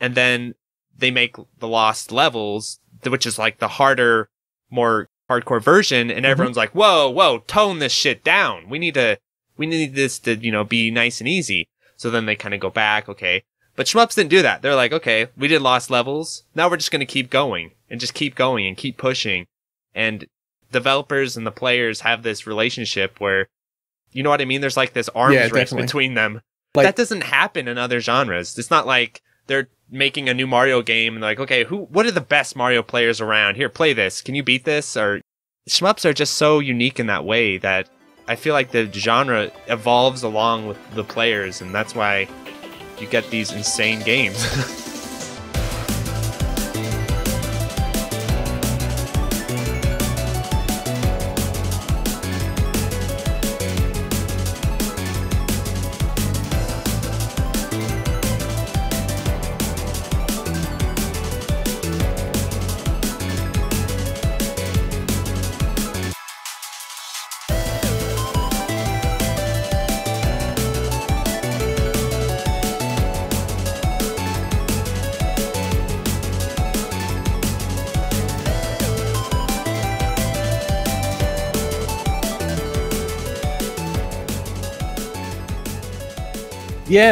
and 0.00 0.14
then 0.14 0.54
they 0.96 1.10
make 1.10 1.36
the 1.58 1.68
Lost 1.68 2.12
Levels, 2.12 2.80
which 3.04 3.26
is 3.26 3.38
like 3.38 3.58
the 3.58 3.68
harder, 3.68 4.28
more 4.70 5.08
hardcore 5.30 5.62
version 5.62 6.10
and 6.10 6.20
mm-hmm. 6.20 6.26
everyone's 6.26 6.56
like, 6.56 6.70
"Whoa, 6.72 7.10
whoa, 7.10 7.38
tone 7.46 7.78
this 7.78 7.92
shit 7.92 8.24
down. 8.24 8.68
We 8.68 8.78
need 8.78 8.94
to 8.94 9.18
we 9.56 9.66
need 9.66 9.94
this 9.94 10.18
to, 10.20 10.36
you 10.36 10.52
know, 10.52 10.64
be 10.64 10.90
nice 10.90 11.20
and 11.20 11.28
easy." 11.28 11.68
So 11.96 12.10
then 12.10 12.26
they 12.26 12.36
kind 12.36 12.54
of 12.54 12.60
go 12.60 12.70
back, 12.70 13.08
okay. 13.08 13.42
But 13.74 13.86
shmups 13.86 14.14
didn't 14.14 14.30
do 14.30 14.42
that. 14.42 14.62
They're 14.62 14.74
like, 14.74 14.92
okay, 14.92 15.28
we 15.36 15.48
did 15.48 15.62
lost 15.62 15.90
levels. 15.90 16.44
Now 16.54 16.68
we're 16.68 16.78
just 16.78 16.90
going 16.90 17.00
to 17.00 17.06
keep 17.06 17.30
going 17.30 17.72
and 17.90 18.00
just 18.00 18.14
keep 18.14 18.34
going 18.34 18.66
and 18.66 18.76
keep 18.76 18.96
pushing. 18.96 19.46
And 19.94 20.26
developers 20.72 21.36
and 21.36 21.46
the 21.46 21.50
players 21.52 22.00
have 22.00 22.22
this 22.22 22.46
relationship 22.46 23.20
where, 23.20 23.48
you 24.12 24.22
know 24.22 24.30
what 24.30 24.40
I 24.40 24.44
mean? 24.44 24.60
There's 24.60 24.76
like 24.76 24.92
this 24.92 25.08
arms 25.10 25.34
Yeah, 25.34 25.42
race 25.42 25.52
definitely. 25.52 25.82
between 25.82 26.14
them. 26.14 26.40
Like- 26.74 26.86
that 26.86 26.96
doesn't 26.96 27.22
happen 27.22 27.68
in 27.68 27.78
other 27.78 28.00
genres. 28.00 28.58
It's 28.58 28.70
not 28.70 28.86
like 28.86 29.22
they're 29.46 29.68
making 29.90 30.28
a 30.28 30.34
new 30.34 30.46
Mario 30.46 30.82
game 30.82 31.14
and 31.14 31.22
they're 31.22 31.30
like, 31.30 31.40
okay, 31.40 31.64
who, 31.64 31.84
what 31.84 32.06
are 32.06 32.10
the 32.10 32.20
best 32.20 32.56
Mario 32.56 32.82
players 32.82 33.20
around? 33.20 33.54
Here, 33.54 33.68
play 33.68 33.92
this. 33.92 34.20
Can 34.20 34.34
you 34.34 34.42
beat 34.42 34.64
this? 34.64 34.96
Or 34.96 35.20
shmups 35.68 36.04
are 36.04 36.12
just 36.12 36.34
so 36.34 36.58
unique 36.58 36.98
in 37.00 37.06
that 37.06 37.24
way 37.24 37.58
that 37.58 37.88
I 38.28 38.34
feel 38.36 38.54
like 38.54 38.72
the 38.72 38.90
genre 38.92 39.52
evolves 39.68 40.24
along 40.24 40.66
with 40.66 40.78
the 40.94 41.04
players, 41.04 41.60
and 41.60 41.72
that's 41.72 41.94
why 41.94 42.28
you 42.98 43.06
get 43.06 43.30
these 43.30 43.52
insane 43.52 44.02
games. 44.02 44.44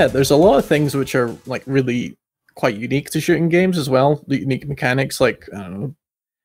Yeah, 0.05 0.09
there's 0.09 0.31
a 0.31 0.37
lot 0.37 0.59
of 0.59 0.67
things 0.67 0.95
which 0.95 1.15
are 1.15 1.35
like 1.47 1.63
really 1.65 2.19
quite 2.57 2.77
unique 2.77 3.09
to 3.09 3.23
shooting 3.23 3.49
games 3.49 3.79
as 3.79 3.89
well. 3.89 4.23
The 4.27 4.39
unique 4.39 4.69
mechanics 4.69 5.19
like 5.19 5.49
I 5.51 5.63
don't 5.63 5.81
know, 5.81 5.95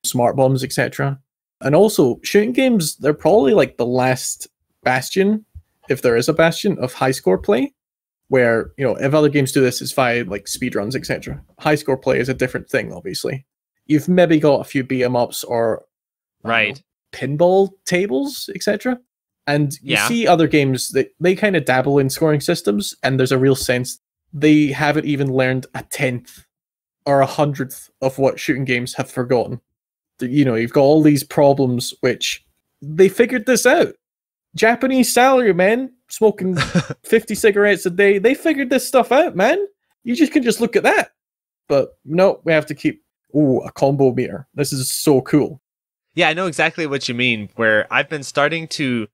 smart 0.02 0.34
bombs, 0.34 0.64
etc. 0.64 1.20
And 1.60 1.74
also 1.74 2.20
shooting 2.22 2.52
games, 2.52 2.96
they're 2.96 3.12
probably 3.12 3.52
like 3.52 3.76
the 3.76 3.84
last 3.84 4.48
bastion, 4.82 5.44
if 5.90 6.00
there 6.00 6.16
is 6.16 6.26
a 6.26 6.32
bastion, 6.32 6.78
of 6.78 6.94
high 6.94 7.10
score 7.10 7.36
play. 7.36 7.74
Where, 8.28 8.72
you 8.78 8.86
know, 8.86 8.96
if 8.96 9.12
other 9.12 9.28
games 9.28 9.52
do 9.52 9.60
this, 9.60 9.82
it's 9.82 9.92
via 9.92 10.24
like 10.24 10.46
speedruns, 10.46 10.96
etc. 10.96 11.42
High 11.58 11.74
score 11.74 11.98
play 11.98 12.18
is 12.18 12.30
a 12.30 12.34
different 12.34 12.70
thing, 12.70 12.94
obviously. 12.94 13.44
You've 13.84 14.08
maybe 14.08 14.40
got 14.40 14.62
a 14.62 14.64
few 14.64 14.84
beat 14.84 15.04
'em 15.04 15.16
ups 15.16 15.44
or 15.44 15.84
don't 16.42 16.48
know, 16.48 16.56
right. 16.56 16.82
pinball 17.12 17.72
tables, 17.84 18.48
etc. 18.54 18.98
And 19.54 19.72
you 19.82 19.94
Yeah. 19.94 20.08
see 20.08 20.26
other 20.26 20.46
games 20.46 20.88
that 20.90 21.12
they 21.20 21.34
kind 21.34 21.56
of 21.56 21.64
dabble 21.64 21.98
in 21.98 22.08
scoring 22.10 22.40
systems, 22.40 22.94
and 23.02 23.18
there's 23.18 23.32
a 23.32 23.38
real 23.38 23.56
sense 23.56 23.98
they 24.32 24.68
haven't 24.68 25.06
even 25.06 25.32
learned 25.32 25.66
a 25.74 25.82
tenth 25.82 26.44
or 27.04 27.20
a 27.20 27.26
hundredth 27.26 27.90
of 28.00 28.18
what 28.18 28.38
shooting 28.38 28.64
games 28.64 28.94
have 28.94 29.10
forgotten. 29.10 29.60
You 30.20 30.44
know, 30.44 30.54
you've 30.54 30.72
got 30.72 30.82
all 30.82 31.02
these 31.02 31.24
problems 31.24 31.92
which 32.00 32.44
they 32.80 33.08
figured 33.08 33.46
this 33.46 33.66
out. 33.66 33.94
Japanese 34.54 35.12
salary 35.12 35.52
men 35.54 35.92
smoking 36.08 36.56
50 37.04 37.34
cigarettes 37.34 37.86
a 37.86 37.90
day, 37.90 38.18
they 38.18 38.34
figured 38.34 38.70
this 38.70 38.86
stuff 38.86 39.10
out, 39.12 39.34
man. 39.34 39.58
You 40.04 40.14
just 40.14 40.32
can 40.32 40.42
just 40.42 40.60
look 40.60 40.76
at 40.76 40.82
that. 40.84 41.10
But 41.68 41.98
no, 42.04 42.40
we 42.44 42.52
have 42.52 42.66
to 42.66 42.74
keep 42.74 43.02
ooh, 43.34 43.60
a 43.60 43.72
combo 43.72 44.12
meter. 44.12 44.46
This 44.54 44.72
is 44.72 44.90
so 44.90 45.20
cool. 45.22 45.60
Yeah, 46.14 46.28
I 46.28 46.34
know 46.34 46.46
exactly 46.46 46.86
what 46.86 47.08
you 47.08 47.14
mean. 47.14 47.48
Where 47.56 47.86
I've 47.92 48.08
been 48.08 48.22
starting 48.24 48.66
to, 48.68 49.06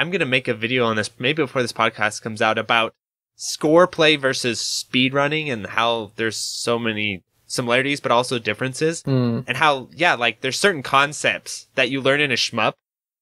I'm 0.00 0.10
gonna 0.10 0.26
make 0.26 0.48
a 0.48 0.54
video 0.54 0.84
on 0.86 0.96
this 0.96 1.10
maybe 1.18 1.42
before 1.42 1.62
this 1.62 1.72
podcast 1.72 2.22
comes 2.22 2.40
out 2.42 2.58
about 2.58 2.94
score 3.36 3.86
play 3.86 4.16
versus 4.16 4.60
speed 4.60 5.14
running 5.14 5.48
and 5.50 5.66
how 5.66 6.12
there's 6.16 6.36
so 6.36 6.78
many 6.78 7.22
similarities 7.46 8.00
but 8.00 8.12
also 8.12 8.38
differences. 8.38 9.02
Hmm. 9.02 9.40
and 9.46 9.56
how 9.56 9.88
yeah 9.94 10.14
like 10.14 10.40
there's 10.40 10.58
certain 10.58 10.82
concepts 10.82 11.66
that 11.74 11.90
you 11.90 12.00
learn 12.00 12.20
in 12.20 12.30
a 12.30 12.36
shmup 12.36 12.74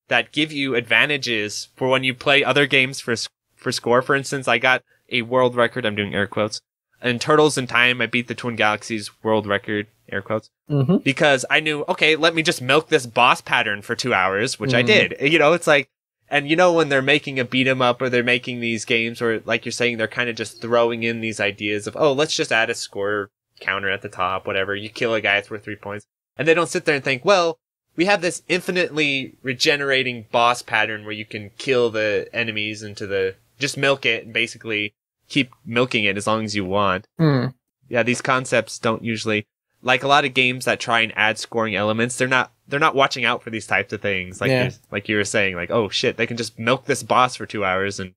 that 0.08 0.32
give 0.32 0.52
you 0.52 0.74
advantages 0.74 1.68
for 1.76 1.88
when 1.88 2.04
you 2.04 2.14
play 2.14 2.42
other 2.44 2.66
games 2.66 3.00
for 3.00 3.14
for 3.56 3.72
score 3.72 4.02
for 4.02 4.14
instance 4.14 4.46
i 4.48 4.58
got 4.58 4.82
a 5.10 5.22
world 5.22 5.54
record 5.56 5.86
i'm 5.86 5.94
doing 5.96 6.14
air 6.14 6.26
quotes 6.26 6.60
in 7.02 7.18
turtles 7.18 7.56
in 7.56 7.66
time 7.66 8.00
i 8.00 8.06
beat 8.06 8.28
the 8.28 8.34
twin 8.34 8.56
galaxies 8.56 9.10
world 9.22 9.46
record 9.46 9.86
air 10.10 10.20
quotes 10.22 10.50
Mhm. 10.70 11.02
because 11.04 11.44
i 11.50 11.60
knew 11.60 11.84
okay 11.88 12.14
let 12.16 12.34
me 12.34 12.42
just 12.42 12.60
milk 12.60 12.88
this 12.88 13.06
boss 13.06 13.40
pattern 13.40 13.80
for 13.82 13.94
two 13.94 14.12
hours 14.12 14.58
which 14.60 14.74
i 14.74 14.82
Mhm. 14.82 14.86
did 14.86 15.32
you 15.32 15.38
know 15.38 15.52
it's 15.54 15.66
like 15.66 15.88
and 16.30 16.48
you 16.48 16.56
know 16.56 16.72
when 16.72 16.88
they're 16.88 17.02
making 17.02 17.38
a 17.38 17.44
beat 17.44 17.66
'em 17.66 17.82
up 17.82 18.00
or 18.02 18.08
they're 18.08 18.22
making 18.22 18.60
these 18.60 18.84
games 18.84 19.20
or 19.22 19.40
like 19.44 19.64
you're 19.64 19.72
saying 19.72 19.96
they're 19.96 20.08
kind 20.08 20.28
of 20.28 20.36
just 20.36 20.60
throwing 20.60 21.02
in 21.02 21.20
these 21.20 21.40
ideas 21.40 21.86
of 21.86 21.96
oh 21.96 22.12
let's 22.12 22.36
just 22.36 22.52
add 22.52 22.70
a 22.70 22.74
score 22.74 23.30
counter 23.60 23.90
at 23.90 24.02
the 24.02 24.08
top 24.08 24.46
whatever. 24.46 24.74
You 24.74 24.88
kill 24.88 25.14
a 25.14 25.20
guy 25.20 25.36
it's 25.36 25.50
worth 25.50 25.64
three 25.64 25.76
points. 25.76 26.06
And 26.36 26.46
they 26.46 26.54
don't 26.54 26.68
sit 26.68 26.84
there 26.84 26.94
and 26.94 27.04
think 27.04 27.24
well 27.24 27.58
we 27.96 28.04
have 28.04 28.20
this 28.22 28.42
infinitely 28.48 29.36
regenerating 29.42 30.26
boss 30.30 30.62
pattern 30.62 31.02
where 31.04 31.12
you 31.12 31.24
can 31.24 31.50
kill 31.58 31.90
the 31.90 32.28
enemies 32.32 32.82
into 32.82 33.06
the 33.06 33.34
just 33.58 33.76
milk 33.76 34.06
it 34.06 34.24
and 34.24 34.32
basically 34.32 34.94
keep 35.28 35.50
milking 35.66 36.04
it 36.04 36.16
as 36.16 36.26
long 36.26 36.44
as 36.44 36.54
you 36.54 36.64
want. 36.64 37.06
Hmm. 37.18 37.46
yeah 37.88 38.02
these 38.02 38.20
concepts 38.20 38.78
don't 38.78 39.02
usually 39.02 39.46
like 39.82 40.02
a 40.02 40.08
lot 40.08 40.24
of 40.24 40.34
games 40.34 40.64
that 40.64 40.80
try 40.80 41.00
and 41.00 41.12
add 41.16 41.38
scoring 41.38 41.74
elements 41.76 42.16
they're 42.16 42.26
not 42.28 42.52
they're 42.66 42.80
not 42.80 42.94
watching 42.94 43.24
out 43.24 43.42
for 43.42 43.50
these 43.50 43.66
types 43.66 43.92
of 43.92 44.00
things 44.00 44.40
like 44.40 44.50
Yeah. 44.50 44.70
like 44.90 45.08
you 45.08 45.16
were 45.16 45.24
saying 45.24 45.54
like 45.54 45.70
oh 45.70 45.88
shit 45.88 46.16
they 46.16 46.26
can 46.26 46.36
just 46.36 46.59
milk 46.59 46.84
this 46.86 47.03
boss 47.03 47.36
for 47.36 47.46
two 47.46 47.64
hours 47.64 48.00
and 48.00 48.14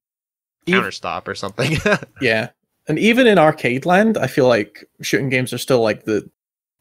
Ev- 0.67 0.73
counter 0.73 0.91
stop 0.91 1.27
or 1.27 1.35
something 1.35 1.77
Yeah. 2.21 2.49
And 2.87 2.97
even 2.97 3.27
in 3.27 3.37
arcade 3.37 3.85
land, 3.85 4.17
I 4.17 4.25
feel 4.27 4.47
like 4.47 4.83
shooting 5.01 5.29
games 5.29 5.53
are 5.53 5.57
still 5.59 5.81
like 5.81 6.03
the 6.05 6.29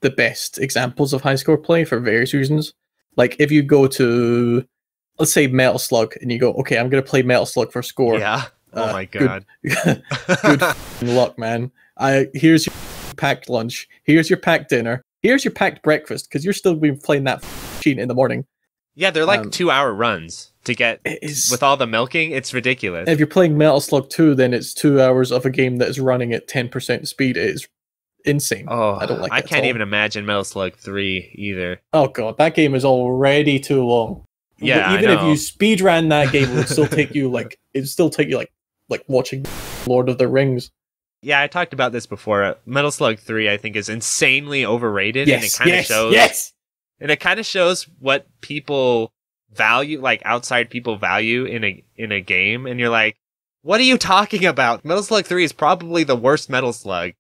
the 0.01 0.09
best 0.11 0.59
examples 0.59 1.13
of 1.13 1.21
high 1.21 1.35
score 1.37 1.59
play 1.59 1.85
for 1.85 2.01
various 2.01 2.33
reasons. 2.33 2.73
Like 3.17 3.37
if 3.39 3.53
you 3.53 3.63
go 3.63 3.87
to 3.87 4.65
let's 5.19 5.31
say 5.33 5.47
Metal 5.47 5.79
Slug 5.79 6.15
and 6.23 6.33
you 6.33 6.39
go, 6.39 6.53
okay, 6.55 6.79
I'm 6.79 6.89
gonna 6.89 7.03
play 7.03 7.21
Metal 7.23 7.45
Slug 7.47 7.71
for 7.71 7.83
score. 7.83 8.19
yeah 8.19 8.45
oh 8.73 8.89
Uh, 8.89 8.93
my 8.93 9.05
god 9.05 9.45
Good 9.63 10.03
f***ing 10.63 11.15
luck, 11.15 11.39
man. 11.39 11.71
I 11.99 12.29
here's 12.33 12.65
your 12.67 12.75
packed 13.17 13.49
lunch. 13.49 13.89
Here's 14.05 14.29
your 14.31 14.39
packed 14.39 14.69
dinner. 14.71 15.03
Here's 15.23 15.45
your 15.45 15.53
packed 15.53 15.83
breakfast 15.83 16.29
because 16.29 16.45
you're 16.45 16.55
still 16.55 16.75
be 16.75 16.93
playing 16.93 17.25
that 17.25 17.43
machine 17.77 17.99
in 17.99 18.09
the 18.09 18.15
morning. 18.15 18.45
yeah 18.95 19.11
they're 19.11 19.25
like 19.27 19.41
Um, 19.41 19.51
two 19.51 19.71
hour 19.71 19.93
runs 19.95 20.53
to 20.65 20.75
get 20.75 21.01
It 21.05 21.23
with 21.51 21.63
all 21.63 21.77
the 21.77 21.87
milking 21.87 22.33
it's 22.33 22.53
ridiculous 22.53 23.09
if 23.09 23.19
you're 23.19 23.27
playing 23.27 23.57
Metal 23.57 23.81
Slug 23.81 24.11
2, 24.11 24.35
then 24.35 24.53
it's 24.53 24.75
two 24.75 25.01
hours 25.01 25.31
of 25.33 25.47
a 25.47 25.51
game 25.51 25.77
that 25.77 25.89
is 25.89 25.99
running 26.01 26.33
at 26.33 26.49
10% 26.49 27.07
speed. 27.07 27.37
It 27.37 27.51
is 27.51 27.69
insane. 28.27 28.67
oh 28.69 28.97
I 28.97 29.07
don't 29.07 29.21
like 29.21 29.33
i 29.33 29.41
can't 29.41 29.65
even 29.65 29.81
imagine 29.81 30.27
metal 30.27 30.45
slug 30.45 30.75
3 30.77 31.33
either 31.37 31.81
Oh 31.95 32.09
god, 32.09 32.37
that 32.39 32.55
game 32.55 32.75
is 32.75 32.85
already 32.85 33.59
too 33.59 33.83
long. 33.85 34.25
Yeah, 34.59 34.93
even 34.95 35.09
if 35.11 35.23
you 35.23 35.37
speed 35.39 35.81
ran 35.81 36.11
that 36.11 36.31
game, 36.33 36.51
it 36.51 36.55
would 36.55 36.69
still 36.69 36.87
take 36.87 37.15
you 37.15 37.31
like 37.39 37.59
it'd 37.73 37.89
still 37.89 38.11
take 38.11 38.29
you 38.29 38.37
like 38.37 38.53
like 38.91 39.03
watching 39.09 39.47
Lord 39.87 40.09
of 40.11 40.19
the 40.19 40.29
Rings. 40.29 40.71
Yeah 41.23 41.41
i 41.41 41.47
talked 41.47 41.73
about 41.73 41.93
this 41.93 42.07
before 42.07 42.43
Uh, 42.45 42.55
metal 42.67 42.91
slug 42.91 43.19
3 43.19 43.51
i 43.51 43.57
think 43.57 43.77
is 43.77 43.89
insanely 43.89 44.65
overrated 44.65 45.29
and 45.29 45.45
it 45.45 45.53
kind 45.57 45.71
of 45.71 45.77
yes, 45.77 45.87
shows 45.87 46.13
yes. 46.13 46.53
and 47.01 47.11
it 47.11 47.21
kind 47.21 47.39
of 47.41 47.47
shows 47.47 47.85
what 47.99 48.27
people 48.41 49.13
value 49.53 50.01
like 50.01 50.23
outside 50.25 50.71
people 50.71 50.97
value 50.97 51.45
in 51.45 51.65
a 51.65 51.85
in 51.97 52.13
a 52.13 52.21
game 52.21 52.67
and 52.67 52.79
you're 52.81 52.89
like 52.89 53.17
what 53.63 53.81
are 53.81 53.85
you 53.85 53.99
talking 53.99 54.45
about 54.47 54.85
metal 54.85 55.03
slug 55.03 55.27
3 55.27 55.45
is 55.45 55.53
probably 55.53 56.05
the 56.05 56.17
worst 56.17 56.49
metal 56.49 56.73
slug 56.73 57.13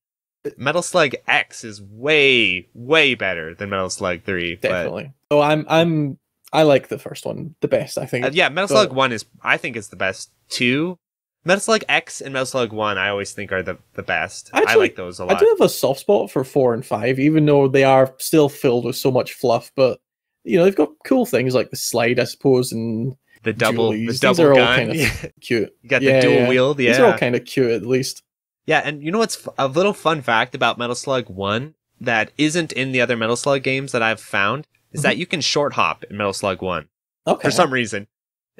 metal 0.56 0.80
slug 0.82 1.12
x 1.26 1.64
is 1.64 1.82
way 1.82 2.66
way 2.72 3.14
better 3.14 3.54
than 3.54 3.68
metal 3.68 3.90
slug 3.90 4.22
3 4.22 4.54
but 4.56 4.68
Definitely. 4.68 5.12
Oh, 5.30 5.40
I'm 5.40 5.66
I'm 5.68 6.18
I 6.52 6.62
like 6.62 6.88
the 6.88 6.98
first 6.98 7.26
one 7.26 7.54
the 7.60 7.68
best. 7.68 7.98
I 7.98 8.06
think. 8.06 8.24
uh, 8.24 8.30
yeah 8.32 8.48
metal 8.48 8.68
But- 8.74 8.84
slug 8.86 8.92
1 8.96 9.12
is 9.12 9.24
i 9.42 9.56
think 9.56 9.76
is 9.76 9.88
the 9.88 9.96
best 9.96 10.30
2 10.50 10.96
Metal 11.44 11.60
Slug 11.60 11.82
X 11.88 12.20
and 12.20 12.32
Metal 12.32 12.46
Slug 12.46 12.72
One, 12.72 12.98
I 12.98 13.08
always 13.08 13.32
think 13.32 13.50
are 13.52 13.62
the 13.62 13.78
the 13.94 14.02
best. 14.02 14.50
I 14.52 14.74
like 14.74 14.96
those 14.96 15.18
a 15.20 15.24
lot. 15.24 15.36
I 15.36 15.38
do 15.40 15.46
have 15.58 15.60
a 15.66 15.68
soft 15.70 16.00
spot 16.00 16.30
for 16.30 16.44
four 16.44 16.74
and 16.74 16.84
five, 16.84 17.18
even 17.18 17.46
though 17.46 17.66
they 17.68 17.84
are 17.84 18.14
still 18.18 18.48
filled 18.48 18.84
with 18.84 18.96
so 18.96 19.10
much 19.10 19.32
fluff. 19.32 19.72
But 19.74 20.00
you 20.44 20.58
know, 20.58 20.64
they've 20.64 20.76
got 20.76 20.90
cool 21.04 21.26
things 21.26 21.54
like 21.54 21.70
the 21.70 21.76
slide, 21.76 22.18
I 22.18 22.24
suppose, 22.24 22.72
and 22.72 23.14
The 23.42 23.52
double, 23.52 23.92
Julies. 23.92 24.06
the 24.06 24.12
These 24.12 24.20
double 24.20 24.42
are 24.44 24.50
all 24.52 24.56
gun. 24.56 24.76
kind 24.78 24.90
of 24.90 24.96
Yeah. 24.96 25.26
cute. 25.40 25.70
you 25.82 25.88
got 25.88 26.00
the 26.00 26.06
Yeah, 26.08 26.20
dual 26.20 26.34
yeah. 26.34 26.48
wield. 26.48 26.76
These 26.76 26.98
are 26.98 27.06
all 27.12 27.18
kind 27.18 27.34
of 27.36 27.44
cute, 27.44 27.70
at 27.72 27.86
least. 27.86 28.22
yeah. 28.66 28.80
And 28.84 29.02
you 29.02 29.10
know 29.10 29.18
what's 29.18 29.46
f- 29.46 29.52
a 29.58 29.66
little 29.68 29.92
fun 29.94 30.20
fact 30.22 30.54
about 30.54 30.78
Metal 30.78 30.94
Slug 30.94 31.28
One 31.28 31.74
that 32.00 32.32
isn't 32.38 32.72
in 32.72 32.92
the 32.92 33.00
other 33.00 33.16
Metal 33.16 33.36
Slug 33.36 33.62
games 33.62 33.92
that 33.92 34.02
I've 34.02 34.20
found 34.20 34.66
is 34.92 35.00
mm-hmm. 35.00 35.08
that 35.08 35.16
you 35.18 35.26
can 35.26 35.40
short 35.40 35.72
hop 35.74 36.04
in 36.04 36.16
Metal 36.16 36.32
Slug 36.34 36.60
One. 36.62 36.88
Okay. 37.26 37.48
for 37.48 37.50
some 37.50 37.70
reason. 37.72 38.06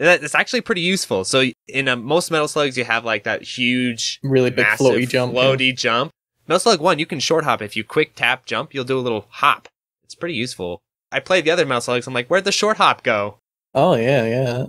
And 0.00 0.08
that- 0.08 0.24
It's 0.24 0.34
actually 0.34 0.62
pretty 0.62 0.80
useful. 0.80 1.24
So 1.24 1.44
in 1.68 1.86
uh, 1.86 1.94
most 1.94 2.32
Metal 2.32 2.48
Slugs, 2.48 2.76
you 2.76 2.84
have 2.84 3.04
like 3.04 3.22
that 3.24 3.42
huge, 3.42 4.18
really 4.24 4.50
big 4.50 4.66
floaty 4.66 5.08
jump. 5.08 5.32
yeah. 5.34 5.40
floaty 5.40 5.76
jump. 5.76 6.10
Metal 6.48 6.58
Slug 6.58 6.80
One, 6.80 6.98
you 6.98 7.06
can 7.06 7.20
short 7.20 7.44
hop. 7.44 7.62
If 7.62 7.76
you 7.76 7.84
quick 7.84 8.16
tap 8.16 8.44
jump, 8.46 8.74
you'll 8.74 8.82
do 8.84 8.98
a 8.98 9.00
little 9.06 9.26
hop. 9.28 9.68
It's 10.02 10.16
pretty 10.16 10.34
useful. 10.34 10.80
I 11.12 11.20
played 11.20 11.44
the 11.44 11.50
other 11.52 11.64
Metal 11.66 11.80
Slugs. 11.82 12.06
I'm 12.08 12.14
like, 12.14 12.26
where'd 12.28 12.44
the 12.44 12.50
short 12.50 12.78
hop 12.78 13.04
go? 13.04 13.38
Oh 13.74 13.94
yeah, 13.94 14.24
yeah. 14.24 14.66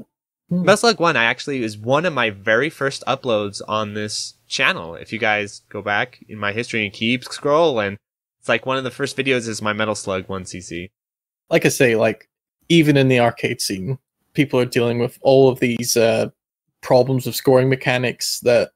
Hmm. 0.50 0.66
Metal 0.66 0.78
Slug 0.78 1.00
One, 1.00 1.16
I 1.18 1.24
actually 1.24 1.64
is 1.64 1.78
one 1.78 2.06
of 2.06 2.14
my 2.14 2.30
very 2.30 2.70
first 2.70 3.04
uploads 3.08 3.62
on 3.68 3.94
this 3.96 4.36
channel. 4.48 4.96
If 4.96 5.12
you 5.14 5.18
guys 5.18 5.62
go 5.70 5.82
back 5.82 6.20
in 6.28 6.38
my 6.38 6.52
history 6.52 6.84
and 6.84 6.94
keep 6.94 7.24
scrolling, 7.24 7.96
it's 8.40 8.50
like 8.50 8.66
one 8.66 8.78
of 8.78 8.84
the 8.84 8.92
first 8.92 9.16
videos 9.16 9.48
is 9.48 9.62
my 9.62 9.72
Metal 9.74 9.96
Slug 9.96 10.28
One 10.28 10.44
CC. 10.44 10.90
Like 11.50 11.66
I 11.66 11.70
say, 11.70 11.96
like 11.96 12.28
even 12.70 12.98
in 12.98 13.08
the 13.08 13.20
arcade 13.22 13.62
scene, 13.62 13.98
people 14.34 14.60
are 14.60 14.66
dealing 14.66 15.00
with 15.00 15.18
all 15.22 15.50
of 15.50 15.60
these 15.60 15.98
uh, 15.98 16.30
problems 16.82 17.28
of 17.28 17.36
scoring 17.36 17.70
mechanics 17.70 18.40
that 18.42 18.72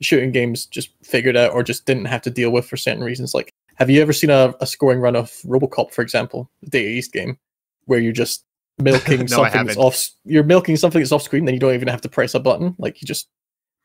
shooting 0.00 0.32
games 0.32 0.66
just 0.66 0.90
figured 1.02 1.36
out 1.36 1.52
or 1.52 1.62
just 1.62 1.86
didn't 1.86 2.04
have 2.04 2.22
to 2.22 2.30
deal 2.30 2.50
with 2.50 2.66
for 2.66 2.76
certain 2.76 3.02
reasons. 3.02 3.34
Like, 3.34 3.52
have 3.76 3.90
you 3.90 4.00
ever 4.02 4.12
seen 4.12 4.30
a, 4.30 4.54
a 4.60 4.66
scoring 4.66 5.00
run 5.00 5.16
of 5.16 5.30
RoboCop, 5.44 5.92
for 5.92 6.02
example, 6.02 6.50
the 6.62 6.70
Data 6.70 6.88
East 6.88 7.12
game, 7.12 7.38
where 7.86 7.98
you're 7.98 8.12
just 8.12 8.44
milking 8.78 9.20
No, 9.20 9.26
something 9.26 9.66
that's 9.66 9.78
off? 9.78 10.08
You're 10.24 10.44
milking 10.44 10.76
something 10.76 11.00
that's 11.00 11.12
off 11.12 11.22
screen, 11.22 11.44
then 11.44 11.54
you 11.54 11.60
don't 11.60 11.74
even 11.74 11.88
have 11.88 12.00
to 12.02 12.08
press 12.08 12.34
a 12.34 12.40
button. 12.40 12.74
Like 12.78 13.00
you 13.02 13.06
just 13.06 13.28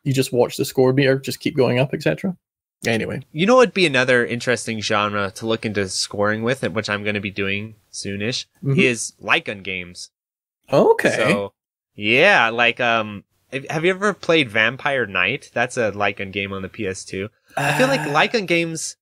you 0.03 0.13
just 0.13 0.33
watch 0.33 0.57
the 0.57 0.65
score 0.65 0.93
meter 0.93 1.17
just 1.17 1.39
keep 1.39 1.55
going 1.55 1.79
up, 1.79 1.93
etc. 1.93 2.35
Anyway, 2.85 3.21
You 3.31 3.45
know, 3.45 3.61
it'd 3.61 3.73
be 3.73 3.85
another 3.85 4.25
interesting 4.25 4.81
genre 4.81 5.31
to 5.35 5.45
look 5.47 5.65
into 5.65 5.87
scoring 5.87 6.43
with, 6.43 6.63
which 6.63 6.89
I'm 6.89 7.03
going 7.03 7.15
to 7.15 7.21
be 7.21 7.31
doing 7.31 7.75
soonish. 7.93 8.45
Mhm. 8.61 8.77
Is 8.77 9.13
light 9.21 9.45
gun 9.45 9.61
games. 9.61 10.09
Okay. 10.71 11.15
So, 11.15 11.53
yeah, 11.95 12.49
like 12.49 12.79
um, 12.79 13.23
have- 13.51 13.83
you 13.85 13.91
ever 13.91 14.13
played 14.13 14.49
Vampire 14.49 15.05
Knight? 15.05 15.51
That's 15.53 15.77
a 15.77 15.91
light 15.91 16.17
gun 16.17 16.31
game 16.31 16.53
on 16.53 16.61
the 16.61 16.69
PS2. 16.69 17.29
I 17.57 17.77
feel 17.77 17.87
like 17.87 18.07
light 18.09 18.33
gun 18.33 18.45
games, 18.45 18.95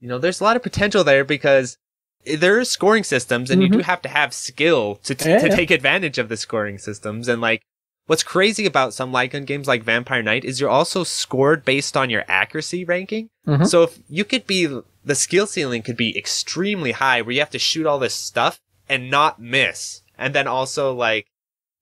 you 0.00 0.08
know, 0.08 0.18
there's 0.18 0.40
a 0.40 0.44
lot 0.44 0.56
of 0.56 0.62
potential 0.62 1.02
there 1.02 1.24
because 1.24 1.76
there 2.24 2.58
are 2.58 2.64
scoring 2.64 3.04
systems, 3.04 3.50
and 3.50 3.62
you 3.62 3.68
do 3.68 3.78
have 3.80 4.02
to 4.02 4.08
have 4.08 4.32
skill 4.34 4.96
to 5.04 5.14
t- 5.14 5.28
Yeah, 5.28 5.38
to 5.38 5.48
take 5.56 5.70
advantage 5.70 6.18
of 6.18 6.28
the 6.28 6.36
scoring 6.36 6.78
systems. 6.78 7.26
And 7.28 7.40
like, 7.40 7.62
what's 8.06 8.22
crazy 8.22 8.66
about 8.66 8.94
some 8.94 9.10
light 9.12 9.32
gun 9.32 9.44
games 9.44 9.66
like 9.66 9.82
Vampire 9.82 10.22
Knight 10.22 10.44
is 10.44 10.60
you're 10.60 10.70
also 10.70 11.02
scored 11.04 11.64
based 11.64 11.96
on 11.96 12.10
your 12.10 12.24
accuracy 12.28 12.84
ranking. 12.84 13.30
Mhm. 13.46 13.66
So 13.66 13.82
if 13.84 13.98
you 14.08 14.24
could 14.24 14.46
be 14.46 14.66
the 15.04 15.14
skill 15.14 15.46
ceiling 15.46 15.82
could 15.82 15.96
be 15.96 16.16
extremely 16.16 16.92
high, 16.92 17.22
where 17.22 17.32
you 17.32 17.40
have 17.40 17.50
to 17.50 17.58
shoot 17.60 17.86
all 17.86 17.98
this 18.00 18.14
stuff 18.14 18.60
and 18.88 19.08
not 19.10 19.40
miss, 19.40 20.02
and 20.18 20.34
then 20.34 20.46
also 20.46 20.94
like 20.94 21.26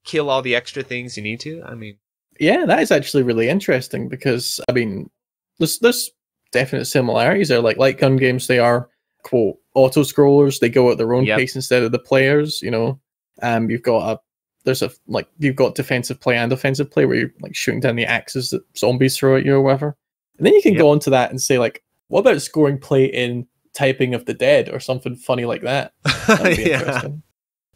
kill 0.05 0.29
all 0.31 0.43
the 0.43 0.55
extra 0.55 0.83
things 0.83 1.17
you 1.17 1.23
need 1.23 1.41
to. 1.41 1.63
I 1.65 1.75
mean, 1.75 1.97
Yeah, 2.41 2.67
that 2.67 2.81
is 2.81 2.91
actually 2.91 3.23
really 3.23 3.49
interesting 3.49 4.09
because 4.09 4.61
I 4.69 4.73
mean, 4.73 5.11
there's 5.59 5.79
there's 5.79 6.11
definite 6.53 6.85
similarities 6.87 7.49
there. 7.49 7.61
Like 7.61 7.77
light 7.79 7.99
gun 7.99 8.17
games, 8.17 8.47
they 8.47 8.59
are 8.59 8.89
quote 9.23 9.57
auto 9.75 10.03
scrollers. 10.03 10.59
They 10.61 10.69
go 10.69 10.91
at 10.91 10.99
their 10.99 11.15
own 11.15 11.25
Yep. 11.25 11.39
pace 11.39 11.57
instead 11.57 11.83
of 11.83 11.93
the 11.93 11.99
players. 11.99 12.61
You 12.63 12.71
know, 12.71 13.01
um, 13.43 13.71
you've 13.71 13.83
got 13.83 14.13
a 14.17 14.21
there's 14.65 14.83
a 14.83 14.91
like 15.07 15.29
you've 15.39 15.57
got 15.57 15.75
defensive 15.75 16.21
play 16.21 16.37
and 16.37 16.53
offensive 16.53 16.91
play 16.91 17.05
where 17.07 17.17
you're 17.17 17.31
like 17.41 17.55
shooting 17.55 17.81
down 17.81 17.97
the 17.97 18.07
axes 18.07 18.51
that 18.51 18.63
zombies 18.77 19.17
throw 19.17 19.37
at 19.37 19.45
you 19.45 19.55
or 19.55 19.61
whatever. 19.63 19.97
And 20.39 20.47
then 20.47 20.55
you 20.55 20.63
can 20.63 20.73
Yep. 20.75 20.81
go 20.81 20.93
into 20.93 21.11
that 21.11 21.31
and 21.31 21.41
say 21.41 21.59
like, 21.59 21.83
what 22.09 22.21
about 22.21 22.41
scoring 22.43 22.79
play 22.79 23.05
in 23.05 23.47
typing 23.75 24.15
of 24.15 24.25
the 24.25 24.35
dead 24.35 24.69
or 24.71 24.81
something 24.81 25.17
funny 25.17 25.45
like 25.45 25.63
that? 25.63 25.93
That'd 26.27 26.57
be 26.57 26.63
yeah, 26.65 26.79
interesting. 26.81 27.23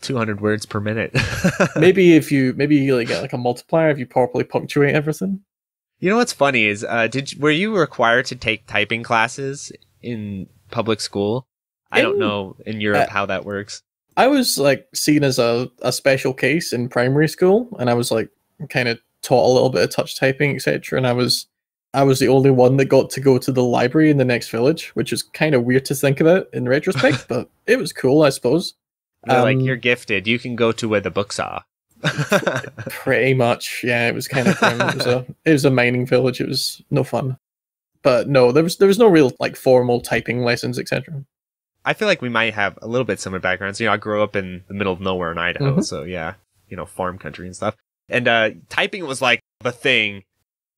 200 0.00 0.40
words 0.40 0.66
per 0.66 0.80
minute. 0.80 1.16
maybe 1.76 2.14
if 2.16 2.30
you 2.32 2.54
maybe 2.56 2.76
you 2.76 2.96
like 2.96 3.08
get 3.08 3.22
like 3.22 3.32
a 3.32 3.38
multiplier 3.38 3.90
if 3.90 3.98
you 3.98 4.06
properly 4.06 4.44
punctuate 4.44 4.94
everything. 4.94 5.40
You 6.00 6.10
know 6.10 6.16
what's 6.16 6.32
funny 6.32 6.66
is, 6.66 6.84
uh, 6.84 7.08
did 7.08 7.32
you- 7.32 7.40
were 7.40 7.50
you 7.50 7.76
required 7.76 8.26
to 8.26 8.36
take 8.36 8.66
typing 8.66 9.02
classes 9.02 9.72
in 10.02 10.46
public 10.70 11.00
school? 11.00 11.46
I 11.90 12.02
don't 12.02 12.18
know 12.18 12.56
in 12.66 12.80
Europe 12.80 13.08
uh, 13.08 13.12
how 13.12 13.26
that 13.26 13.44
works. 13.44 13.82
I 14.16 14.26
was 14.26 14.58
like 14.58 14.86
seen 14.94 15.24
as 15.24 15.38
a, 15.38 15.70
a 15.80 15.92
special 15.92 16.34
case 16.34 16.72
in 16.72 16.88
primary 16.88 17.28
school, 17.28 17.68
and 17.78 17.88
I 17.88 17.94
was 17.94 18.10
like 18.10 18.28
kind 18.68 18.88
of 18.88 18.98
taught 19.22 19.48
a 19.48 19.52
little 19.52 19.70
bit 19.70 19.82
of 19.82 19.90
touch 19.90 20.16
typing, 20.18 20.54
etc. 20.54 20.98
And 20.98 21.06
I 21.06 21.12
was 21.12 21.46
I 21.94 22.02
was 22.02 22.18
the 22.18 22.28
only 22.28 22.50
one 22.50 22.76
that 22.76 22.84
got 22.86 23.10
to 23.10 23.20
go 23.20 23.38
to 23.38 23.50
the 23.50 23.64
library 23.64 24.10
in 24.10 24.18
the 24.18 24.24
next 24.24 24.50
village, 24.50 24.88
which 24.90 25.12
is 25.12 25.22
kind 25.22 25.54
of 25.54 25.64
weird 25.64 25.84
to 25.86 25.94
think 25.94 26.20
about 26.20 26.46
in 26.52 26.68
retrospect, 26.68 27.26
but 27.28 27.48
it 27.66 27.78
was 27.78 27.92
cool, 27.92 28.22
I 28.22 28.28
suppose. 28.28 28.74
They're 29.24 29.42
like 29.42 29.56
um, 29.56 29.62
you're 29.62 29.76
gifted. 29.76 30.26
You 30.26 30.38
can 30.38 30.56
go 30.56 30.72
to 30.72 30.88
where 30.88 31.00
the 31.00 31.10
books 31.10 31.38
are. 31.38 31.64
Pretty 32.90 33.34
much, 33.34 33.82
yeah. 33.84 34.08
It 34.08 34.14
was 34.14 34.28
kind 34.28 34.46
of 34.48 34.56
grim. 34.58 34.80
it 34.80 34.94
was 34.94 35.06
a 35.06 35.26
it 35.44 35.52
was 35.52 35.64
a 35.64 35.70
mining 35.70 36.06
village. 36.06 36.40
It 36.40 36.48
was 36.48 36.80
no 36.90 37.02
fun, 37.04 37.36
but 38.02 38.28
no, 38.28 38.52
there 38.52 38.62
was 38.62 38.76
there 38.76 38.88
was 38.88 38.98
no 38.98 39.08
real 39.08 39.32
like 39.40 39.56
formal 39.56 40.00
typing 40.00 40.42
lessons, 40.44 40.78
etc. 40.78 41.24
I 41.84 41.94
feel 41.94 42.06
like 42.08 42.22
we 42.22 42.28
might 42.28 42.54
have 42.54 42.78
a 42.82 42.86
little 42.88 43.04
bit 43.04 43.18
similar 43.20 43.40
backgrounds. 43.40 43.80
You 43.80 43.86
know, 43.86 43.92
I 43.92 43.96
grew 43.96 44.22
up 44.22 44.36
in 44.36 44.62
the 44.68 44.74
middle 44.74 44.92
of 44.92 45.00
nowhere 45.00 45.32
in 45.32 45.38
Idaho, 45.38 45.76
Mhm. 45.76 45.84
so 45.84 46.02
yeah, 46.04 46.34
you 46.68 46.76
know, 46.76 46.86
farm 46.86 47.18
country 47.18 47.46
and 47.46 47.56
stuff. 47.56 47.74
And 48.08 48.28
uh, 48.28 48.50
typing 48.68 49.04
was 49.06 49.20
like 49.22 49.40
the 49.60 49.72
thing, 49.72 50.22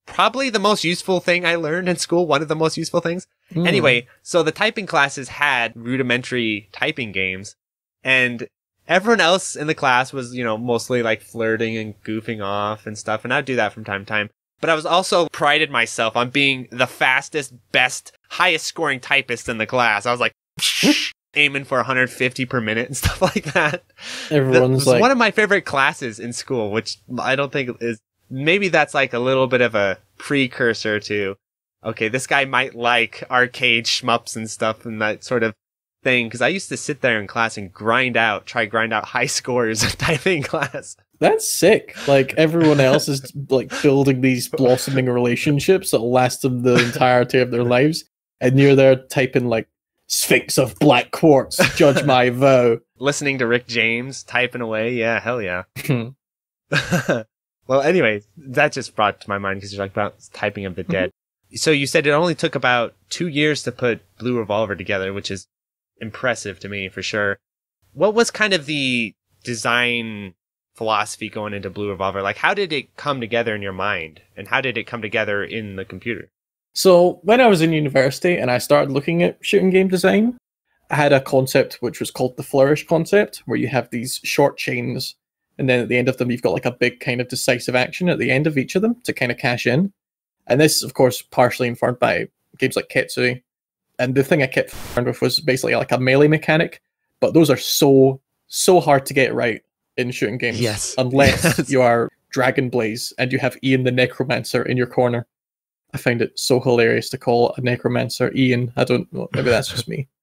probably 0.07 0.51
the 0.51 0.59
most 0.59 0.84
useful 0.84 1.20
thing 1.20 1.45
I 1.45 1.57
learned 1.57 1.88
in 1.88 1.97
school. 1.97 2.26
One 2.26 2.43
of 2.43 2.49
the 2.49 2.57
most 2.57 2.76
useful 2.76 3.01
things. 3.01 3.26
Hmm. 3.53 3.66
Anyway, 3.66 4.07
so 4.22 4.43
the 4.43 4.53
typing 4.53 4.86
classes 4.86 5.28
had 5.28 5.72
rudimentary 5.76 6.68
typing 6.72 7.12
games, 7.12 7.57
and 8.05 8.46
everyone 8.88 9.20
else 9.20 9.57
in 9.57 9.66
the 9.66 9.74
class 9.74 10.12
was, 10.12 10.34
you 10.34 10.44
know, 10.44 10.59
mostly 10.59 11.03
like 11.03 11.22
flirting 11.22 11.76
and 11.76 12.03
goofing 12.03 12.44
off 12.44 12.86
and 12.86 12.98
stuff. 12.98 13.24
And 13.24 13.32
I'd 13.32 13.44
do 13.44 13.57
that 13.57 13.72
from 13.72 13.84
time 13.84 14.05
to 14.05 14.07
time. 14.07 14.30
But 14.61 14.68
I 14.68 14.74
was 14.74 14.84
also 14.84 15.26
prided 15.28 15.70
myself 15.70 16.16
on 16.16 16.30
being 16.30 16.68
the 16.70 16.86
fastest, 16.86 17.55
best, 17.72 18.12
highest 18.28 18.66
scoring 18.66 19.01
typist 19.01 19.48
in 19.48 19.59
the 19.59 19.66
class. 19.66 20.05
I 20.05 20.12
was 20.12 20.20
like 20.20 20.32
aiming 21.34 21.64
for 21.64 21.78
150 21.78 22.44
per 22.44 22.61
minute 22.61 22.86
and 22.86 22.96
stuff 22.96 23.22
like 23.22 23.44
that. 23.55 23.84
That 24.28 24.36
everyone's 24.36 24.74
was 24.76 24.86
like 24.86 25.01
one 25.01 25.11
of 25.11 25.18
my 25.18 25.30
favorite 25.30 25.64
classes 25.64 26.18
in 26.18 26.32
school, 26.32 26.70
which 26.70 26.98
I 27.18 27.36
don't 27.36 27.53
think 27.53 27.80
is 27.80 27.98
maybe 28.28 28.68
that's 28.68 28.94
like 28.94 29.12
a 29.12 29.18
little 29.18 29.46
bit 29.46 29.61
of 29.61 29.74
a 29.74 29.98
precursor 30.18 31.01
to 31.01 31.36
okay, 31.82 32.09
this 32.09 32.26
guy 32.26 32.44
might 32.44 32.74
like 32.74 33.24
arcade 33.30 33.86
shmups 33.86 34.36
and 34.36 34.51
stuff 34.51 34.84
and 34.84 35.01
that 35.01 35.24
sort 35.24 35.42
of 35.42 35.55
thing. 36.03 36.26
Because 36.26 36.42
I 36.42 36.48
used 36.48 36.68
to 36.68 36.76
sit 36.76 37.01
there 37.01 37.20
in 37.20 37.26
class 37.26 37.57
and 37.57 37.72
grind 37.72 38.16
out, 38.16 38.46
try 38.46 38.66
grind 38.66 38.92
out 38.92 39.07
high 39.07 39.26
scores 39.38 39.82
in 39.82 39.90
typing 39.90 40.42
class. 40.42 40.96
That's 41.20 41.46
sick. 41.46 41.94
Like 42.09 42.34
everyone 42.34 42.80
else 42.80 43.09
is 43.09 43.32
like 43.51 43.70
building 43.82 44.22
these 44.22 44.48
blossoming 44.57 45.07
relationships 45.07 45.90
that'll 45.90 46.11
last 46.11 46.42
them 46.42 46.62
the 46.62 46.76
entirety 46.76 47.38
of 47.38 47.51
their 47.51 47.64
lives, 47.64 48.05
and 48.40 48.59
you're 48.59 48.74
there 48.74 48.96
typing 48.96 49.46
like 49.46 49.68
Sphinx 50.11 50.59
of 50.59 50.74
Black 50.80 51.12
Quartz, 51.12 51.59
judge 51.76 52.05
my 52.05 52.30
vow. 52.30 52.78
Listening 52.98 53.38
to 53.38 53.46
Rick 53.46 53.68
James 53.68 54.24
typing 54.24 54.61
away, 54.61 54.94
yeah, 54.94 55.20
hell 55.20 55.40
yeah. 55.40 55.62
well, 57.66 57.82
anyway, 57.82 58.22
that 58.36 58.72
just 58.72 58.96
brought 58.96 59.20
to 59.20 59.28
my 59.28 59.38
mind 59.38 59.59
because 59.59 59.72
you're 59.72 59.86
talking 59.86 59.92
about 59.92 60.16
typing 60.32 60.64
of 60.64 60.74
the 60.74 60.82
mm-hmm. 60.82 60.92
dead. 60.92 61.11
So 61.55 61.70
you 61.70 61.86
said 61.86 62.07
it 62.07 62.11
only 62.11 62.34
took 62.34 62.55
about 62.55 62.94
two 63.09 63.28
years 63.28 63.62
to 63.64 63.72
put 63.72 64.03
Blue 64.18 64.38
Revolver 64.38 64.74
together, 64.74 65.12
which 65.12 65.30
is 65.30 65.46
impressive 66.01 66.61
to 66.61 66.68
me 66.68 66.88
for 66.88 67.03
sure. 67.03 67.38
What 67.92 68.14
was 68.14 68.30
kind 68.30 68.53
of 68.53 68.66
the 68.66 69.14
design 69.44 70.34
philosophy 70.74 71.28
going 71.28 71.55
into 71.55 71.70
Blue 71.70 71.90
Revolver? 71.90 72.22
Like, 72.22 72.36
how 72.36 72.55
did 72.55 72.72
it 72.72 72.96
come 72.96 73.20
together 73.20 73.55
in 73.55 73.62
your 73.62 73.72
mind, 73.72 74.20
and 74.36 74.48
how 74.48 74.61
did 74.61 74.78
it 74.78 74.86
come 74.86 75.03
together 75.03 75.44
in 75.44 75.76
the 75.76 75.84
computer? 75.84 76.30
So 76.72 77.20
when 77.22 77.40
I 77.40 77.48
was 77.48 77.62
in 77.62 77.72
university 77.72 78.36
and 78.36 78.51
I 78.51 78.59
started 78.59 78.92
looking 78.92 79.22
at 79.22 79.38
shooting 79.40 79.70
game 79.70 79.88
design, 79.88 80.38
I 80.88 80.94
had 80.94 81.12
a 81.12 81.20
concept 81.20 81.78
which 81.80 82.01
was 82.01 82.11
called 82.11 82.36
the 82.36 82.42
flourish 82.42 82.86
concept, 82.86 83.42
where 83.46 83.59
you 83.59 83.68
have 83.68 83.90
these 83.90 84.20
short 84.22 84.57
chains, 84.57 85.16
and 85.59 85.68
then 85.68 85.80
at 85.80 85.88
the 85.88 85.98
end 85.98 86.09
of 86.09 86.16
them 86.16 86.30
you've 86.30 86.42
got 86.42 86.53
like 86.53 86.64
a 86.64 86.70
big 86.70 87.01
kind 87.01 87.20
of 87.20 87.28
decisive 87.28 87.74
action 87.74 88.09
at 88.09 88.18
the 88.18 88.30
end 88.30 88.46
of 88.46 88.57
each 88.57 88.74
of 88.74 88.82
them 88.82 88.96
to 89.05 89.12
kind 89.12 89.32
of 89.32 89.38
cash 89.38 89.66
in. 89.66 89.92
And 90.46 90.61
this, 90.61 90.82
of 90.82 90.94
course, 90.94 91.22
partially 91.22 91.68
informed 91.68 91.98
by 91.98 92.28
games 92.59 92.76
like 92.76 92.88
Ketsui. 92.88 93.42
And 94.01 94.14
the 94.16 94.24
thing 94.24 94.42
I 94.42 94.46
kept 94.46 94.70
concerned 94.70 95.07
with 95.07 95.20
was 95.20 95.38
basically 95.38 95.76
like 95.76 95.92
a 95.92 95.98
melee 95.98 96.26
mechanic, 96.26 96.82
but 97.20 97.34
those 97.34 97.51
are 97.51 97.57
so 97.57 98.20
so 98.48 98.80
hard 98.80 99.07
to 99.07 99.14
get 99.14 99.32
right 99.34 99.62
in 99.96 100.11
shooting 100.11 100.38
games. 100.38 100.61
Yes. 100.61 100.94
Unless 100.98 101.44
Yes. 101.59 101.70
you 101.70 101.82
are 101.82 102.11
Dragon 102.30 102.68
Blaze 102.70 103.12
and 103.18 103.30
you 103.32 103.38
have 103.38 103.57
Ian 103.62 103.84
the 103.84 103.92
Necromancer 103.92 104.62
in 104.62 104.76
your 104.76 104.86
corner. 104.88 105.26
I 105.92 105.98
find 105.98 106.22
it 106.22 106.36
so 106.38 106.61
hilarious 106.61 107.11
to 107.11 107.18
call 107.18 107.53
a 107.57 107.61
necromancer 107.61 108.32
Ian. 108.34 108.72
I 108.76 108.84
don't 108.84 109.12
know. 109.12 109.28
Maybe 109.34 109.51
that's 109.51 109.68
just 109.68 109.86
me. 109.88 110.09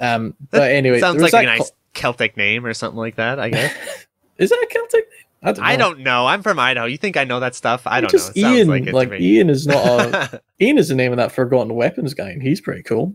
Um, 0.00 0.34
but 0.50 0.72
anyway, 0.72 0.98
Sounds 0.98 1.22
like 1.22 1.32
a 1.32 1.42
nice 1.46 1.70
Celtic 1.92 2.36
name 2.36 2.66
or 2.66 2.74
something 2.74 2.98
like 2.98 3.14
that, 3.14 3.38
I 3.38 3.48
guess. 3.48 3.72
Is 4.38 4.50
that 4.50 4.58
a 4.58 4.66
Celtic? 4.66 5.04
I 5.44 5.52
don't. 5.52 5.58
Know. 5.58 5.64
I 5.64 5.76
don't 5.76 6.00
know. 6.00 6.26
I'm 6.26 6.42
from 6.42 6.58
Idaho. 6.58 6.86
You 6.86 6.96
think 6.96 7.16
I 7.18 7.24
know 7.24 7.40
that 7.40 7.54
stuff? 7.54 7.82
I 7.86 8.00
don't 8.00 8.10
just 8.10 8.34
know. 8.34 8.50
It 8.50 8.56
Ian. 8.56 8.68
like 8.68 8.86
Like, 8.90 9.08
it 9.08 9.10
to 9.12 9.18
me. 9.18 9.26
Ian 9.26 9.50
is 9.50 9.66
not 9.66 9.84
a. 9.86 10.42
Ian 10.60 10.78
is 10.78 10.88
the 10.88 10.94
name 10.94 11.12
of 11.12 11.18
that 11.18 11.32
Forgotten 11.32 11.74
Weapons 11.74 12.14
guy, 12.14 12.30
and 12.30 12.42
he's 12.42 12.60
pretty 12.60 12.82
cool. 12.82 13.14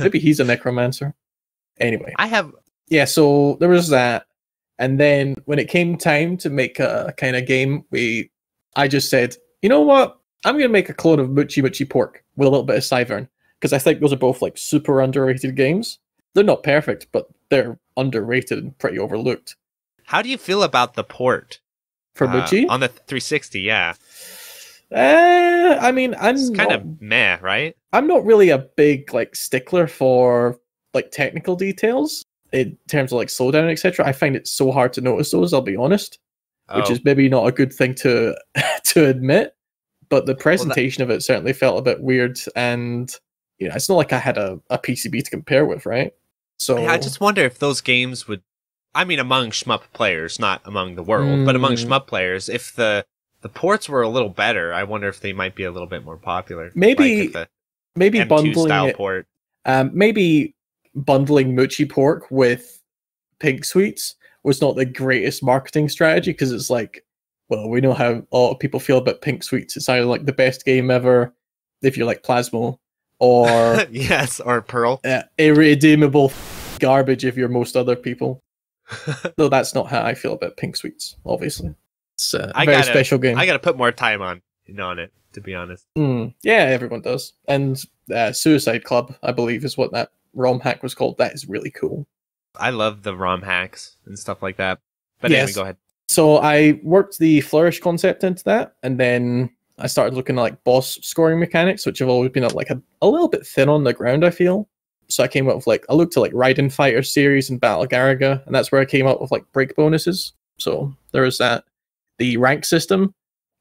Maybe 0.00 0.18
he's 0.18 0.40
a 0.40 0.44
necromancer. 0.44 1.14
Anyway, 1.78 2.12
I 2.16 2.26
have 2.26 2.52
yeah. 2.88 3.04
So 3.04 3.56
there 3.60 3.68
was 3.68 3.88
that, 3.90 4.26
and 4.80 4.98
then 4.98 5.36
when 5.44 5.60
it 5.60 5.68
came 5.68 5.96
time 5.96 6.36
to 6.38 6.50
make 6.50 6.80
a 6.80 7.14
kind 7.16 7.36
of 7.36 7.46
game, 7.46 7.84
we, 7.92 8.30
I 8.74 8.88
just 8.88 9.08
said, 9.08 9.36
you 9.62 9.68
know 9.68 9.82
what? 9.82 10.18
I'm 10.44 10.56
gonna 10.56 10.68
make 10.68 10.88
a 10.88 10.94
clone 10.94 11.20
of 11.20 11.28
Muchi 11.28 11.62
Muchi 11.62 11.88
Pork 11.88 12.24
with 12.36 12.48
a 12.48 12.50
little 12.50 12.64
bit 12.66 12.76
of 12.76 12.82
Cyvern 12.82 13.28
because 13.60 13.72
I 13.72 13.78
think 13.78 14.00
those 14.00 14.12
are 14.12 14.16
both 14.16 14.42
like 14.42 14.58
super 14.58 15.00
underrated 15.00 15.54
games. 15.54 16.00
They're 16.34 16.42
not 16.42 16.64
perfect, 16.64 17.06
but 17.12 17.28
they're 17.50 17.78
underrated 17.96 18.58
and 18.58 18.78
pretty 18.78 18.98
overlooked. 18.98 19.56
How 20.04 20.22
do 20.22 20.28
you 20.28 20.38
feel 20.38 20.62
about 20.62 20.94
the 20.94 21.04
port 21.04 21.60
For 22.18 22.26
uh, 22.26 22.32
Muchi, 22.42 22.66
on 22.68 22.80
the 22.80 22.88
360? 22.88 23.60
Yeah, 23.60 23.94
uh, 24.94 25.78
I 25.80 25.92
mean, 25.92 26.14
I'm 26.18 26.36
it's 26.36 26.50
kind 26.50 26.70
not 26.70 26.80
of 26.80 27.00
meh, 27.00 27.38
right? 27.40 27.76
I'm 27.92 28.06
not 28.06 28.24
really 28.24 28.50
a 28.50 28.58
big 28.58 29.12
like 29.12 29.36
stickler 29.36 29.86
for 29.86 30.58
like 30.94 31.10
technical 31.10 31.56
details 31.56 32.24
in 32.52 32.76
terms 32.88 33.12
of 33.12 33.18
like 33.18 33.28
slowdown, 33.28 33.70
etc. 33.70 34.06
I 34.06 34.12
find 34.12 34.34
it 34.34 34.46
so 34.46 34.72
hard 34.72 34.92
to 34.94 35.00
notice 35.00 35.30
those. 35.30 35.52
I'll 35.52 35.60
be 35.60 35.76
honest, 35.76 36.18
which 36.74 36.86
Oh. 36.88 36.92
is 36.92 37.04
maybe 37.04 37.28
not 37.28 37.46
a 37.46 37.52
good 37.52 37.72
thing 37.72 37.94
to 37.96 38.34
to 38.84 39.06
admit. 39.06 39.54
But 40.08 40.24
the 40.24 40.34
presentation 40.34 41.02
of 41.02 41.10
it 41.10 41.22
certainly 41.22 41.52
felt 41.52 41.78
a 41.78 41.82
bit 41.82 42.00
weird, 42.00 42.38
and 42.56 43.14
you 43.58 43.68
know, 43.68 43.74
it's 43.74 43.90
not 43.90 43.96
like 43.96 44.14
I 44.14 44.18
had 44.18 44.38
a, 44.38 44.58
a 44.70 44.78
PCB 44.78 45.22
to 45.24 45.30
compare 45.30 45.66
with, 45.66 45.84
right? 45.84 46.12
So 46.58 46.86
I 46.86 46.96
just 46.96 47.20
wonder 47.20 47.42
if 47.42 47.58
those 47.58 47.82
games 47.82 48.26
would. 48.26 48.42
I 48.98 49.04
mean, 49.04 49.20
among 49.20 49.50
shmup 49.50 49.82
players, 49.92 50.40
not 50.40 50.60
among 50.64 50.96
the 50.96 51.04
world, 51.04 51.44
but 51.46 51.54
among 51.54 51.74
Mm. 51.74 51.86
shmup 51.86 52.08
players, 52.08 52.48
if 52.48 52.74
the 52.74 53.04
the 53.42 53.48
ports 53.48 53.88
were 53.88 54.02
a 54.02 54.08
little 54.08 54.28
better, 54.28 54.74
I 54.74 54.82
wonder 54.82 55.06
if 55.06 55.20
they 55.20 55.32
might 55.32 55.54
be 55.54 55.62
a 55.62 55.70
little 55.70 55.86
bit 55.86 56.04
more 56.04 56.16
popular. 56.16 56.72
Maybe 56.74 57.28
like 57.28 57.48
maybe 57.94 58.18
M2 58.18 58.28
bundling 58.28 58.66
style 58.66 58.86
it, 58.88 58.96
port. 58.96 59.28
um, 59.66 59.92
maybe 59.94 60.56
bundling 60.96 61.54
Muchi 61.54 61.88
Pork 61.88 62.28
with 62.32 62.82
Pink 63.38 63.64
Sweets 63.64 64.16
was 64.42 64.60
not 64.60 64.74
the 64.74 64.84
greatest 64.84 65.44
marketing 65.44 65.88
strategy 65.88 66.32
because 66.32 66.50
it's 66.50 66.68
like, 66.68 67.04
well, 67.48 67.68
we 67.68 67.80
know 67.80 67.94
how 67.94 68.20
a 68.32 68.36
lot 68.36 68.50
of 68.50 68.58
people 68.58 68.80
feel 68.80 68.98
about 68.98 69.22
Pink 69.22 69.44
Sweets. 69.44 69.76
It's 69.76 69.88
either 69.88 70.06
like 70.06 70.26
the 70.26 70.32
best 70.32 70.64
game 70.64 70.90
ever 70.90 71.32
if 71.82 71.96
you 71.96 72.04
like 72.04 72.24
Plasmo, 72.24 72.78
or 73.20 73.86
yes, 73.92 74.40
or 74.40 74.60
Pearl. 74.60 75.00
uh, 75.04 75.22
irredeemable 75.38 76.32
garbage 76.80 77.24
if 77.24 77.36
you're 77.36 77.48
most 77.48 77.76
other 77.76 77.94
people. 77.94 78.42
Though 79.36 79.48
that's 79.48 79.74
not 79.74 79.88
how 79.88 80.02
I 80.02 80.14
feel 80.14 80.32
about 80.32 80.56
Pink 80.56 80.76
Sweets. 80.76 81.16
Obviously, 81.26 81.74
it's 82.14 82.34
a 82.34 82.50
I 82.54 82.64
very 82.64 82.78
gotta- 82.78 82.90
special 82.90 83.18
game. 83.18 83.38
I 83.38 83.46
got 83.46 83.52
to 83.54 83.58
put 83.58 83.76
more 83.76 83.92
time 83.92 84.22
on 84.22 84.42
on 84.80 84.98
it, 84.98 85.12
to 85.32 85.40
be 85.40 85.54
honest. 85.54 85.86
Mm, 85.96 86.34
yeah, 86.42 86.64
everyone 86.64 87.00
does. 87.00 87.32
And 87.48 87.82
uh, 88.14 88.32
Suicide 88.32 88.84
Club, 88.84 89.14
I 89.22 89.32
believe, 89.32 89.64
is 89.64 89.76
what 89.78 89.92
that 89.92 90.10
ROM 90.34 90.60
hack 90.60 90.82
was 90.82 90.94
called. 90.94 91.18
That 91.18 91.32
is 91.34 91.48
really 91.48 91.70
cool. 91.70 92.06
I 92.58 92.70
love 92.70 93.02
the 93.02 93.16
ROM 93.16 93.42
hacks 93.42 93.96
and 94.06 94.18
stuff 94.18 94.42
like 94.42 94.56
that. 94.56 94.78
But 95.20 95.30
anyway, 95.30 95.46
Yes. 95.46 95.54
go 95.54 95.62
ahead. 95.62 95.76
So 96.08 96.38
I 96.38 96.80
worked 96.82 97.18
the 97.18 97.40
flourish 97.42 97.80
concept 97.80 98.24
into 98.24 98.42
that, 98.44 98.74
and 98.82 98.98
then 98.98 99.50
I 99.78 99.86
started 99.86 100.14
looking 100.14 100.38
at 100.38 100.42
like 100.42 100.64
boss 100.64 100.98
scoring 101.02 101.38
mechanics, 101.38 101.84
which 101.86 101.98
have 102.00 102.08
always 102.08 102.30
been 102.30 102.42
like 102.48 102.70
a, 102.70 102.80
a 103.02 103.06
little 103.08 103.28
bit 103.28 103.46
thin 103.46 103.68
on 103.68 103.84
the 103.84 103.92
ground. 103.92 104.24
I 104.24 104.30
feel. 104.30 104.68
So 105.10 105.24
I 105.24 105.28
came 105.28 105.48
up 105.48 105.56
with 105.56 105.66
like 105.66 105.86
I 105.88 105.94
looked 105.94 106.16
at 106.16 106.20
like 106.20 106.32
Raiden 106.32 106.72
Fighter 106.72 107.02
series 107.02 107.50
and 107.50 107.60
Battle 107.60 107.86
Garegga, 107.86 108.44
and 108.44 108.54
that's 108.54 108.70
where 108.70 108.80
I 108.80 108.84
came 108.84 109.06
up 109.06 109.20
with 109.20 109.30
like 109.30 109.50
break 109.52 109.74
bonuses. 109.74 110.32
So 110.58 110.94
there 111.12 111.24
is 111.24 111.38
that. 111.38 111.64
The 112.18 112.36
rank 112.36 112.64
system, 112.64 113.14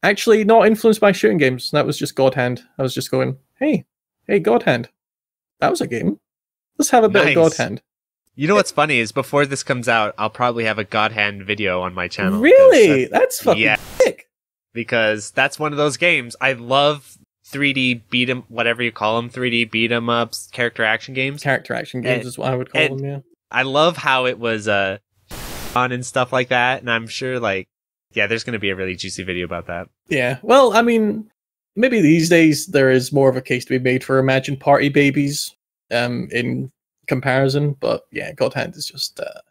actually 0.03 0.43
not 0.43 0.65
influenced 0.67 0.99
by 0.99 1.11
shooting 1.11 1.37
games. 1.37 1.71
That 1.71 1.85
was 1.85 1.97
just 1.97 2.15
God 2.15 2.33
Hand. 2.33 2.63
I 2.77 2.81
was 2.81 2.93
just 2.93 3.11
going, 3.11 3.37
hey, 3.59 3.85
hey, 4.27 4.39
God 4.39 4.63
Hand. 4.63 4.89
That 5.59 5.69
was 5.69 5.81
a 5.81 5.87
game. 5.87 6.19
Let's 6.77 6.89
have 6.89 7.03
a 7.03 7.09
bit 7.09 7.27
of 7.29 7.35
God 7.35 7.55
Hand. 7.55 7.81
You 8.35 8.47
know 8.47 8.55
what's 8.55 8.71
funny 8.71 8.99
is 8.99 9.11
before 9.11 9.45
this 9.45 9.63
comes 9.63 9.87
out, 9.87 10.13
I'll 10.17 10.29
probably 10.29 10.65
have 10.65 10.79
a 10.79 10.83
God 10.83 11.11
Hand 11.11 11.45
video 11.45 11.81
on 11.81 11.93
my 11.93 12.07
channel. 12.07 12.39
Really? 12.39 13.05
That's, 13.05 13.11
That's 13.11 13.41
fucking 13.41 13.63
yeah. 13.63 13.75
sick. 13.97 14.27
because 14.73 15.31
that's 15.31 15.57
one 15.57 15.71
of 15.71 15.77
those 15.77 15.97
games. 15.97 16.35
I 16.39 16.53
love 16.53 17.16
3D 17.51 18.01
beat 18.09 18.29
'em, 18.29 18.43
whatever 18.49 18.83
you 18.83 18.91
call 18.91 19.15
them, 19.21 19.29
3D 19.29 19.65
beat 19.71 19.91
'em 19.91 20.09
ups, 20.09 20.49
character 20.51 20.83
action 20.83 21.13
games. 21.13 21.41
Character 21.43 21.73
action 21.73 22.01
games 22.01 22.19
And- 22.19 22.27
is 22.27 22.37
what 22.37 22.51
I 22.51 22.55
would 22.55 22.71
call 22.71 22.95
them. 22.97 23.05
Yeah. 23.05 23.19
I 23.51 23.63
love 23.63 23.95
how 23.97 24.25
it 24.25 24.37
was 24.39 24.67
uh 24.67 24.97
on 25.75 25.91
and 25.91 26.05
stuff 26.05 26.33
like 26.33 26.49
that, 26.49 26.81
and 26.81 26.89
I'm 26.91 27.07
sure 27.07 27.39
like 27.39 27.67
yeah, 28.13 28.27
there's 28.27 28.43
gonna 28.43 28.59
be 28.59 28.69
a 28.69 28.75
really 28.75 28.95
juicy 28.95 29.23
video 29.23 29.45
about 29.45 29.67
that. 29.67 29.87
Yeah. 30.09 30.37
Well, 30.41 30.75
I 30.75 30.81
mean, 30.81 31.29
maybe 31.75 32.01
these 32.01 32.29
days 32.29 32.67
there 32.67 32.89
is 32.89 33.11
more 33.13 33.29
of 33.29 33.35
a 33.37 33.41
case 33.41 33.63
to 33.65 33.77
be 33.77 33.83
made 33.83 34.03
for 34.03 34.17
Imagine 34.17 34.57
Party 34.57 34.89
Babyz 34.89 35.51
um, 35.91 36.27
in 36.31 36.71
comparison. 37.07 37.73
But 37.79 38.03
yeah, 38.11 38.31
God 38.33 38.53
Hand 38.53 38.75
is 38.75 38.87
just 38.87 39.19
uh, 39.19 39.41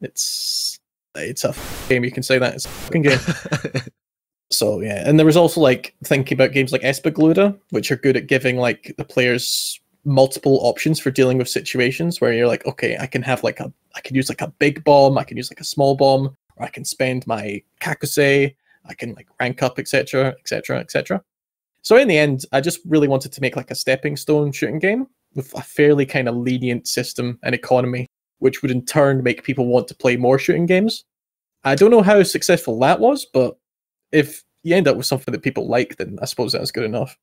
it's 0.00 0.78
it's 1.14 1.44
a 1.44 1.48
f- 1.50 1.86
game. 1.88 2.04
You 2.04 2.10
can 2.12 2.22
say 2.22 2.38
that 2.38 2.54
it's 2.54 2.64
a 2.64 2.68
fucking 2.68 3.02
game. 3.02 3.18
So 4.50 4.80
yeah, 4.80 5.08
and 5.08 5.18
there 5.18 5.26
was 5.26 5.36
also 5.36 5.60
like 5.60 5.94
thinking 6.04 6.36
about 6.36 6.52
games 6.52 6.72
like 6.72 6.82
Espgaluda, 6.82 7.58
which 7.70 7.90
are 7.90 7.96
good 7.96 8.16
at 8.16 8.28
giving 8.28 8.56
like 8.56 8.94
the 8.96 9.04
players 9.04 9.80
multiple 10.04 10.60
options 10.62 11.00
for 11.00 11.10
dealing 11.10 11.36
with 11.36 11.48
situations 11.48 12.20
where 12.20 12.32
you're 12.32 12.46
like, 12.46 12.64
okay, 12.64 12.96
I 12.98 13.06
can 13.06 13.22
have 13.22 13.42
like 13.42 13.58
a, 13.58 13.72
I 13.96 14.00
can 14.00 14.14
use 14.14 14.28
like 14.28 14.40
a 14.40 14.52
big 14.58 14.84
bomb, 14.84 15.18
I 15.18 15.24
can 15.24 15.36
use 15.36 15.50
like 15.50 15.60
a 15.60 15.64
small 15.64 15.96
bomb, 15.96 16.36
or 16.56 16.64
I 16.64 16.68
can 16.68 16.84
spend 16.84 17.26
my 17.26 17.60
kakusei, 17.80 18.54
I 18.88 18.94
can 18.94 19.14
like 19.14 19.26
rank 19.40 19.62
up, 19.64 19.80
etc., 19.80 20.34
etc., 20.38 20.78
etc. 20.78 21.22
So 21.82 21.96
in 21.96 22.08
the 22.08 22.18
end, 22.18 22.44
I 22.52 22.60
just 22.60 22.80
really 22.86 23.08
wanted 23.08 23.32
to 23.32 23.40
make 23.40 23.56
like 23.56 23.70
a 23.70 23.76
stepping 23.76 24.16
stone 24.16 24.52
shooting 24.52 24.78
game 24.78 25.08
with 25.34 25.52
a 25.54 25.62
fairly 25.62 26.06
kind 26.06 26.28
of 26.28 26.36
lenient 26.36 26.86
system 26.86 27.38
and 27.42 27.54
economy, 27.54 28.06
which 28.38 28.62
would 28.62 28.70
in 28.70 28.84
turn 28.84 29.22
make 29.22 29.42
people 29.42 29.66
want 29.66 29.88
to 29.88 29.94
play 29.94 30.16
more 30.16 30.38
shooting 30.38 30.66
games. 30.66 31.04
I 31.64 31.74
don't 31.74 31.90
know 31.90 32.02
how 32.02 32.22
successful 32.22 32.78
that 32.80 33.00
was, 33.00 33.26
but 33.32 33.56
if 34.12 34.44
you 34.62 34.74
end 34.74 34.88
up 34.88 34.96
with 34.96 35.06
something 35.06 35.32
that 35.32 35.42
people 35.42 35.68
like, 35.68 35.96
then 35.96 36.18
I 36.20 36.24
suppose 36.26 36.52
that's 36.52 36.70
good 36.70 36.84
enough. 36.84 37.16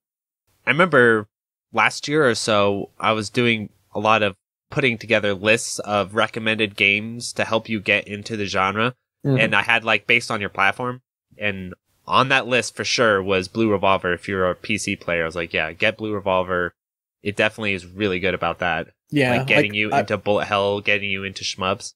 I 0.65 0.71
remember 0.71 1.27
last 1.73 2.07
year 2.07 2.27
or 2.27 2.36
so, 2.36 2.89
I 2.99 3.11
was 3.11 3.29
doing 3.29 3.69
a 3.93 3.99
lot 3.99 4.23
of 4.23 4.36
putting 4.71 4.97
together 4.97 5.34
lists 5.34 5.79
of 5.79 6.15
recommended 6.15 6.75
games 6.75 7.34
to 7.34 7.45
help 7.45 7.69
you 7.69 7.79
get 7.79 8.07
into 8.07 8.38
the 8.38 8.45
genre. 8.45 8.95
Mhm. 9.25 9.39
And 9.39 9.55
I 9.55 9.61
had 9.61 9.84
like 9.84 10.07
based 10.07 10.31
on 10.31 10.39
your 10.41 10.49
platform. 10.49 11.01
And 11.38 11.73
on 12.07 12.29
that 12.29 12.47
list 12.47 12.75
for 12.75 12.84
sure 12.84 13.21
was 13.21 13.47
Blue 13.47 13.69
Revolver. 13.71 14.13
If 14.13 14.27
you're 14.27 14.49
a 14.49 14.55
PC 14.55 14.99
player, 14.99 15.23
I 15.23 15.25
was 15.25 15.36
like, 15.36 15.53
yeah, 15.53 15.71
get 15.73 15.97
Blue 15.97 16.13
Revolver. 16.13 16.73
It 17.21 17.36
definitely 17.36 17.73
is 17.73 17.86
really 17.86 18.19
good 18.19 18.34
about 18.34 18.59
that. 18.59 18.89
yeah, 19.09 19.38
like 19.38 19.47
getting 19.47 19.71
like, 19.71 19.77
you 19.77 19.91
I, 19.91 19.99
into 20.01 20.17
bullet 20.17 20.45
hell, 20.45 20.81
getting 20.81 21.09
you 21.09 21.23
into 21.23 21.43
shmups. 21.43 21.93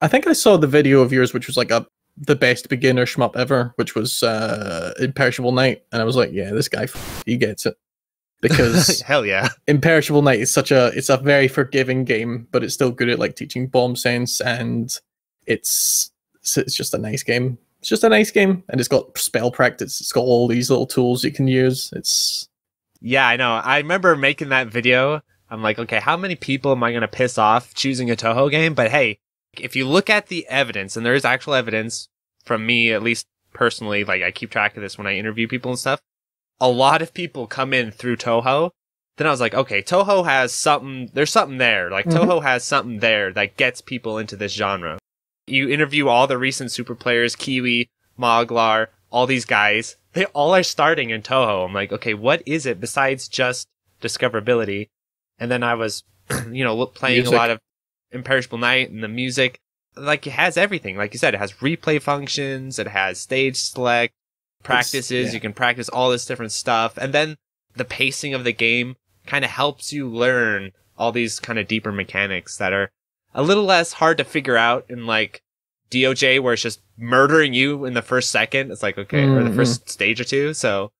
I 0.00 0.08
think 0.08 0.26
I 0.26 0.32
saw 0.32 0.56
the 0.56 0.66
video 0.66 1.00
of 1.00 1.12
yours, 1.12 1.34
which 1.34 1.46
was 1.46 1.56
like 1.56 1.70
a 1.70 1.86
the 2.16 2.36
best 2.36 2.68
beginner 2.68 3.06
shmup 3.06 3.36
ever, 3.36 3.72
which 3.76 3.94
was 3.94 4.22
uh, 4.22 4.92
Imperishable 5.00 5.52
Night, 5.52 5.84
and 5.92 6.02
I 6.02 6.04
was 6.04 6.16
like, 6.16 6.32
yeah, 6.32 6.52
this 6.52 6.68
guy, 6.68 6.84
f- 6.84 7.22
he 7.26 7.36
gets 7.36 7.66
it. 7.66 7.76
Because 8.40 9.00
hell 9.06 9.26
yeah. 9.26 9.48
Imperishable 9.66 10.22
Night 10.22 10.40
is 10.40 10.52
such 10.52 10.70
a 10.70 10.86
it's 10.88 11.08
a 11.08 11.16
very 11.16 11.48
forgiving 11.48 12.04
game, 12.04 12.48
but 12.52 12.64
it's 12.64 12.74
still 12.74 12.90
good 12.90 13.08
at 13.08 13.18
like 13.18 13.36
teaching 13.36 13.66
bomb 13.66 13.96
sense, 13.96 14.40
and 14.40 14.98
it's 15.46 16.10
it's, 16.56 16.74
just 16.74 16.94
a 16.94 16.98
nice 16.98 17.22
game. 17.22 17.58
It's 17.80 17.88
just 17.88 18.04
a 18.04 18.08
nice 18.08 18.30
game, 18.30 18.62
and 18.68 18.80
it's 18.80 18.88
got 18.88 19.16
spell 19.18 19.50
practice. 19.50 20.00
It's 20.00 20.12
got 20.12 20.22
all 20.22 20.48
these 20.48 20.70
little 20.70 20.86
tools 20.86 21.24
you 21.24 21.32
can 21.32 21.48
use. 21.48 21.90
It's 21.94 22.48
Yeah, 23.00 23.26
I 23.26 23.36
know. 23.36 23.52
I 23.52 23.78
remember 23.78 24.16
making 24.16 24.50
that 24.50 24.68
video. 24.68 25.22
I'm 25.50 25.62
like, 25.62 25.78
okay, 25.78 25.98
how 25.98 26.16
many 26.16 26.36
people 26.36 26.72
am 26.72 26.82
I 26.82 26.92
to 26.92 27.08
piss 27.08 27.36
off 27.36 27.74
choosing 27.74 28.10
a 28.10 28.16
Touhou 28.16 28.50
game? 28.50 28.74
But 28.74 28.90
hey, 28.90 29.18
if 29.58 29.74
you 29.76 29.86
look 29.86 30.08
at 30.10 30.28
the 30.28 30.46
evidence, 30.48 30.96
and 30.96 31.04
there 31.04 31.14
is 31.14 31.24
actual 31.24 31.54
evidence 31.54 32.08
from 32.44 32.64
me, 32.66 32.92
at 32.92 33.02
least 33.02 33.26
personally, 33.52 34.04
like 34.04 34.22
I 34.22 34.30
keep 34.30 34.50
track 34.50 34.76
of 34.76 34.82
this 34.82 34.96
when 34.98 35.06
I 35.06 35.16
interview 35.16 35.48
people 35.48 35.70
and 35.72 35.78
stuff, 35.78 36.00
a 36.60 36.68
lot 36.68 37.02
of 37.02 37.14
people 37.14 37.46
come 37.46 37.72
in 37.72 37.90
through 37.90 38.16
Touhou. 38.16 38.70
Then 39.16 39.26
I 39.26 39.30
was 39.30 39.40
like, 39.40 39.54
okay, 39.54 39.82
Touhou 39.82 40.24
has 40.24 40.52
something, 40.52 41.10
there's 41.14 41.32
something 41.32 41.58
there. 41.58 41.90
Like, 41.90 42.06
Mhm. 42.06 42.12
Touhou 42.12 42.42
has 42.42 42.64
something 42.64 43.00
there 43.00 43.32
that 43.32 43.56
gets 43.56 43.80
people 43.80 44.18
into 44.18 44.36
this 44.36 44.52
genre. 44.52 44.98
You 45.46 45.68
interview 45.68 46.08
all 46.08 46.26
the 46.26 46.38
recent 46.38 46.70
super 46.72 46.94
players, 46.94 47.34
Kiwi, 47.36 47.88
Moglar, 48.18 48.86
all 49.10 49.26
these 49.26 49.44
guys. 49.44 49.96
They 50.12 50.24
all 50.26 50.54
are 50.54 50.62
starting 50.62 51.10
in 51.10 51.22
Touhou. 51.22 51.66
I'm 51.66 51.74
like, 51.74 51.92
okay, 51.92 52.14
what 52.14 52.42
is 52.46 52.66
it 52.66 52.80
besides 52.80 53.26
just 53.28 53.66
discoverability? 54.00 54.88
And 55.38 55.50
then 55.50 55.62
I 55.62 55.74
was, 55.74 56.04
you 56.50 56.64
know, 56.64 56.86
playing 56.86 57.18
Music. 57.22 57.32
a 57.34 57.36
lot 57.36 57.50
of 57.50 57.58
Imperishable 58.12 58.58
Night 58.58 58.90
and 58.90 59.02
the 59.02 59.08
music. 59.08 59.58
Like, 59.96 60.26
it 60.26 60.30
has 60.32 60.56
everything. 60.56 60.96
Like 60.96 61.12
you 61.12 61.18
said, 61.18 61.34
it 61.34 61.38
has 61.38 61.52
replay 61.54 62.00
functions, 62.00 62.78
it 62.78 62.88
has 62.88 63.20
stage 63.20 63.56
select, 63.56 64.14
practices. 64.62 65.28
yeah. 65.28 65.32
You 65.34 65.40
can 65.40 65.52
practice 65.52 65.88
all 65.88 66.10
this 66.10 66.26
different 66.26 66.52
stuff, 66.52 66.96
and 66.96 67.12
then 67.12 67.36
the 67.76 67.84
pacing 67.84 68.34
of 68.34 68.44
the 68.44 68.52
game 68.52 68.96
kind 69.26 69.44
of 69.44 69.50
helps 69.50 69.92
you 69.92 70.08
learn 70.08 70.72
all 70.96 71.12
these 71.12 71.40
kind 71.40 71.58
of 71.58 71.66
deeper 71.68 71.92
mechanics 71.92 72.56
that 72.58 72.72
are 72.72 72.90
a 73.34 73.42
little 73.42 73.64
less 73.64 73.94
hard 73.94 74.18
to 74.18 74.24
figure 74.24 74.56
out 74.56 74.84
in 74.88 75.06
like 75.06 75.40
DOJ, 75.90 76.40
where 76.40 76.52
it's 76.52 76.62
just 76.62 76.80
murdering 76.96 77.52
you 77.54 77.84
in 77.84 77.94
the 77.94 78.02
first 78.02 78.30
second. 78.30 78.70
It's 78.70 78.82
like 78.82 78.98
okay, 78.98 79.24
or 79.24 79.42
the 79.42 79.50
Mhm. 79.50 79.56
first 79.56 79.88
stage 79.88 80.20
or 80.20 80.24
two. 80.24 80.54
So. 80.54 80.90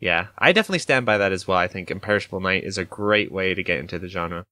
Yeah, 0.00 0.26
I 0.38 0.52
definitely 0.52 0.80
stand 0.80 1.06
by 1.06 1.16
that 1.18 1.32
as 1.32 1.46
well. 1.48 1.56
I 1.56 1.68
think 1.68 1.90
Imperishable 1.90 2.40
Night 2.40 2.64
is 2.64 2.76
a 2.76 2.84
great 2.84 3.30
way 3.32 3.54
to 3.54 3.62
get 3.62 3.78
into 3.78 3.98
the 3.98 4.08
genre. 4.08 4.44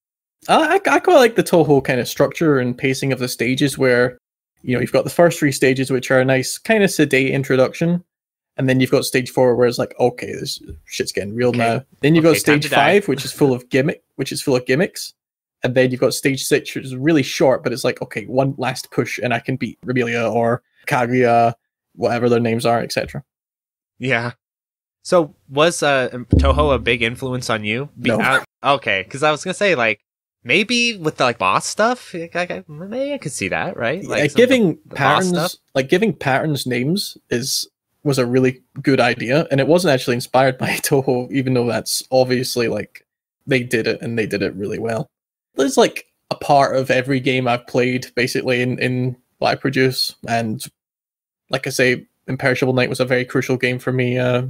I, 0.48 0.74
I, 0.84 0.94
I 0.94 0.98
quite 1.00 1.16
like 1.16 1.36
the 1.36 1.42
Touhou 1.44 1.84
kind 1.84 2.00
of 2.00 2.08
structure 2.08 2.58
and 2.58 2.76
pacing 2.76 3.12
of 3.12 3.18
the 3.18 3.28
stages 3.28 3.78
where, 3.78 4.18
you 4.62 4.74
know, 4.74 4.80
you've 4.80 4.92
got 4.92 5.04
the 5.04 5.10
first 5.10 5.38
three 5.38 5.52
stages, 5.52 5.90
which 5.90 6.10
are 6.10 6.20
a 6.20 6.24
nice 6.24 6.58
kind 6.58 6.82
of 6.82 6.90
sedate 6.90 7.30
introduction. 7.32 8.02
And 8.56 8.68
then 8.68 8.80
you've 8.80 8.90
got 8.90 9.04
stage 9.04 9.30
four 9.30 9.56
where 9.56 9.66
it's 9.66 9.78
like, 9.78 9.94
okay, 9.98 10.32
this 10.34 10.60
shit's 10.84 11.12
getting 11.12 11.34
real 11.34 11.48
Okay. 11.50 11.58
now. 11.58 11.84
Then 12.00 12.14
you've 12.14 12.24
Okay, 12.26 12.34
got 12.34 12.40
stage 12.40 12.68
five, 12.68 13.08
which 13.08 13.24
is 13.24 13.32
full 13.32 13.52
of 13.54 13.68
gimmick, 13.70 14.02
which 14.16 14.30
is 14.32 14.42
full 14.42 14.56
of 14.56 14.66
gimmicks. 14.66 15.14
And 15.64 15.74
then 15.74 15.90
you've 15.90 16.00
got 16.00 16.12
stage 16.12 16.44
six, 16.44 16.74
which 16.74 16.84
is 16.84 16.96
really 16.96 17.22
short, 17.22 17.62
but 17.62 17.72
it's 17.72 17.84
like, 17.84 18.02
okay, 18.02 18.24
one 18.26 18.54
last 18.58 18.90
push 18.90 19.18
and 19.18 19.32
I 19.32 19.38
can 19.38 19.56
beat 19.56 19.78
Remilia 19.86 20.28
or 20.30 20.62
Kaguya, 20.86 21.54
whatever 21.94 22.28
their 22.28 22.40
names 22.40 22.66
are, 22.66 22.80
etc. 22.80 23.22
Yeah. 23.98 24.32
So 25.04 25.34
was 25.48 25.82
uh, 25.82 26.08
Touhou 26.34 26.74
a 26.74 26.78
big 26.78 27.02
influence 27.02 27.48
on 27.48 27.64
you? 27.64 27.88
Be- 27.98 28.10
No. 28.10 28.20
out- 28.20 28.44
okay, 28.62 29.02
because 29.04 29.22
I 29.22 29.30
was 29.30 29.42
gonna 29.44 29.54
say 29.54 29.74
like 29.76 30.00
maybe 30.44 30.96
with 30.96 31.16
the 31.16 31.24
like 31.24 31.38
boss 31.38 31.66
stuff, 31.66 32.14
I, 32.14 32.28
I, 32.34 32.64
maybe 32.68 33.14
I 33.14 33.18
could 33.18 33.32
see 33.32 33.48
that, 33.48 33.76
right? 33.76 34.04
Like 34.04 34.18
some 34.18 34.24
of 34.24 34.32
the- 34.32 34.36
giving 34.36 34.78
the 34.86 34.94
patterns, 34.94 35.58
like 35.74 35.88
giving 35.88 36.12
patterns 36.12 36.66
names 36.66 37.16
is 37.30 37.68
was 38.04 38.18
a 38.18 38.26
really 38.26 38.62
good 38.82 39.00
idea, 39.00 39.46
and 39.50 39.60
it 39.60 39.66
wasn't 39.66 39.92
actually 39.92 40.14
inspired 40.14 40.58
by 40.58 40.70
Touhou, 40.70 41.30
even 41.30 41.54
though 41.54 41.66
that's 41.66 42.02
obviously 42.10 42.68
like 42.68 43.06
they 43.46 43.62
did 43.62 43.86
it 43.86 44.00
and 44.02 44.18
they 44.18 44.26
did 44.26 44.42
it 44.42 44.54
really 44.54 44.78
well. 44.78 45.08
There's 45.54 45.76
like 45.76 46.06
a 46.30 46.34
part 46.34 46.76
of 46.76 46.90
every 46.90 47.20
game 47.20 47.46
I've 47.46 47.66
played 47.66 48.06
basically 48.14 48.62
in 48.62 48.78
in 48.78 49.16
what 49.38 49.50
I 49.50 49.54
produce, 49.54 50.14
and 50.28 50.64
like 51.50 51.66
I 51.66 51.70
say, 51.70 52.06
Imperishable 52.26 52.72
Night 52.72 52.88
was 52.88 53.00
a 53.00 53.04
very 53.04 53.24
crucial 53.24 53.56
game 53.56 53.78
for 53.78 53.92
me 53.92 54.18
uh, 54.18 54.42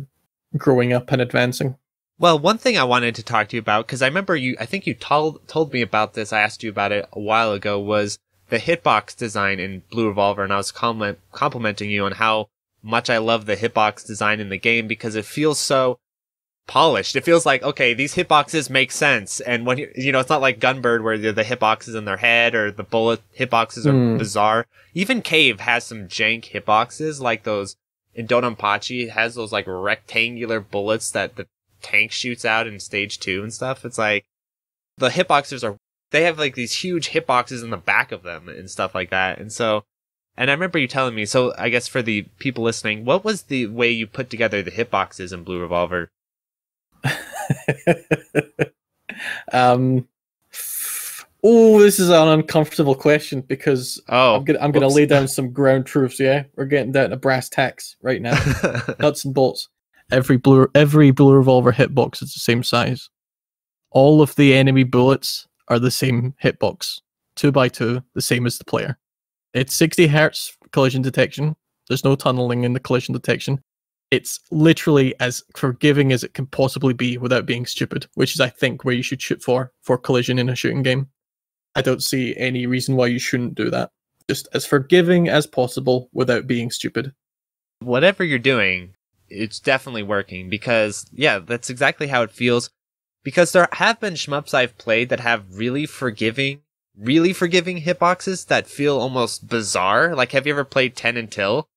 growing 0.57 0.93
up 0.93 1.11
and 1.13 1.21
advancing. 1.21 1.77
Well, 2.23 2.39
one 2.39 2.59
thing 2.59 2.79
I 2.79 2.85
wanted 2.85 3.17
to 3.17 3.25
talk 3.25 3.49
to 3.49 3.57
you 3.57 3.61
about 3.61 3.89
because 3.89 4.01
I 4.01 4.07
remember 4.07 4.37
you, 4.37 4.57
I 4.61 4.65
think 4.65 4.87
you 4.87 4.95
told 4.95 5.49
told 5.49 5.73
me 5.73 5.83
about 5.83 6.15
this. 6.15 6.33
I 6.33 6.41
asked 6.41 6.63
you 6.63 6.71
about 6.71 6.93
it 6.93 7.09
a 7.13 7.19
while 7.19 7.53
ago. 7.53 7.81
Was 7.81 8.21
the 8.49 8.61
hitbox 8.61 9.17
design 9.17 9.59
in 9.59 9.83
Blue 9.91 10.07
Revolver, 10.07 10.45
and 10.45 10.53
I 10.53 10.57
was 10.59 10.71
compliment, 10.71 11.19
complimenting 11.33 11.91
you 11.91 12.05
on 12.05 12.13
how 12.13 12.47
much 12.81 13.11
I 13.11 13.19
love 13.19 13.47
the 13.47 13.57
hitbox 13.57 14.07
design 14.07 14.39
in 14.39 14.51
the 14.51 14.57
game 14.57 14.87
because 14.87 15.17
it 15.17 15.25
feels 15.25 15.59
so 15.59 15.99
polished. 16.69 17.17
It 17.17 17.25
feels 17.25 17.45
like 17.45 17.65
okay, 17.65 17.93
these 17.93 18.15
hitboxes 18.15 18.71
make 18.71 18.93
sense, 18.93 19.41
and 19.41 19.67
when 19.67 19.79
you 19.79 19.91
you 19.97 20.13
know, 20.13 20.21
it's 20.21 20.31
not 20.31 20.41
like 20.41 20.61
Gunbird 20.61 21.03
where 21.03 21.19
the, 21.19 21.43
hitboxes 21.43 21.97
in 21.97 22.05
their 22.05 22.19
head 22.19 22.55
or 22.55 22.71
the 22.71 22.85
bullet 22.85 23.21
hitboxes 23.37 23.85
are 23.85 23.91
Hmm. 23.91 24.17
bizarre. 24.17 24.69
Even 24.95 25.23
Cave 25.23 25.59
has 25.59 25.83
some 25.83 26.07
jank 26.07 26.53
hitboxes 26.53 27.21
like 27.21 27.43
those. 27.43 27.75
In 28.15 28.29
DoDonPachi, 28.29 29.07
it 29.07 29.11
has 29.11 29.35
those 29.35 29.51
like 29.51 29.67
rectangular 29.67 30.61
bullets 30.61 31.11
that 31.11 31.35
the 31.35 31.47
tank 31.83 32.13
shoots 32.13 32.45
out 32.45 32.67
in 32.67 32.81
stage 32.81 33.19
two 33.19 33.43
and 33.43 33.53
stuff. 33.53 33.85
It's 33.85 33.99
like 33.99 34.25
the 34.99 35.11
hitboxers 35.11 35.65
are 35.65 35.77
they 36.11 36.25
have 36.25 36.39
like 36.39 36.55
these 36.55 36.75
huge 36.83 37.11
hitboxes 37.11 37.63
in 37.63 37.71
the 37.71 37.77
back 37.77 38.13
of 38.13 38.23
them 38.23 38.49
and 38.49 38.71
stuff 38.71 38.95
like 38.95 39.11
that. 39.11 39.39
And 39.39 39.53
so 39.53 39.85
and 40.37 40.51
I 40.51 40.55
remember 40.55 40.79
you 40.79 40.89
telling 40.89 41.15
me, 41.15 41.27
so 41.27 41.53
I 41.59 41.69
guess 41.69 41.89
for 41.89 42.01
the 42.01 42.23
people 42.39 42.65
listening, 42.65 43.05
what 43.05 43.25
was 43.25 43.43
the 43.45 43.67
way 43.67 43.91
you 43.91 44.07
put 44.07 44.31
together 44.31 44.63
the 44.63 44.71
hitboxes 44.71 45.33
in 45.33 45.45
Blue 45.45 45.61
Revolver? 45.61 46.11
um, 49.53 50.09
oh, 51.43 51.81
this 51.81 51.99
is 51.99 52.09
an 52.09 52.29
uncomfortable 52.29 52.95
question 52.95 53.43
because 53.43 54.01
Oh, 54.09 54.37
I'm 54.37 54.45
gonna 54.45 54.59
I'm 54.61 54.73
gonna 54.73 54.89
lay 54.89 55.05
down 55.07 55.29
some 55.29 55.53
ground 55.53 55.87
truths. 55.87 56.19
Yeah, 56.19 56.45
we're 56.57 56.65
getting 56.65 56.93
down 56.93 57.11
to 57.11 57.17
brass 57.17 57.49
tacks 57.49 57.97
right 58.01 58.23
now, 58.23 58.39
nuts 58.99 59.25
and 59.25 59.35
bolts. 59.35 59.69
Every 60.13 60.37
blue 60.37 60.69
every 60.75 61.11
blue 61.11 61.33
revolver 61.35 61.73
hitbox 61.73 62.23
is 62.23 62.35
the 62.35 62.41
same 62.41 62.63
size. 62.63 63.09
All 63.91 64.21
of 64.21 64.35
the 64.37 64.55
enemy 64.55 64.85
bullets 64.85 65.49
are 65.69 65.79
the 65.79 65.91
same 65.91 66.35
hitbox, 66.43 67.01
two 67.35 67.51
by 67.51 67.69
two, 67.69 68.03
the 68.15 68.21
same 68.21 68.47
as 68.47 68.59
the 68.59 68.65
player. 68.65 68.99
It's 69.55 69.75
60 69.75 70.07
hertz 70.07 70.57
collision 70.71 71.01
detection. 71.01 71.57
There's 71.89 72.05
no 72.05 72.15
tunneling 72.15 72.65
in 72.65 72.75
the 72.75 72.81
collision 72.81 73.15
detection. 73.15 73.61
It's 74.11 74.39
literally 74.51 75.15
as 75.19 75.43
forgiving 75.57 76.13
as 76.13 76.23
it 76.23 76.35
can 76.35 76.47
possibly 76.47 76.93
be 76.93 77.17
without 77.17 77.47
being 77.47 77.65
stupid, 77.65 78.07
which 78.15 78.35
is, 78.35 78.41
I 78.41 78.51
think, 78.51 78.85
where 78.85 78.95
you 78.95 79.03
should 79.03 79.23
shoot 79.23 79.43
for 79.43 79.73
for 79.81 79.97
collision 79.97 80.39
in 80.39 80.51
a 80.51 80.55
shooting 80.55 80.83
game. 80.83 81.09
I 81.75 81.81
don't 81.81 82.03
see 82.03 82.37
any 82.37 82.67
reason 82.67 82.97
why 82.97 83.07
you 83.07 83.19
shouldn't 83.19 83.55
do 83.55 83.71
that. 83.71 83.91
Just 84.29 84.47
as 84.53 84.67
forgiving 84.67 85.31
as 85.31 85.47
possible 85.47 86.11
without 86.13 86.47
being 86.47 86.71
stupid. 86.71 87.15
whatever 87.81 88.23
you're 88.23 88.39
doing, 88.39 88.95
it's 89.33 89.59
definitely 89.61 90.03
working 90.03 90.49
because 90.49 91.07
yeah, 91.13 91.39
that's 91.39 91.71
exactly 91.71 92.09
how 92.09 92.23
it 92.23 92.31
feels. 92.31 92.71
Because 93.25 93.53
there 93.53 93.69
have 93.73 94.01
been 94.01 94.15
shmups 94.15 94.53
I've 94.53 94.77
played 94.79 95.09
that 95.11 95.21
have 95.21 95.45
really 95.57 95.87
forgiving, 95.87 96.61
really 96.99 97.33
forgiving 97.33 97.83
hitboxes 97.83 98.47
that 98.49 98.67
feel 98.67 98.99
almost 98.99 99.49
bizarre. 99.49 100.15
Like, 100.17 100.33
have 100.33 100.47
you 100.47 100.53
ever 100.53 100.65
played 100.65 100.97
Ten 100.97 101.17
Until? 101.17 101.69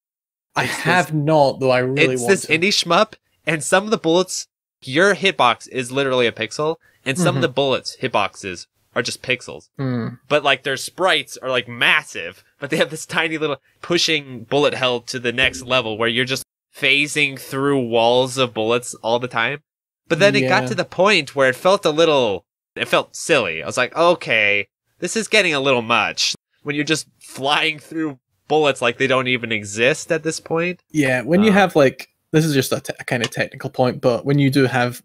I 0.56 0.64
It's 0.64 0.74
this- 0.76 0.84
have 0.84 1.14
not, 1.14 1.60
though 1.60 1.70
I 1.72 1.80
really 1.80 2.14
it's 2.16 2.22
want 2.24 2.32
this 2.32 2.46
to. 2.48 2.58
indie 2.58 2.70
shmup, 2.70 3.14
and 3.46 3.64
some 3.64 3.84
of 3.84 3.92
the 3.92 3.98
bullets, 3.98 4.48
your 4.82 5.14
hitbox 5.16 5.68
is 5.70 5.92
literally 5.92 6.26
a 6.26 6.32
pixel, 6.32 6.78
and 7.06 7.18
some 7.20 7.36
of 7.36 7.40
Mhm. 7.40 7.42
the 7.44 7.50
bullets 7.50 7.98
hitboxes 8.02 8.66
are 8.96 9.04
just 9.04 9.22
pixels. 9.22 9.68
Hmm. 9.78 10.08
But 10.30 10.44
like 10.44 10.64
their 10.64 10.78
sprites 10.78 11.36
are 11.38 11.50
like 11.50 11.68
massive, 11.68 12.44
but 12.60 12.70
they 12.70 12.78
have 12.78 12.90
this 12.90 13.06
tiny 13.06 13.38
little 13.38 13.58
pushing 13.82 14.46
bullet 14.46 14.74
hell 14.74 15.02
to 15.02 15.20
the 15.20 15.34
next 15.34 15.62
level 15.64 15.98
where 15.98 16.08
you're 16.10 16.24
just 16.26 16.45
phasing 16.76 17.40
through 17.40 17.88
walls 17.88 18.38
of 18.38 18.54
bullets 18.54 18.94
all 18.96 19.20
the 19.20 19.28
time. 19.28 19.62
But 20.08 20.20
then 20.20 20.36
it 20.36 20.48
got 20.50 20.68
to 20.68 20.76
the 20.76 20.86
point 20.86 21.36
where 21.36 21.50
it 21.50 21.56
felt 21.56 21.86
a 21.86 21.90
little, 21.90 22.46
it 22.76 22.88
felt 22.88 23.16
silly. 23.16 23.64
I 23.64 23.66
was 23.66 23.78
like, 23.78 23.96
okay, 23.96 24.68
this 25.00 25.16
is 25.16 25.28
getting 25.28 25.54
a 25.54 25.60
little 25.60 25.82
much 25.82 26.36
when 26.64 26.76
you're 26.76 26.86
just 26.86 27.08
flying 27.20 27.80
through 27.80 28.20
bullets 28.48 28.82
like 28.82 28.98
they 28.98 29.08
don't 29.08 29.28
even 29.28 29.52
exist 29.52 30.12
at 30.12 30.24
this 30.24 30.40
point. 30.40 30.82
Yeah, 30.92 31.22
when 31.22 31.44
you 31.44 31.50
Uh, 31.52 31.54
have 31.54 31.76
like 31.76 32.10
this 32.32 32.46
is 32.46 32.54
just 32.54 32.72
a, 32.72 32.82
a 33.00 33.04
kind 33.06 33.24
of 33.24 33.32
technical 33.32 33.70
point, 33.70 34.02
but 34.02 34.26
when 34.26 34.38
you 34.38 34.50
do 34.50 34.66
have 34.66 35.02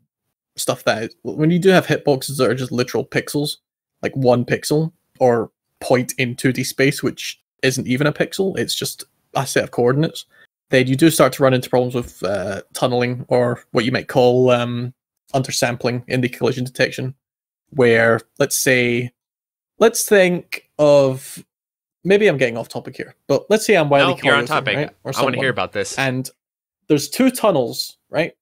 stuff 0.56 0.84
that 0.84 1.04
is, 1.04 1.14
when 1.22 1.50
you 1.50 1.58
do 1.58 1.70
have 1.70 1.86
hitboxes 1.86 2.36
that 2.38 2.50
are 2.50 2.54
just 2.54 2.72
literal 2.72 3.04
pixels, 3.04 3.56
like 4.02 4.14
one 4.16 4.44
pixel 4.44 4.92
or 5.18 5.50
point 5.80 6.12
in 6.18 6.34
2D 6.34 6.66
space, 6.66 7.02
which 7.02 7.40
isn't 7.62 7.86
even 7.86 8.06
a 8.06 8.12
pixel, 8.12 8.58
it's 8.58 8.74
just 8.74 9.04
a 9.34 9.46
set 9.46 9.64
of 9.64 9.70
coordinates, 9.70 10.26
then 10.70 10.86
you 10.86 10.96
do 10.96 11.10
start 11.10 11.32
to 11.34 11.42
run 11.42 11.52
into 11.54 11.68
problems 11.68 11.94
with 11.94 12.22
uh, 12.22 12.62
tunneling 12.72 13.24
or 13.28 13.62
what 13.72 13.84
you 13.84 13.92
might 13.92 14.08
call 14.08 14.50
um, 14.50 14.94
undersampling 15.34 16.02
in 16.08 16.20
the 16.20 16.28
collision 16.28 16.64
detection, 16.64 17.14
where 17.70 18.20
let's 18.38 18.56
say, 18.56 19.12
let's 19.78 20.04
think 20.04 20.70
of 20.78 21.44
maybe 22.04 22.26
I'm 22.28 22.38
getting 22.38 22.56
off 22.56 22.68
topic 22.68 22.96
here, 22.96 23.14
but 23.26 23.44
let's 23.50 23.66
say 23.66 23.76
I'm 23.76 23.88
Wiley 23.90 24.14
no, 24.14 24.20
you're 24.22 24.34
on 24.34 24.46
topic. 24.46 24.76
right? 24.76 24.90
Or 25.04 25.12
I 25.16 25.22
want 25.22 25.34
to 25.34 25.40
hear 25.40 25.50
about 25.50 25.72
this. 25.72 25.98
and 25.98 26.30
there's 26.88 27.08
two 27.08 27.30
tunnels, 27.30 27.98
right? 28.08 28.32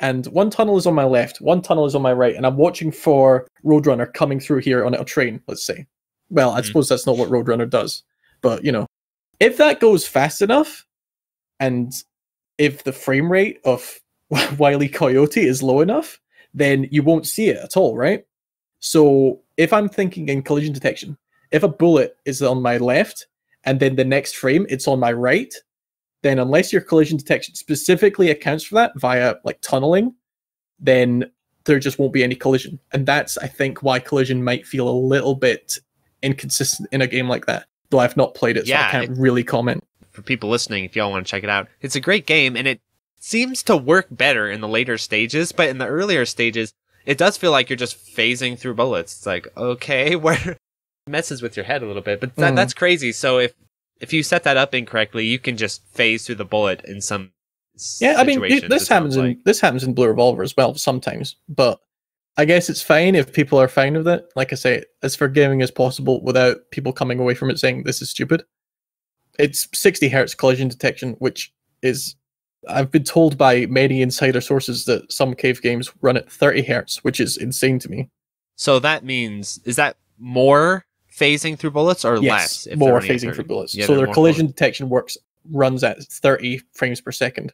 And 0.00 0.26
one 0.26 0.50
tunnel 0.50 0.76
is 0.76 0.86
on 0.86 0.94
my 0.94 1.04
left, 1.04 1.40
one 1.40 1.62
tunnel 1.62 1.86
is 1.86 1.94
on 1.94 2.02
my 2.02 2.12
right, 2.12 2.34
and 2.34 2.44
I'm 2.46 2.56
watching 2.56 2.90
for 2.90 3.46
Roadrunner 3.64 4.12
coming 4.12 4.40
through 4.40 4.58
here 4.60 4.84
on 4.84 4.94
a 4.94 5.04
train, 5.04 5.40
let's 5.46 5.64
say. 5.64 5.86
Well, 6.30 6.50
I 6.50 6.60
Mhm. 6.60 6.66
suppose 6.66 6.88
that's 6.88 7.06
not 7.06 7.16
what 7.16 7.28
Roadrunner 7.30 7.68
does, 7.68 8.02
but 8.42 8.64
you 8.64 8.72
know, 8.72 8.86
if 9.40 9.56
that 9.58 9.80
goes 9.80 10.06
fast 10.06 10.42
enough, 10.42 10.84
and 11.60 11.92
if 12.58 12.84
the 12.84 12.92
frame 12.92 13.30
rate 13.30 13.60
of 13.64 14.00
Wiley 14.58 14.88
Coyote 14.88 15.46
is 15.46 15.62
low 15.62 15.80
enough, 15.80 16.20
then 16.52 16.88
you 16.90 17.02
won't 17.02 17.26
see 17.26 17.48
it 17.48 17.56
at 17.56 17.76
all, 17.76 17.96
right? 17.96 18.24
So 18.80 19.40
if 19.56 19.72
I'm 19.72 19.88
thinking 19.88 20.28
in 20.28 20.42
collision 20.42 20.72
detection, 20.72 21.16
if 21.50 21.62
a 21.62 21.68
bullet 21.68 22.16
is 22.24 22.42
on 22.42 22.62
my 22.62 22.78
left 22.78 23.26
and 23.64 23.80
then 23.80 23.96
the 23.96 24.04
next 24.04 24.36
frame 24.36 24.66
it's 24.68 24.86
on 24.86 25.00
my 25.00 25.12
right, 25.12 25.52
then 26.22 26.38
unless 26.38 26.72
your 26.72 26.82
collision 26.82 27.16
detection 27.16 27.54
specifically 27.54 28.30
accounts 28.30 28.64
for 28.64 28.74
that 28.76 28.92
via 28.96 29.36
like 29.44 29.60
tunneling, 29.60 30.14
then 30.78 31.30
there 31.64 31.78
just 31.78 31.98
won't 31.98 32.12
be 32.12 32.24
any 32.24 32.34
collision. 32.34 32.78
And 32.92 33.06
that's 33.06 33.38
I 33.38 33.46
think 33.46 33.82
why 33.82 33.98
collision 33.98 34.44
might 34.44 34.66
feel 34.66 34.88
a 34.88 34.92
little 34.92 35.34
bit 35.34 35.78
inconsistent 36.22 36.88
in 36.92 37.00
a 37.00 37.06
game 37.06 37.28
like 37.28 37.46
that. 37.46 37.66
Though 37.90 38.00
I've 38.00 38.16
not 38.16 38.34
played 38.34 38.56
it, 38.56 38.66
so 38.66 38.70
Yeah, 38.70 38.86
I 38.86 38.90
can't 38.90 39.18
really 39.18 39.44
comment. 39.44 39.84
For 40.14 40.22
people 40.22 40.48
listening, 40.48 40.84
if 40.84 40.96
y'all 40.96 41.10
want 41.10 41.26
to 41.26 41.30
check 41.30 41.44
it 41.44 41.50
out, 41.50 41.68
it's 41.82 41.96
a 41.96 42.00
great 42.00 42.24
game 42.26 42.56
and 42.56 42.66
it 42.66 42.80
seems 43.20 43.62
to 43.64 43.76
work 43.76 44.06
better 44.10 44.50
in 44.50 44.60
the 44.60 44.68
later 44.68 44.96
stages, 44.96 45.52
but 45.52 45.68
in 45.68 45.78
the 45.78 45.86
earlier 45.86 46.24
stages, 46.24 46.72
it 47.04 47.18
does 47.18 47.36
feel 47.36 47.50
like 47.50 47.68
you're 47.68 47.76
just 47.76 47.98
phasing 47.98 48.58
through 48.58 48.74
bullets. 48.74 49.14
It's 49.16 49.26
like, 49.26 49.48
okay, 49.56 50.16
where 50.24 50.38
it 50.50 50.58
messes 51.06 51.42
with 51.42 51.56
your 51.56 51.64
head 51.66 51.82
a 51.82 51.86
little 51.86 52.00
bit, 52.02 52.20
but 52.20 52.34
that, 52.36 52.52
Mhm. 52.52 52.56
that's 52.56 52.72
crazy. 52.74 53.12
So 53.12 53.38
if 53.38 53.52
if 54.00 54.12
you 54.12 54.22
set 54.24 54.42
that 54.42 54.56
up 54.56 54.74
incorrectly, 54.74 55.24
you 55.24 55.38
can 55.38 55.56
just 55.56 55.86
phase 55.94 56.26
through 56.26 56.34
the 56.34 56.44
bullet 56.44 56.82
in 56.84 57.00
some 57.00 57.32
Yeah, 58.00 58.16
I 58.18 58.24
mean, 58.24 58.42
it- 58.44 58.68
this 58.68 58.88
happens 58.88 59.14
sounds 59.14 59.16
in 59.16 59.40
this 59.44 59.60
happens 59.60 59.84
in 59.84 59.94
Blue 59.94 60.08
Revolver 60.08 60.42
as 60.42 60.56
well 60.56 60.74
sometimes, 60.74 61.36
but 61.48 61.80
I 62.36 62.44
guess 62.44 62.68
it's 62.68 62.82
fine 62.82 63.14
if 63.14 63.32
people 63.32 63.60
are 63.60 63.68
fine 63.68 63.94
with 63.96 64.08
it. 64.08 64.26
Like 64.34 64.52
I 64.52 64.56
say, 64.56 64.84
as 65.02 65.14
forgiving 65.14 65.62
as 65.62 65.70
possible 65.70 66.22
without 66.22 66.70
people 66.72 66.92
coming 66.92 67.20
away 67.20 67.34
from 67.34 67.50
it 67.50 67.58
saying 67.60 67.84
this 67.84 68.02
is 68.02 68.10
stupid. 68.10 68.44
It's 69.38 69.68
60 69.72 70.08
hertz 70.08 70.34
collision 70.34 70.68
detection, 70.68 71.14
which 71.18 71.52
is 71.82 72.16
I've 72.68 72.90
been 72.90 73.04
told 73.04 73.36
by 73.36 73.66
many 73.66 74.02
insider 74.02 74.40
sources 74.40 74.84
that 74.86 75.12
some 75.12 75.34
cave 75.34 75.60
games 75.60 75.90
run 76.00 76.16
at 76.16 76.30
30 76.30 76.62
hertz, 76.62 77.04
which 77.04 77.20
is 77.20 77.36
insane 77.36 77.78
to 77.80 77.90
me. 77.90 78.08
So 78.56 78.78
that 78.78 79.04
means 79.04 79.60
is 79.64 79.76
that 79.76 79.96
more 80.18 80.86
phasing 81.12 81.58
through 81.58 81.72
bullets 81.72 82.04
or 82.04 82.16
yes, 82.16 82.22
less? 82.22 82.66
if 82.66 82.78
more 82.78 83.00
phasing 83.00 83.34
through 83.34 83.44
bullets. 83.44 83.74
Yeah, 83.74 83.86
so 83.86 83.96
their 83.96 84.06
collision 84.06 84.46
detection 84.46 84.88
works 84.88 85.16
runs 85.50 85.84
at 85.84 86.02
30 86.02 86.60
frames 86.72 87.00
per 87.00 87.12
second, 87.12 87.52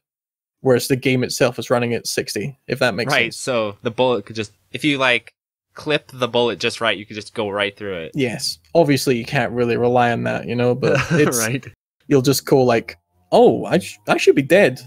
whereas 0.61 0.89
the 0.89 0.97
game 0.97 1.25
itself 1.25 1.59
is 1.59 1.71
running 1.71 1.95
at 1.95 2.07
60. 2.07 2.59
If 2.69 2.79
that 2.79 2.95
makes 2.95 3.13
right. 3.13 3.33
sense. 3.33 3.49
Right. 3.49 3.55
So 3.73 3.79
the 3.83 3.91
bullet 3.91 4.27
could 4.27 4.37
just 4.37 4.53
if 4.73 4.85
you 4.85 4.99
like 4.99 5.35
clip 5.75 6.11
the 6.13 6.29
bullet 6.29 6.59
just 6.59 6.81
right, 6.81 6.97
you 6.99 7.07
could 7.07 7.15
just 7.17 7.35
go 7.35 7.49
right 7.51 7.77
through 7.77 7.95
it. 7.97 8.13
Yes, 8.15 8.59
obviously 8.75 9.17
you 9.17 9.25
can't 9.25 9.53
really 9.53 9.77
rely 9.77 10.13
on 10.13 10.25
that, 10.25 10.47
you 10.47 10.55
know, 10.55 10.75
but 10.75 10.99
it's 11.13 11.39
right. 11.39 11.65
you'll 12.09 12.23
just 12.23 12.45
go 12.47 12.63
like, 12.63 12.97
"Oh, 13.33 13.65
I 13.65 13.79
sh- 13.79 13.99
I 14.09 14.17
should 14.17 14.35
be 14.37 14.43
dead," 14.43 14.81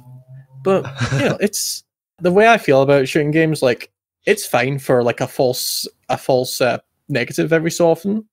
but 0.64 0.86
you 1.14 1.20
know, 1.30 1.38
it's 1.42 1.84
the 2.20 2.32
way 2.32 2.48
I 2.48 2.58
feel 2.58 2.82
about 2.82 3.08
shooting 3.08 3.32
games. 3.32 3.62
Like, 3.62 3.92
it's 4.26 4.46
fine 4.46 4.80
for 4.80 5.04
like 5.04 5.22
a 5.22 5.28
false 5.28 5.88
a 6.10 6.18
false 6.18 6.62
uh, 6.62 6.80
negative 7.10 7.52
every 7.54 7.72
so 7.72 7.90
often, 7.90 8.26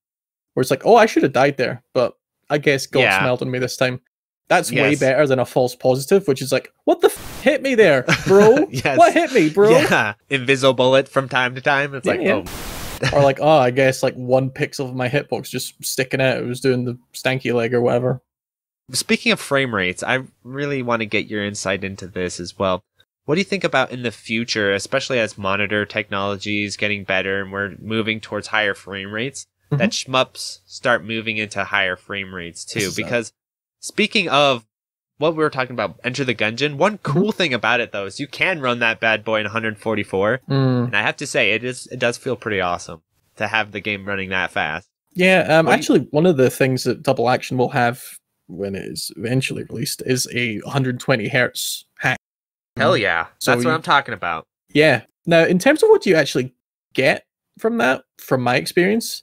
where 0.54 0.62
it's 0.62 0.70
like, 0.70 0.84
"Oh, 0.86 0.96
I 0.96 1.06
should 1.06 1.22
have 1.22 1.32
died 1.32 1.56
there," 1.56 1.82
but 1.94 2.14
I 2.50 2.58
guess 2.58 2.86
God 2.86 3.00
Yeah. 3.00 3.18
smiled 3.20 3.42
on 3.42 3.50
me 3.50 3.58
this 3.58 3.76
time. 3.76 4.00
That's 4.50 4.72
way 4.72 4.96
better 4.96 5.28
than 5.28 5.38
a 5.38 5.46
false 5.46 5.76
positive, 5.76 6.26
which 6.26 6.42
is 6.42 6.50
like, 6.50 6.72
"What 6.82 7.02
the 7.02 7.06
f- 7.06 7.40
hit 7.40 7.62
me 7.62 7.76
there, 7.76 8.04
bro? 8.26 8.66
Yes. 8.70 8.98
What 8.98 9.14
hit 9.14 9.32
me, 9.32 9.48
bro?" 9.48 9.70
Yeah, 9.70 10.14
invisible 10.28 10.74
bullet 10.74 11.08
from 11.08 11.28
time 11.28 11.54
to 11.54 11.60
time. 11.60 11.94
It's 11.94 12.04
Yeah, 12.04 12.12
like, 12.14 12.20
yeah. 12.20 12.42
oh, 12.44 13.10
or 13.12 13.22
like, 13.22 13.38
"Oh, 13.40 13.58
I 13.58 13.70
guess 13.70 14.02
like 14.02 14.14
one 14.16 14.50
pixel 14.50 14.88
of 14.88 14.96
my 14.96 15.08
hitbox 15.08 15.50
just 15.50 15.74
sticking 15.84 16.20
out. 16.20 16.36
It 16.36 16.46
was 16.46 16.60
doing 16.60 16.84
the 16.84 16.98
stanky 17.14 17.54
leg 17.54 17.72
or 17.72 17.80
whatever." 17.80 18.22
Speaking 18.90 19.30
of 19.30 19.38
frame 19.38 19.72
rates, 19.72 20.02
I 20.02 20.24
really 20.42 20.82
want 20.82 20.98
to 20.98 21.06
get 21.06 21.28
your 21.28 21.44
insight 21.44 21.84
into 21.84 22.08
this 22.08 22.40
as 22.40 22.58
well. 22.58 22.82
What 23.26 23.36
do 23.36 23.40
you 23.40 23.44
think 23.44 23.62
about 23.62 23.92
in 23.92 24.02
the 24.02 24.10
future, 24.10 24.72
especially 24.72 25.20
as 25.20 25.38
monitor 25.38 25.86
technology 25.86 26.64
is 26.64 26.76
getting 26.76 27.04
better 27.04 27.40
and 27.40 27.52
we're 27.52 27.76
moving 27.80 28.18
towards 28.18 28.48
higher 28.48 28.74
frame 28.74 29.12
rates, 29.12 29.46
that 29.70 29.90
mm-hmm. 29.90 30.12
shmups 30.12 30.58
start 30.66 31.04
moving 31.04 31.36
into 31.36 31.62
higher 31.62 31.94
frame 31.94 32.34
rates 32.34 32.64
too? 32.64 32.90
Because 32.96 33.32
speaking 33.80 34.28
of 34.28 34.64
what 35.18 35.32
we 35.36 35.42
were 35.42 35.50
talking 35.50 35.72
about, 35.74 35.98
Enter 36.04 36.24
the 36.24 36.34
Gungeon, 36.34 36.76
one 36.76 36.98
cool 36.98 37.32
thing 37.32 37.52
about 37.52 37.80
it 37.80 37.92
though 37.92 38.06
is 38.06 38.18
you 38.20 38.26
can 38.26 38.60
run 38.60 38.78
that 38.78 39.00
bad 39.00 39.24
boy 39.24 39.40
in 39.40 39.44
144, 39.44 40.40
Mm. 40.48 40.84
and 40.86 40.96
I 40.96 41.02
have 41.02 41.16
to 41.16 41.26
say 41.26 41.52
it 41.52 41.64
is 41.64 41.86
it 41.88 41.98
does 41.98 42.16
feel 42.16 42.36
pretty 42.36 42.60
awesome 42.60 43.02
to 43.36 43.46
have 43.48 43.72
the 43.72 43.80
game 43.80 44.06
running 44.06 44.30
that 44.30 44.50
fast. 44.50 44.88
Yeah, 45.12 45.40
um, 45.58 45.66
What 45.66 45.72
do 45.72 45.74
you- 45.76 45.78
actually, 45.78 46.00
one 46.10 46.26
of 46.26 46.36
the 46.36 46.50
things 46.50 46.84
that 46.84 47.02
Double 47.02 47.28
Action 47.28 47.56
will 47.58 47.70
have 47.70 48.02
when 48.46 48.74
it 48.74 48.84
is 48.84 49.10
eventually 49.16 49.64
released 49.64 50.02
is 50.06 50.26
a 50.34 50.58
120 50.60 51.28
hertz 51.28 51.84
hack. 51.98 52.16
Hell 52.76 52.96
yeah, 52.96 53.26
So 53.38 53.50
that's 53.52 53.64
what 53.64 53.74
I'm 53.74 53.82
talking 53.82 54.14
about. 54.14 54.46
Yeah. 54.72 55.02
Now, 55.26 55.44
in 55.44 55.58
terms 55.58 55.82
of 55.82 55.88
what 55.90 56.06
you 56.06 56.14
actually 56.14 56.54
get 56.94 57.24
from 57.58 57.76
that, 57.78 58.02
from 58.18 58.42
my 58.42 58.56
experience, 58.56 59.22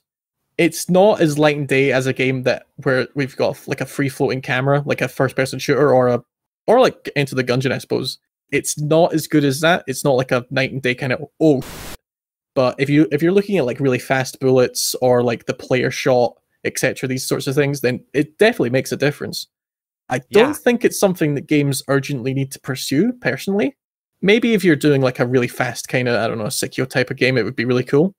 it's 0.58 0.90
not 0.90 1.20
as 1.20 1.38
light 1.38 1.56
and 1.56 1.68
day 1.68 1.92
as 1.92 2.06
a 2.06 2.12
game 2.12 2.42
that 2.42 2.66
where 2.82 3.06
we've 3.14 3.36
got 3.36 3.66
like 3.68 3.80
a 3.80 3.86
free 3.86 4.08
floating 4.08 4.42
camera, 4.42 4.82
like 4.84 5.00
a 5.00 5.08
first 5.08 5.36
person 5.36 5.58
shooter, 5.58 5.92
or 5.92 6.08
a 6.08 6.22
or 6.66 6.80
like 6.80 7.08
Enter 7.16 7.34
the 7.34 7.44
Gungeon, 7.44 7.72
I 7.72 7.78
suppose. 7.78 8.18
It's 8.50 8.78
not 8.78 9.14
as 9.14 9.26
good 9.26 9.44
as 9.44 9.60
that. 9.60 9.84
It's 9.86 10.04
not 10.04 10.16
like 10.16 10.32
a 10.32 10.44
night 10.50 10.72
and 10.72 10.82
day 10.82 10.94
kind 10.94 11.12
of 11.12 11.24
oh. 11.40 11.62
But 12.54 12.74
if 12.78 12.90
you 12.90 13.06
if 13.12 13.22
you're 13.22 13.32
looking 13.32 13.56
at 13.58 13.66
like 13.66 13.80
really 13.80 13.98
fast 13.98 14.40
bullets 14.40 14.94
or 15.00 15.22
like 15.22 15.46
the 15.46 15.54
player 15.54 15.90
shot, 15.90 16.34
etc., 16.64 17.08
these 17.08 17.26
sorts 17.26 17.46
of 17.46 17.54
things, 17.54 17.80
then 17.80 18.04
it 18.12 18.36
definitely 18.38 18.70
makes 18.70 18.90
a 18.92 18.96
difference. 18.96 19.46
I 20.08 20.18
don't 20.32 20.48
Yeah. 20.48 20.52
think 20.54 20.84
it's 20.84 20.98
something 20.98 21.34
that 21.34 21.46
games 21.46 21.82
urgently 21.88 22.34
need 22.34 22.50
to 22.52 22.60
pursue 22.60 23.12
personally 23.12 23.76
maybe 24.22 24.54
if 24.54 24.64
you're 24.64 24.76
doing 24.76 25.00
like 25.00 25.18
a 25.20 25.26
really 25.26 25.48
fast 25.48 25.88
kind 25.88 26.08
of 26.08 26.16
I 26.16 26.26
don't 26.26 26.38
know 26.38 26.44
a 26.44 26.48
Sekiro 26.48 26.88
type 26.88 27.10
of 27.10 27.16
game, 27.16 27.36
it 27.38 27.44
would 27.44 27.56
be 27.56 27.64
really 27.64 27.84
cool. 27.84 28.12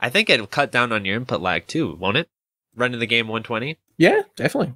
I 0.00 0.10
think 0.10 0.28
it'll 0.28 0.46
cut 0.46 0.72
down 0.72 0.92
on 0.92 1.04
your 1.04 1.16
input 1.16 1.40
lag 1.40 1.66
too, 1.66 1.96
won't 1.98 2.16
it? 2.16 2.28
Running 2.74 3.00
the 3.00 3.06
game 3.06 3.28
120. 3.28 3.78
Yeah, 3.96 4.22
definitely. 4.36 4.74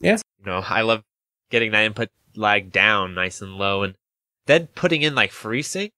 Yeah. 0.00 0.18
You 0.38 0.46
know, 0.46 0.64
I 0.66 0.82
love 0.82 1.02
getting 1.50 1.72
that 1.72 1.84
input 1.84 2.08
lag 2.36 2.72
down 2.72 3.14
nice 3.14 3.40
and 3.42 3.56
low, 3.56 3.82
and 3.82 3.94
then 4.46 4.68
putting 4.74 5.02
in 5.02 5.14
like 5.14 5.30
FreeSync 5.32 5.90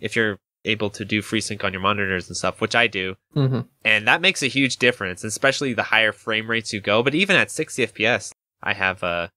if 0.00 0.16
you're 0.16 0.38
able 0.64 0.90
to 0.90 1.04
do 1.04 1.20
FreeSync 1.22 1.62
on 1.62 1.72
your 1.72 1.82
monitors 1.82 2.28
and 2.28 2.36
stuff, 2.36 2.60
which 2.60 2.74
I 2.74 2.86
do, 2.86 3.16
hmm 3.32 3.60
and 3.84 4.08
that 4.08 4.22
makes 4.22 4.42
a 4.42 4.46
huge 4.48 4.78
difference, 4.78 5.24
especially 5.24 5.74
the 5.74 5.82
higher 5.82 6.12
frame 6.12 6.48
rates 6.48 6.72
you 6.72 6.80
go. 6.80 7.02
But 7.02 7.14
even 7.14 7.36
at 7.36 7.50
60 7.50 7.86
FPS, 7.88 8.32
I 8.62 8.72
have 8.72 9.02
uh, 9.02 9.28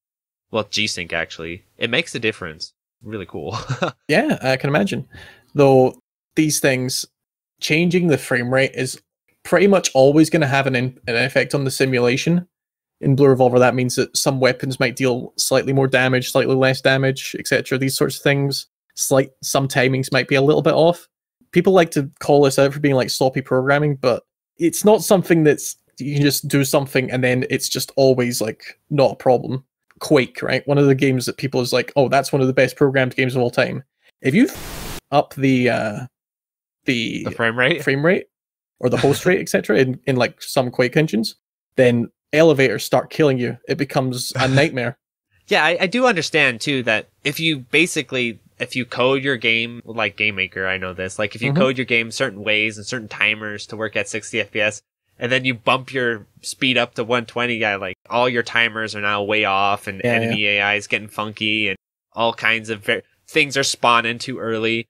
well 0.51 0.67
G-Sync 0.69 1.11
actually. 1.11 1.65
It 1.77 1.89
makes 1.89 2.15
a 2.15 2.19
difference. 2.19 2.73
Really 3.03 3.25
cool. 3.25 3.57
Yeah, 4.07 4.37
I 4.41 4.55
can 4.57 4.69
imagine. 4.69 5.07
Though 5.53 5.99
these 6.35 6.59
things 6.59 7.05
changing 7.59 8.07
the 8.07 8.17
frame 8.17 8.53
rate 8.53 8.71
is 8.73 9.01
pretty 9.43 9.67
much 9.67 9.89
always 9.93 10.29
going 10.29 10.41
to 10.41 10.47
have 10.47 10.67
an, 10.67 10.75
in- 10.75 10.99
an 11.07 11.15
effect 11.15 11.55
on 11.55 11.63
the 11.63 11.71
simulation. 11.71 12.47
In 12.99 13.15
Blue 13.15 13.27
Revolver, 13.27 13.59
that 13.59 13.75
means 13.75 13.95
that 13.95 14.15
some 14.17 14.39
weapons 14.39 14.79
might 14.79 14.95
deal 14.95 15.31
slightly 15.37 15.71
more 15.71 15.87
damage, 15.87 16.31
slightly 16.31 16.55
less 16.55 16.81
damage, 16.81 17.35
etc. 17.37 17.77
These 17.77 17.95
sorts 17.95 18.17
of 18.17 18.23
things. 18.23 18.67
Slight 18.95 19.29
some 19.43 19.67
timings 19.67 20.11
might 20.11 20.27
be 20.27 20.35
a 20.35 20.41
little 20.41 20.63
bit 20.63 20.73
off. 20.73 21.07
People 21.51 21.71
like 21.73 21.91
to 21.91 22.09
call 22.19 22.41
this 22.41 22.57
out 22.57 22.73
for 22.73 22.79
being 22.79 22.95
like 22.95 23.11
sloppy 23.11 23.41
programming, 23.41 23.95
but 23.95 24.23
it's 24.57 24.83
not 24.83 25.03
something 25.03 25.43
that's 25.43 25.75
you 25.99 26.15
can 26.15 26.23
just 26.23 26.47
do 26.47 26.63
something 26.63 27.09
and 27.11 27.23
then 27.23 27.45
it's 27.49 27.69
just 27.69 27.91
always 27.95 28.41
like 28.41 28.79
not 28.89 29.11
a 29.13 29.15
problem. 29.15 29.63
Quake, 29.99 30.41
right? 30.41 30.67
One 30.67 30.77
of 30.77 30.87
the 30.87 30.95
games 30.95 31.25
that 31.25 31.37
people 31.37 31.61
is 31.61 31.73
like, 31.73 31.91
oh, 31.95 32.09
that's 32.09 32.31
one 32.31 32.41
of 32.41 32.47
the 32.47 32.53
best 32.53 32.75
programmed 32.75 33.15
games 33.15 33.35
of 33.35 33.41
all 33.41 33.49
time. 33.49 33.83
If 34.21 34.33
you 34.33 34.49
up 35.11 35.35
the 35.35 35.69
uh 35.69 35.99
the, 36.87 37.25
the 37.25 37.31
frame 37.31 37.57
rate. 37.57 37.83
frame 37.83 38.03
rate 38.03 38.25
or 38.79 38.89
the 38.89 38.97
host 38.97 39.25
rate, 39.25 39.39
etc., 39.39 39.77
in, 39.77 39.99
in 40.07 40.15
like 40.15 40.41
some 40.41 40.71
Quake 40.71 40.97
engines, 40.97 41.35
then 41.75 42.09
elevators 42.33 42.83
start 42.83 43.09
killing 43.09 43.37
you. 43.37 43.57
It 43.67 43.77
becomes 43.77 44.33
a 44.35 44.47
nightmare. 44.59 44.97
Yeah, 45.47 45.63
I, 45.63 45.77
I 45.81 45.87
do 45.87 46.05
understand 46.07 46.59
too 46.61 46.83
that 46.83 47.09
if 47.23 47.39
you 47.39 47.59
basically 47.59 48.39
if 48.59 48.75
you 48.75 48.85
code 48.85 49.23
your 49.23 49.37
game 49.37 49.81
like 49.85 50.17
Game 50.17 50.35
Maker, 50.35 50.67
I 50.67 50.77
know 50.77 50.93
this. 50.93 51.19
Like 51.19 51.35
if 51.35 51.41
you 51.43 51.53
Mhm. 51.53 51.57
code 51.57 51.77
your 51.77 51.85
game 51.85 52.09
certain 52.11 52.43
ways 52.43 52.77
and 52.77 52.85
certain 52.85 53.07
timers 53.07 53.67
to 53.67 53.77
work 53.77 53.95
at 53.95 54.09
60 54.09 54.39
FPS, 54.45 54.81
and 55.19 55.31
then 55.31 55.45
you 55.45 55.53
bump 55.53 55.93
your 55.93 56.25
speed 56.41 56.77
up 56.77 56.95
to 56.95 57.03
120, 57.03 57.55
yeah, 57.55 57.75
like 57.77 57.95
all 58.09 58.27
your 58.27 58.43
timers 58.43 58.95
are 58.95 59.01
now 59.01 59.23
way 59.23 59.45
off, 59.45 59.87
and 59.87 60.01
Yeah, 60.03 60.13
enemy 60.13 60.45
AI 60.47 60.75
is 60.75 60.87
getting 60.87 61.07
funky, 61.07 61.69
and 61.69 61.77
all 62.13 62.33
kinds 62.33 62.69
of 62.69 62.83
ver- 62.83 63.03
things 63.27 63.55
are 63.57 63.63
spawning 63.63 64.17
too 64.19 64.39
early. 64.39 64.87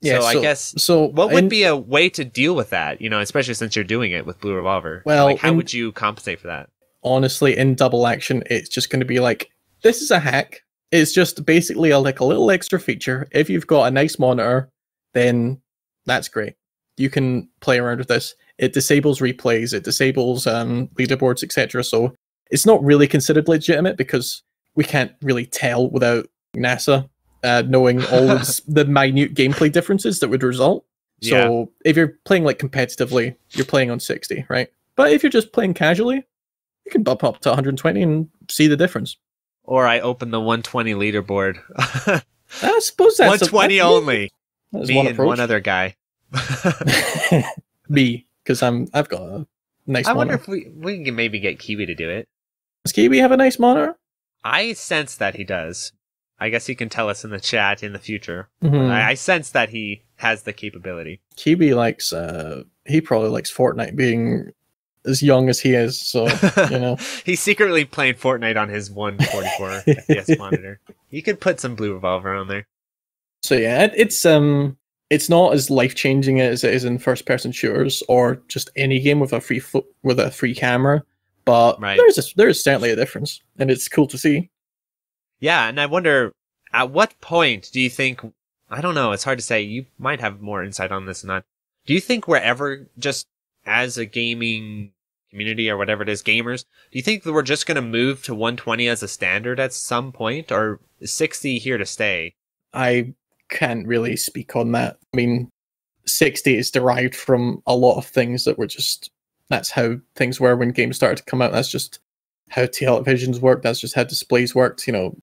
Yeah, 0.00 0.20
so, 0.20 0.26
I 0.26 0.40
guess 0.40 0.74
So 0.78 1.08
what 1.08 1.32
would 1.32 1.44
in- 1.44 1.48
be 1.48 1.64
a 1.64 1.74
way 1.76 2.08
to 2.10 2.24
deal 2.24 2.54
with 2.54 2.70
that? 2.70 3.00
You 3.00 3.10
know, 3.10 3.20
especially 3.20 3.54
since 3.54 3.74
you're 3.74 3.84
doing 3.84 4.12
it 4.12 4.26
with 4.26 4.40
Blue 4.40 4.54
Revolver. 4.54 5.02
Well, 5.04 5.26
like 5.26 5.38
how 5.38 5.50
in- 5.50 5.56
would 5.56 5.72
you 5.72 5.92
compensate 5.92 6.40
for 6.40 6.46
that? 6.46 6.68
honestly 7.04 7.56
in 7.56 7.74
double 7.76 8.06
action 8.08 8.42
it's 8.46 8.68
just 8.68 8.90
going 8.90 9.00
to 9.00 9.06
be 9.06 9.20
like 9.20 9.50
this 9.82 10.02
is 10.02 10.10
a 10.10 10.18
hack 10.18 10.62
it's 10.90 11.12
just 11.12 11.44
basically 11.46 11.90
a, 11.90 11.98
like 11.98 12.18
a 12.18 12.24
little 12.24 12.50
extra 12.50 12.80
feature 12.80 13.28
if 13.30 13.48
you've 13.48 13.66
got 13.66 13.84
a 13.84 13.90
nice 13.90 14.18
monitor 14.18 14.68
then 15.14 15.60
that's 16.06 16.28
great 16.28 16.54
you 16.96 17.08
can 17.08 17.48
play 17.60 17.78
around 17.78 17.98
with 17.98 18.08
this 18.08 18.34
it 18.58 18.72
disables 18.72 19.20
replays 19.20 19.72
it 19.72 19.84
disables 19.84 20.46
um, 20.46 20.88
leaderboards 20.98 21.44
etc 21.44 21.84
so 21.84 22.12
it's 22.50 22.66
not 22.66 22.82
really 22.82 23.06
considered 23.06 23.46
legitimate 23.46 23.96
because 23.96 24.42
we 24.74 24.82
can't 24.82 25.12
really 25.22 25.46
tell 25.46 25.88
without 25.90 26.26
nasa 26.56 27.08
uh, 27.44 27.62
knowing 27.66 28.04
all 28.06 28.30
of 28.30 28.60
the 28.68 28.84
minute 28.84 29.34
gameplay 29.34 29.70
differences 29.70 30.20
that 30.20 30.28
would 30.28 30.42
result 30.42 30.84
so 31.20 31.70
if 31.84 31.96
you're 31.96 32.16
playing 32.24 32.44
like 32.44 32.58
competitively 32.58 33.34
you're 33.50 33.66
playing 33.66 33.90
on 33.90 33.98
60 33.98 34.46
right 34.48 34.68
but 34.94 35.10
if 35.12 35.22
you're 35.22 35.30
just 35.30 35.52
playing 35.52 35.74
casually 35.74 36.24
you 36.86 36.92
can 36.92 37.02
bump 37.02 37.22
up 37.22 37.40
to 37.40 37.50
120 37.50 38.02
and 38.02 38.28
see 38.48 38.66
the 38.66 38.76
difference. 38.76 39.16
Or 39.64 39.86
I 39.86 40.00
open 40.00 40.30
the 40.30 40.40
120 40.40 40.94
leaderboard. 40.94 41.58
I 42.62 42.78
suppose 42.80 43.18
that's 43.18 43.42
a- 43.42 43.52
120 43.52 43.76
that's- 43.76 43.92
only. 43.92 44.30
That's 44.72 44.88
Me 44.88 44.96
one 44.96 45.06
and 45.06 45.14
approach. 45.14 45.26
one 45.26 45.40
other 45.40 45.60
guy. 45.60 45.96
Me, 47.90 48.26
because 48.42 48.62
I'm 48.62 48.88
I've 48.94 49.08
got 49.08 49.20
a 49.22 49.46
nice 49.86 50.06
I 50.06 50.12
wonder 50.12 50.34
if 50.34 50.46
we 50.48 50.68
we 50.74 51.04
can 51.04 51.14
maybe 51.14 51.40
get 51.40 51.58
Kiwi 51.58 51.86
to 51.86 51.94
do 51.94 52.08
it. 52.10 52.28
Does 52.84 52.92
Kiwi 52.92 53.18
have 53.18 53.32
a 53.32 53.36
nice 53.36 53.58
monitor? 53.58 53.96
I 54.44 54.72
sense 54.74 55.14
that 55.16 55.36
he 55.36 55.44
does. 55.44 55.92
I 56.40 56.50
guess 56.50 56.66
he 56.66 56.74
can 56.74 56.88
tell 56.88 57.08
us 57.08 57.24
in 57.24 57.30
the 57.30 57.40
chat 57.40 57.82
in 57.82 57.92
the 57.92 57.98
future. 57.98 58.48
Mhm. 58.62 58.90
I, 58.90 59.10
I 59.10 59.14
sense 59.14 59.50
that 59.50 59.70
he 59.70 60.02
has 60.16 60.42
the 60.42 60.52
capability. 60.52 61.20
Kiwi 61.36 61.74
likes 61.74 62.12
uh 62.12 62.62
he 62.86 63.00
probably 63.00 63.30
likes 63.30 63.52
Fortnite 63.54 63.96
being 63.96 64.52
as 65.06 65.22
young 65.22 65.48
as 65.48 65.60
he 65.60 65.74
is. 65.74 66.00
So 66.00 66.26
you 66.70 66.78
know, 66.78 66.96
He's 67.24 67.40
secretly 67.40 67.84
playing 67.84 68.14
Fortnite 68.14 68.56
on 68.60 68.68
his 68.68 68.90
144 68.90 69.94
FPS 69.94 70.38
monitor. 70.44 70.80
You 71.10 71.22
could 71.22 71.40
put 71.40 71.60
some 71.60 71.74
Blue 71.74 71.94
Revolver 71.94 72.34
on 72.34 72.48
there. 72.48 72.66
so 73.42 73.54
yeah, 73.54 73.84
it, 73.84 73.92
it's 73.96 74.24
um, 74.26 74.76
it's 75.10 75.28
not 75.28 75.54
as 75.54 75.70
life 75.70 75.94
changing 75.94 76.40
as 76.40 76.62
it 76.64 76.74
is 76.74 76.84
in 76.84 76.98
first 76.98 77.24
person 77.26 77.50
shooters 77.52 78.02
or 78.08 78.42
just 78.48 78.70
any 78.76 79.00
game 79.00 79.20
with 79.20 79.32
a 79.32 79.40
free 79.40 79.60
fo- 79.60 79.86
with 80.02 80.20
a 80.20 80.30
free 80.30 80.54
camera. 80.54 81.02
But 81.44 81.80
Right. 81.80 81.96
there's 81.96 82.18
a, 82.18 82.34
there's 82.36 82.62
certainly 82.62 82.90
a 82.90 82.96
difference, 82.96 83.40
and 83.58 83.70
it's 83.70 83.88
cool 83.88 84.06
to 84.08 84.18
see. 84.18 84.50
Yeah, 85.40 85.68
and 85.68 85.80
I 85.80 85.86
wonder 85.86 86.32
at 86.72 86.90
what 86.90 87.20
point 87.20 87.70
do 87.72 87.80
you 87.80 87.90
think 87.90 88.20
I 88.70 88.80
don't 88.80 88.94
know, 88.94 89.12
it's 89.12 89.24
hard 89.24 89.38
to 89.38 89.44
say. 89.44 89.62
You 89.62 89.86
might 89.98 90.20
have 90.20 90.40
more 90.42 90.62
insight 90.62 90.92
on 90.92 91.06
this 91.06 91.22
than 91.22 91.28
not. 91.28 91.44
Do 91.86 91.94
you 91.94 92.00
think 92.00 92.28
we're 92.28 92.36
ever 92.36 92.86
just 92.98 93.26
as 93.64 93.96
a 93.96 94.04
gaming 94.04 94.92
community 95.30 95.70
or 95.70 95.76
whatever 95.76 96.02
it 96.02 96.08
is, 96.08 96.22
gamers, 96.22 96.64
do 96.90 96.98
you 96.98 97.02
think 97.02 97.22
that 97.22 97.32
we're 97.32 97.42
just 97.42 97.66
gonna 97.66 97.82
move 97.82 98.22
to 98.24 98.34
120 98.34 98.88
as 98.88 99.02
a 99.02 99.08
standard 99.08 99.60
at 99.60 99.72
some 99.72 100.12
point, 100.12 100.50
or 100.50 100.80
is 101.00 101.12
60 101.14 101.58
here 101.58 101.78
to 101.78 101.86
stay? 101.86 102.34
I 102.72 103.14
can't 103.48 103.86
really 103.86 104.16
speak 104.16 104.56
on 104.56 104.72
that. 104.72 104.98
I 105.12 105.16
mean, 105.16 105.50
60 106.06 106.56
is 106.56 106.70
derived 106.70 107.14
from 107.14 107.62
a 107.66 107.76
lot 107.76 107.98
of 107.98 108.06
things 108.06 108.44
that 108.44 108.58
were 108.58 108.66
just 108.66 109.10
that's 109.48 109.70
how 109.70 109.96
things 110.14 110.38
were 110.40 110.56
when 110.56 110.72
games 110.72 110.96
started 110.96 111.16
to 111.18 111.24
come 111.24 111.40
out. 111.40 111.52
That's 111.52 111.70
just 111.70 112.00
how 112.50 112.64
televisions 112.66 113.40
worked. 113.40 113.62
That's 113.62 113.80
just 113.80 113.94
how 113.94 114.04
displays 114.04 114.54
worked. 114.54 114.86
You 114.86 114.92
know, 114.92 115.16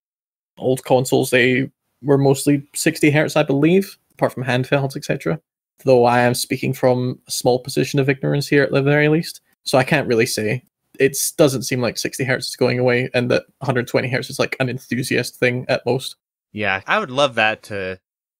old 0.58 0.84
consoles 0.84 1.30
they 1.30 1.70
were 2.02 2.18
mostly 2.18 2.66
60 2.74 3.10
hertz, 3.10 3.36
I 3.36 3.42
believe, 3.42 3.98
apart 4.12 4.32
from 4.32 4.44
handhelds, 4.44 4.96
etc. 4.96 5.40
Though 5.84 6.04
I 6.04 6.20
am 6.20 6.34
speaking 6.34 6.72
from 6.72 7.18
a 7.26 7.30
small 7.30 7.58
position 7.58 7.98
of 7.98 8.08
ignorance 8.08 8.48
here 8.48 8.62
at 8.62 8.72
the 8.72 8.82
very 8.82 9.08
least, 9.08 9.40
so 9.64 9.78
I 9.78 9.84
can't 9.84 10.08
really 10.08 10.26
say. 10.26 10.62
It 10.98 11.16
doesn't 11.36 11.64
seem 11.64 11.82
like 11.82 11.98
60 11.98 12.24
hertz 12.24 12.48
is 12.48 12.56
going 12.56 12.78
away, 12.78 13.10
and 13.12 13.30
that 13.30 13.44
120 13.58 14.08
hertz 14.08 14.30
is 14.30 14.38
like 14.38 14.56
an 14.60 14.70
enthusiast 14.70 15.36
thing 15.36 15.66
at 15.68 15.84
most. 15.84 16.16
Yeah, 16.52 16.80
I 16.86 16.98
would 16.98 17.10
love 17.10 17.34
that 17.34 17.62
to. 17.64 17.98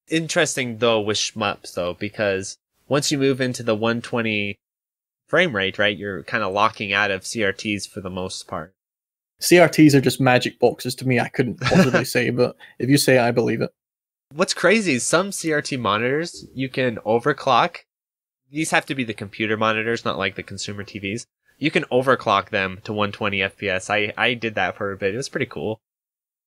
Interesting 0.08 0.78
though 0.78 1.00
with 1.00 1.18
shmups 1.18 1.74
though, 1.74 1.94
because 1.94 2.56
once 2.88 3.10
you 3.10 3.18
move 3.18 3.40
into 3.40 3.62
the 3.62 3.74
120 3.74 4.56
frame 5.26 5.56
rate, 5.56 5.78
right, 5.78 5.96
you're 5.96 6.22
kind 6.22 6.44
of 6.44 6.52
locking 6.52 6.92
out 6.92 7.10
of 7.10 7.22
CRTs 7.22 7.88
for 7.88 8.00
the 8.00 8.08
most 8.08 8.46
part. 8.46 8.72
CRTs 9.40 9.94
are 9.94 10.00
just 10.00 10.20
magic 10.20 10.58
boxes 10.58 10.94
to 10.96 11.06
me. 11.06 11.20
I 11.20 11.28
couldn't 11.28 11.60
possibly 11.60 12.04
say, 12.16 12.30
but 12.30 12.56
if 12.78 12.88
you 12.88 12.96
say 12.96 13.16
it, 13.16 13.20
I 13.20 13.30
believe 13.32 13.60
it. 13.60 13.70
What's 14.34 14.54
crazy 14.54 14.94
is 14.94 15.04
some 15.06 15.30
CRT 15.30 15.78
monitors 15.78 16.46
you 16.54 16.68
can 16.68 16.96
overclock. 17.06 17.78
These 18.50 18.70
have 18.70 18.86
to 18.86 18.94
be 18.94 19.04
the 19.04 19.14
computer 19.14 19.56
monitors, 19.56 20.04
not 20.04 20.18
like 20.18 20.36
the 20.36 20.42
consumer 20.42 20.84
TVs. 20.84 21.26
You 21.58 21.70
can 21.70 21.84
overclock 21.84 22.50
them 22.50 22.80
to 22.84 22.92
120 22.92 23.38
FPS. 23.38 23.88
I, 23.90 24.12
I 24.16 24.34
did 24.34 24.54
that 24.56 24.76
for 24.76 24.92
a 24.92 24.96
bit. 24.96 25.14
It 25.14 25.16
was 25.16 25.28
pretty 25.28 25.46
cool. 25.46 25.80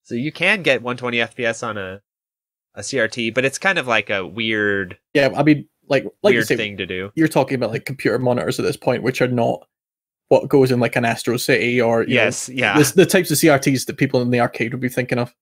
So 0.03 0.15
you 0.15 0.31
can 0.31 0.61
get 0.61 0.81
120 0.81 1.17
FPS 1.17 1.65
on 1.67 1.77
a 1.77 2.01
a 2.75 2.81
CRT, 2.81 3.33
but 3.33 3.45
it's 3.45 3.57
kind 3.57 3.77
of 3.77 3.87
like 3.87 4.09
a 4.09 4.25
weird 4.25 4.97
Yeah, 5.13 5.29
I 5.35 5.43
mean, 5.43 5.67
like, 5.87 6.05
like 6.21 6.33
you 6.33 6.37
weird 6.37 6.47
say, 6.47 6.55
thing 6.55 6.77
to 6.77 6.85
do. 6.85 7.11
you're 7.15 7.27
talking 7.27 7.55
about 7.55 7.71
like 7.71 7.85
computer 7.85 8.19
monitors 8.19 8.59
at 8.59 8.65
this 8.65 8.77
point, 8.77 9.03
which 9.03 9.21
are 9.21 9.27
not 9.27 9.67
what 10.29 10.47
goes 10.47 10.71
in 10.71 10.79
like 10.79 10.95
an 10.95 11.05
Astro 11.05 11.37
City 11.37 11.81
or 11.81 12.03
you 12.03 12.15
know, 12.15 12.23
Yes, 12.23 12.49
yeah. 12.49 12.77
this, 12.77 12.91
the 12.91 13.05
types 13.05 13.29
of 13.31 13.37
CRTs 13.37 13.85
that 13.87 13.97
people 13.97 14.21
in 14.21 14.29
the 14.31 14.39
arcade 14.39 14.71
would 14.73 14.81
be 14.81 14.89
thinking 14.89 15.17
of. 15.19 15.35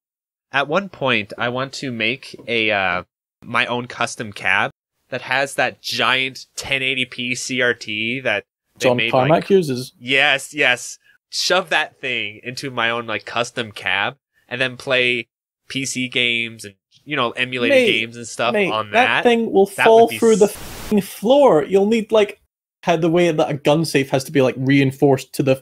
At 0.52 0.68
one 0.68 0.90
point, 0.90 1.34
I 1.38 1.50
want 1.50 1.74
to 1.74 1.92
make 1.92 2.36
a 2.48 2.72
uh, 2.72 3.04
my 3.44 3.66
own 3.66 3.88
custom 3.88 4.32
cab 4.34 4.72
that 5.10 5.22
has 5.22 5.56
that 5.56 5.82
giant 5.82 6.46
1080p 6.58 7.32
CRT 7.34 8.24
that 8.24 8.44
they 8.80 8.84
John 8.90 8.98
made 8.98 9.12
Carmack 9.12 9.30
like 9.30 9.50
uses. 9.50 9.94
Yes, 10.00 10.54
yes. 10.54 10.98
Shove 11.30 11.70
that 11.70 12.00
thing 12.00 12.40
into 12.44 12.72
my 12.72 12.90
own 12.90 13.06
like 13.06 13.26
custom 13.26 13.72
cab 13.74 14.16
and 14.48 14.62
then 14.62 14.78
play 14.78 15.28
PC 15.70 16.10
games 16.10 16.64
and 16.64 16.76
you 17.04 17.18
know 17.18 17.32
emulated 17.32 17.76
Mate, 17.76 17.92
games 17.92 18.16
and 18.16 18.26
stuff 18.28 18.54
Mate, 18.54 18.72
on 18.72 18.92
that. 18.92 19.06
That 19.06 19.24
thing 19.24 19.52
will 19.52 19.66
that 19.66 19.84
fall 19.86 20.08
through 20.08 20.38
the 20.38 20.46
s- 20.46 20.56
f***ing 20.56 21.02
floor. 21.02 21.66
You'll 21.66 21.86
need 21.88 22.12
like 22.14 22.40
how 22.88 22.96
the 22.96 23.10
way 23.10 23.30
that 23.30 23.50
a 23.50 23.54
gun 23.54 23.84
safe 23.84 24.10
has 24.10 24.24
to 24.24 24.32
be 24.32 24.42
like 24.42 24.56
reinforced 24.58 25.34
to 25.34 25.44
the 25.44 25.58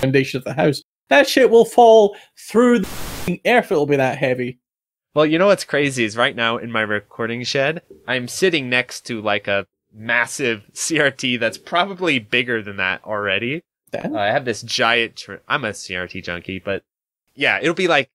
foundation 0.00 0.38
of 0.38 0.44
the 0.44 0.54
house. 0.54 0.82
That 1.08 1.28
shit 1.28 1.50
will 1.50 1.64
fall 1.64 2.16
through 2.38 2.78
the 3.26 3.40
air 3.44 3.58
if 3.58 3.72
it'll 3.72 3.86
be 3.86 3.96
that 3.96 4.18
heavy. 4.18 4.60
Well, 5.12 5.26
you 5.26 5.36
know 5.36 5.48
what's 5.48 5.64
crazy 5.64 6.04
is 6.04 6.16
right 6.16 6.36
now 6.36 6.56
in 6.56 6.70
my 6.70 6.82
recording 6.82 7.42
shed, 7.42 7.82
I'm 8.06 8.28
sitting 8.28 8.70
next 8.70 9.00
to 9.06 9.20
like 9.20 9.48
a 9.48 9.66
massive 9.92 10.62
CRT 10.72 11.40
that's 11.40 11.58
probably 11.58 12.20
bigger 12.20 12.62
than 12.62 12.76
that 12.76 13.02
already. 13.04 13.62
Uh, 13.92 14.16
I 14.16 14.26
have 14.26 14.44
this 14.44 14.62
giant. 14.62 15.16
Tr- 15.16 15.42
I'm 15.48 15.64
a 15.64 15.70
CRT 15.70 16.22
junkie, 16.22 16.60
but 16.60 16.84
yeah, 17.34 17.58
it'll 17.60 17.74
be 17.74 17.88
like 17.88 18.08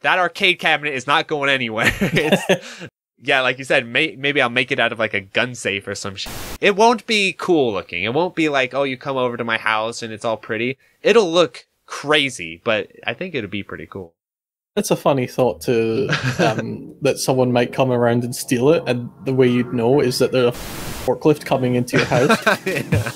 that 0.00 0.18
arcade 0.18 0.58
cabinet 0.58 0.94
is 0.94 1.06
not 1.06 1.28
going 1.28 1.50
anywhere. 1.50 1.92
it's, 2.00 2.88
yeah, 3.20 3.40
like 3.40 3.58
you 3.58 3.64
said, 3.64 3.86
may- 3.86 4.16
maybe 4.16 4.40
I'll 4.40 4.50
make 4.50 4.70
it 4.70 4.78
out 4.78 4.92
of 4.92 4.98
like 4.98 5.14
a 5.14 5.20
gun 5.20 5.54
safe 5.54 5.86
or 5.88 5.94
some 5.94 6.14
shit. 6.16 6.32
It 6.60 6.76
won't 6.76 7.06
be 7.06 7.34
cool 7.36 7.72
looking. 7.72 8.04
It 8.04 8.14
won't 8.14 8.34
be 8.34 8.48
like, 8.48 8.74
oh, 8.74 8.84
you 8.84 8.96
come 8.96 9.16
over 9.16 9.36
to 9.36 9.44
my 9.44 9.58
house 9.58 10.02
and 10.02 10.12
it's 10.12 10.24
all 10.24 10.36
pretty. 10.36 10.78
It'll 11.02 11.30
look 11.30 11.66
crazy, 11.86 12.60
but 12.64 12.90
I 13.06 13.14
think 13.14 13.34
it'll 13.34 13.50
be 13.50 13.62
pretty 13.62 13.86
cool. 13.86 14.14
It's 14.76 14.90
a 14.92 14.96
funny 14.96 15.26
thought 15.26 15.60
to 15.62 16.08
um, 16.38 16.94
that 17.02 17.18
someone 17.18 17.50
might 17.52 17.72
come 17.72 17.90
around 17.90 18.22
and 18.22 18.34
steal 18.36 18.70
it, 18.70 18.84
and 18.86 19.10
the 19.24 19.32
way 19.34 19.48
you'd 19.48 19.72
know 19.72 20.00
is 20.00 20.18
that 20.20 20.30
there's 20.30 20.54
a 20.54 20.58
forklift 21.06 21.44
coming 21.44 21.74
into 21.74 21.96
your 21.96 22.06
house. 22.06 22.38
Yeah. 22.66 23.10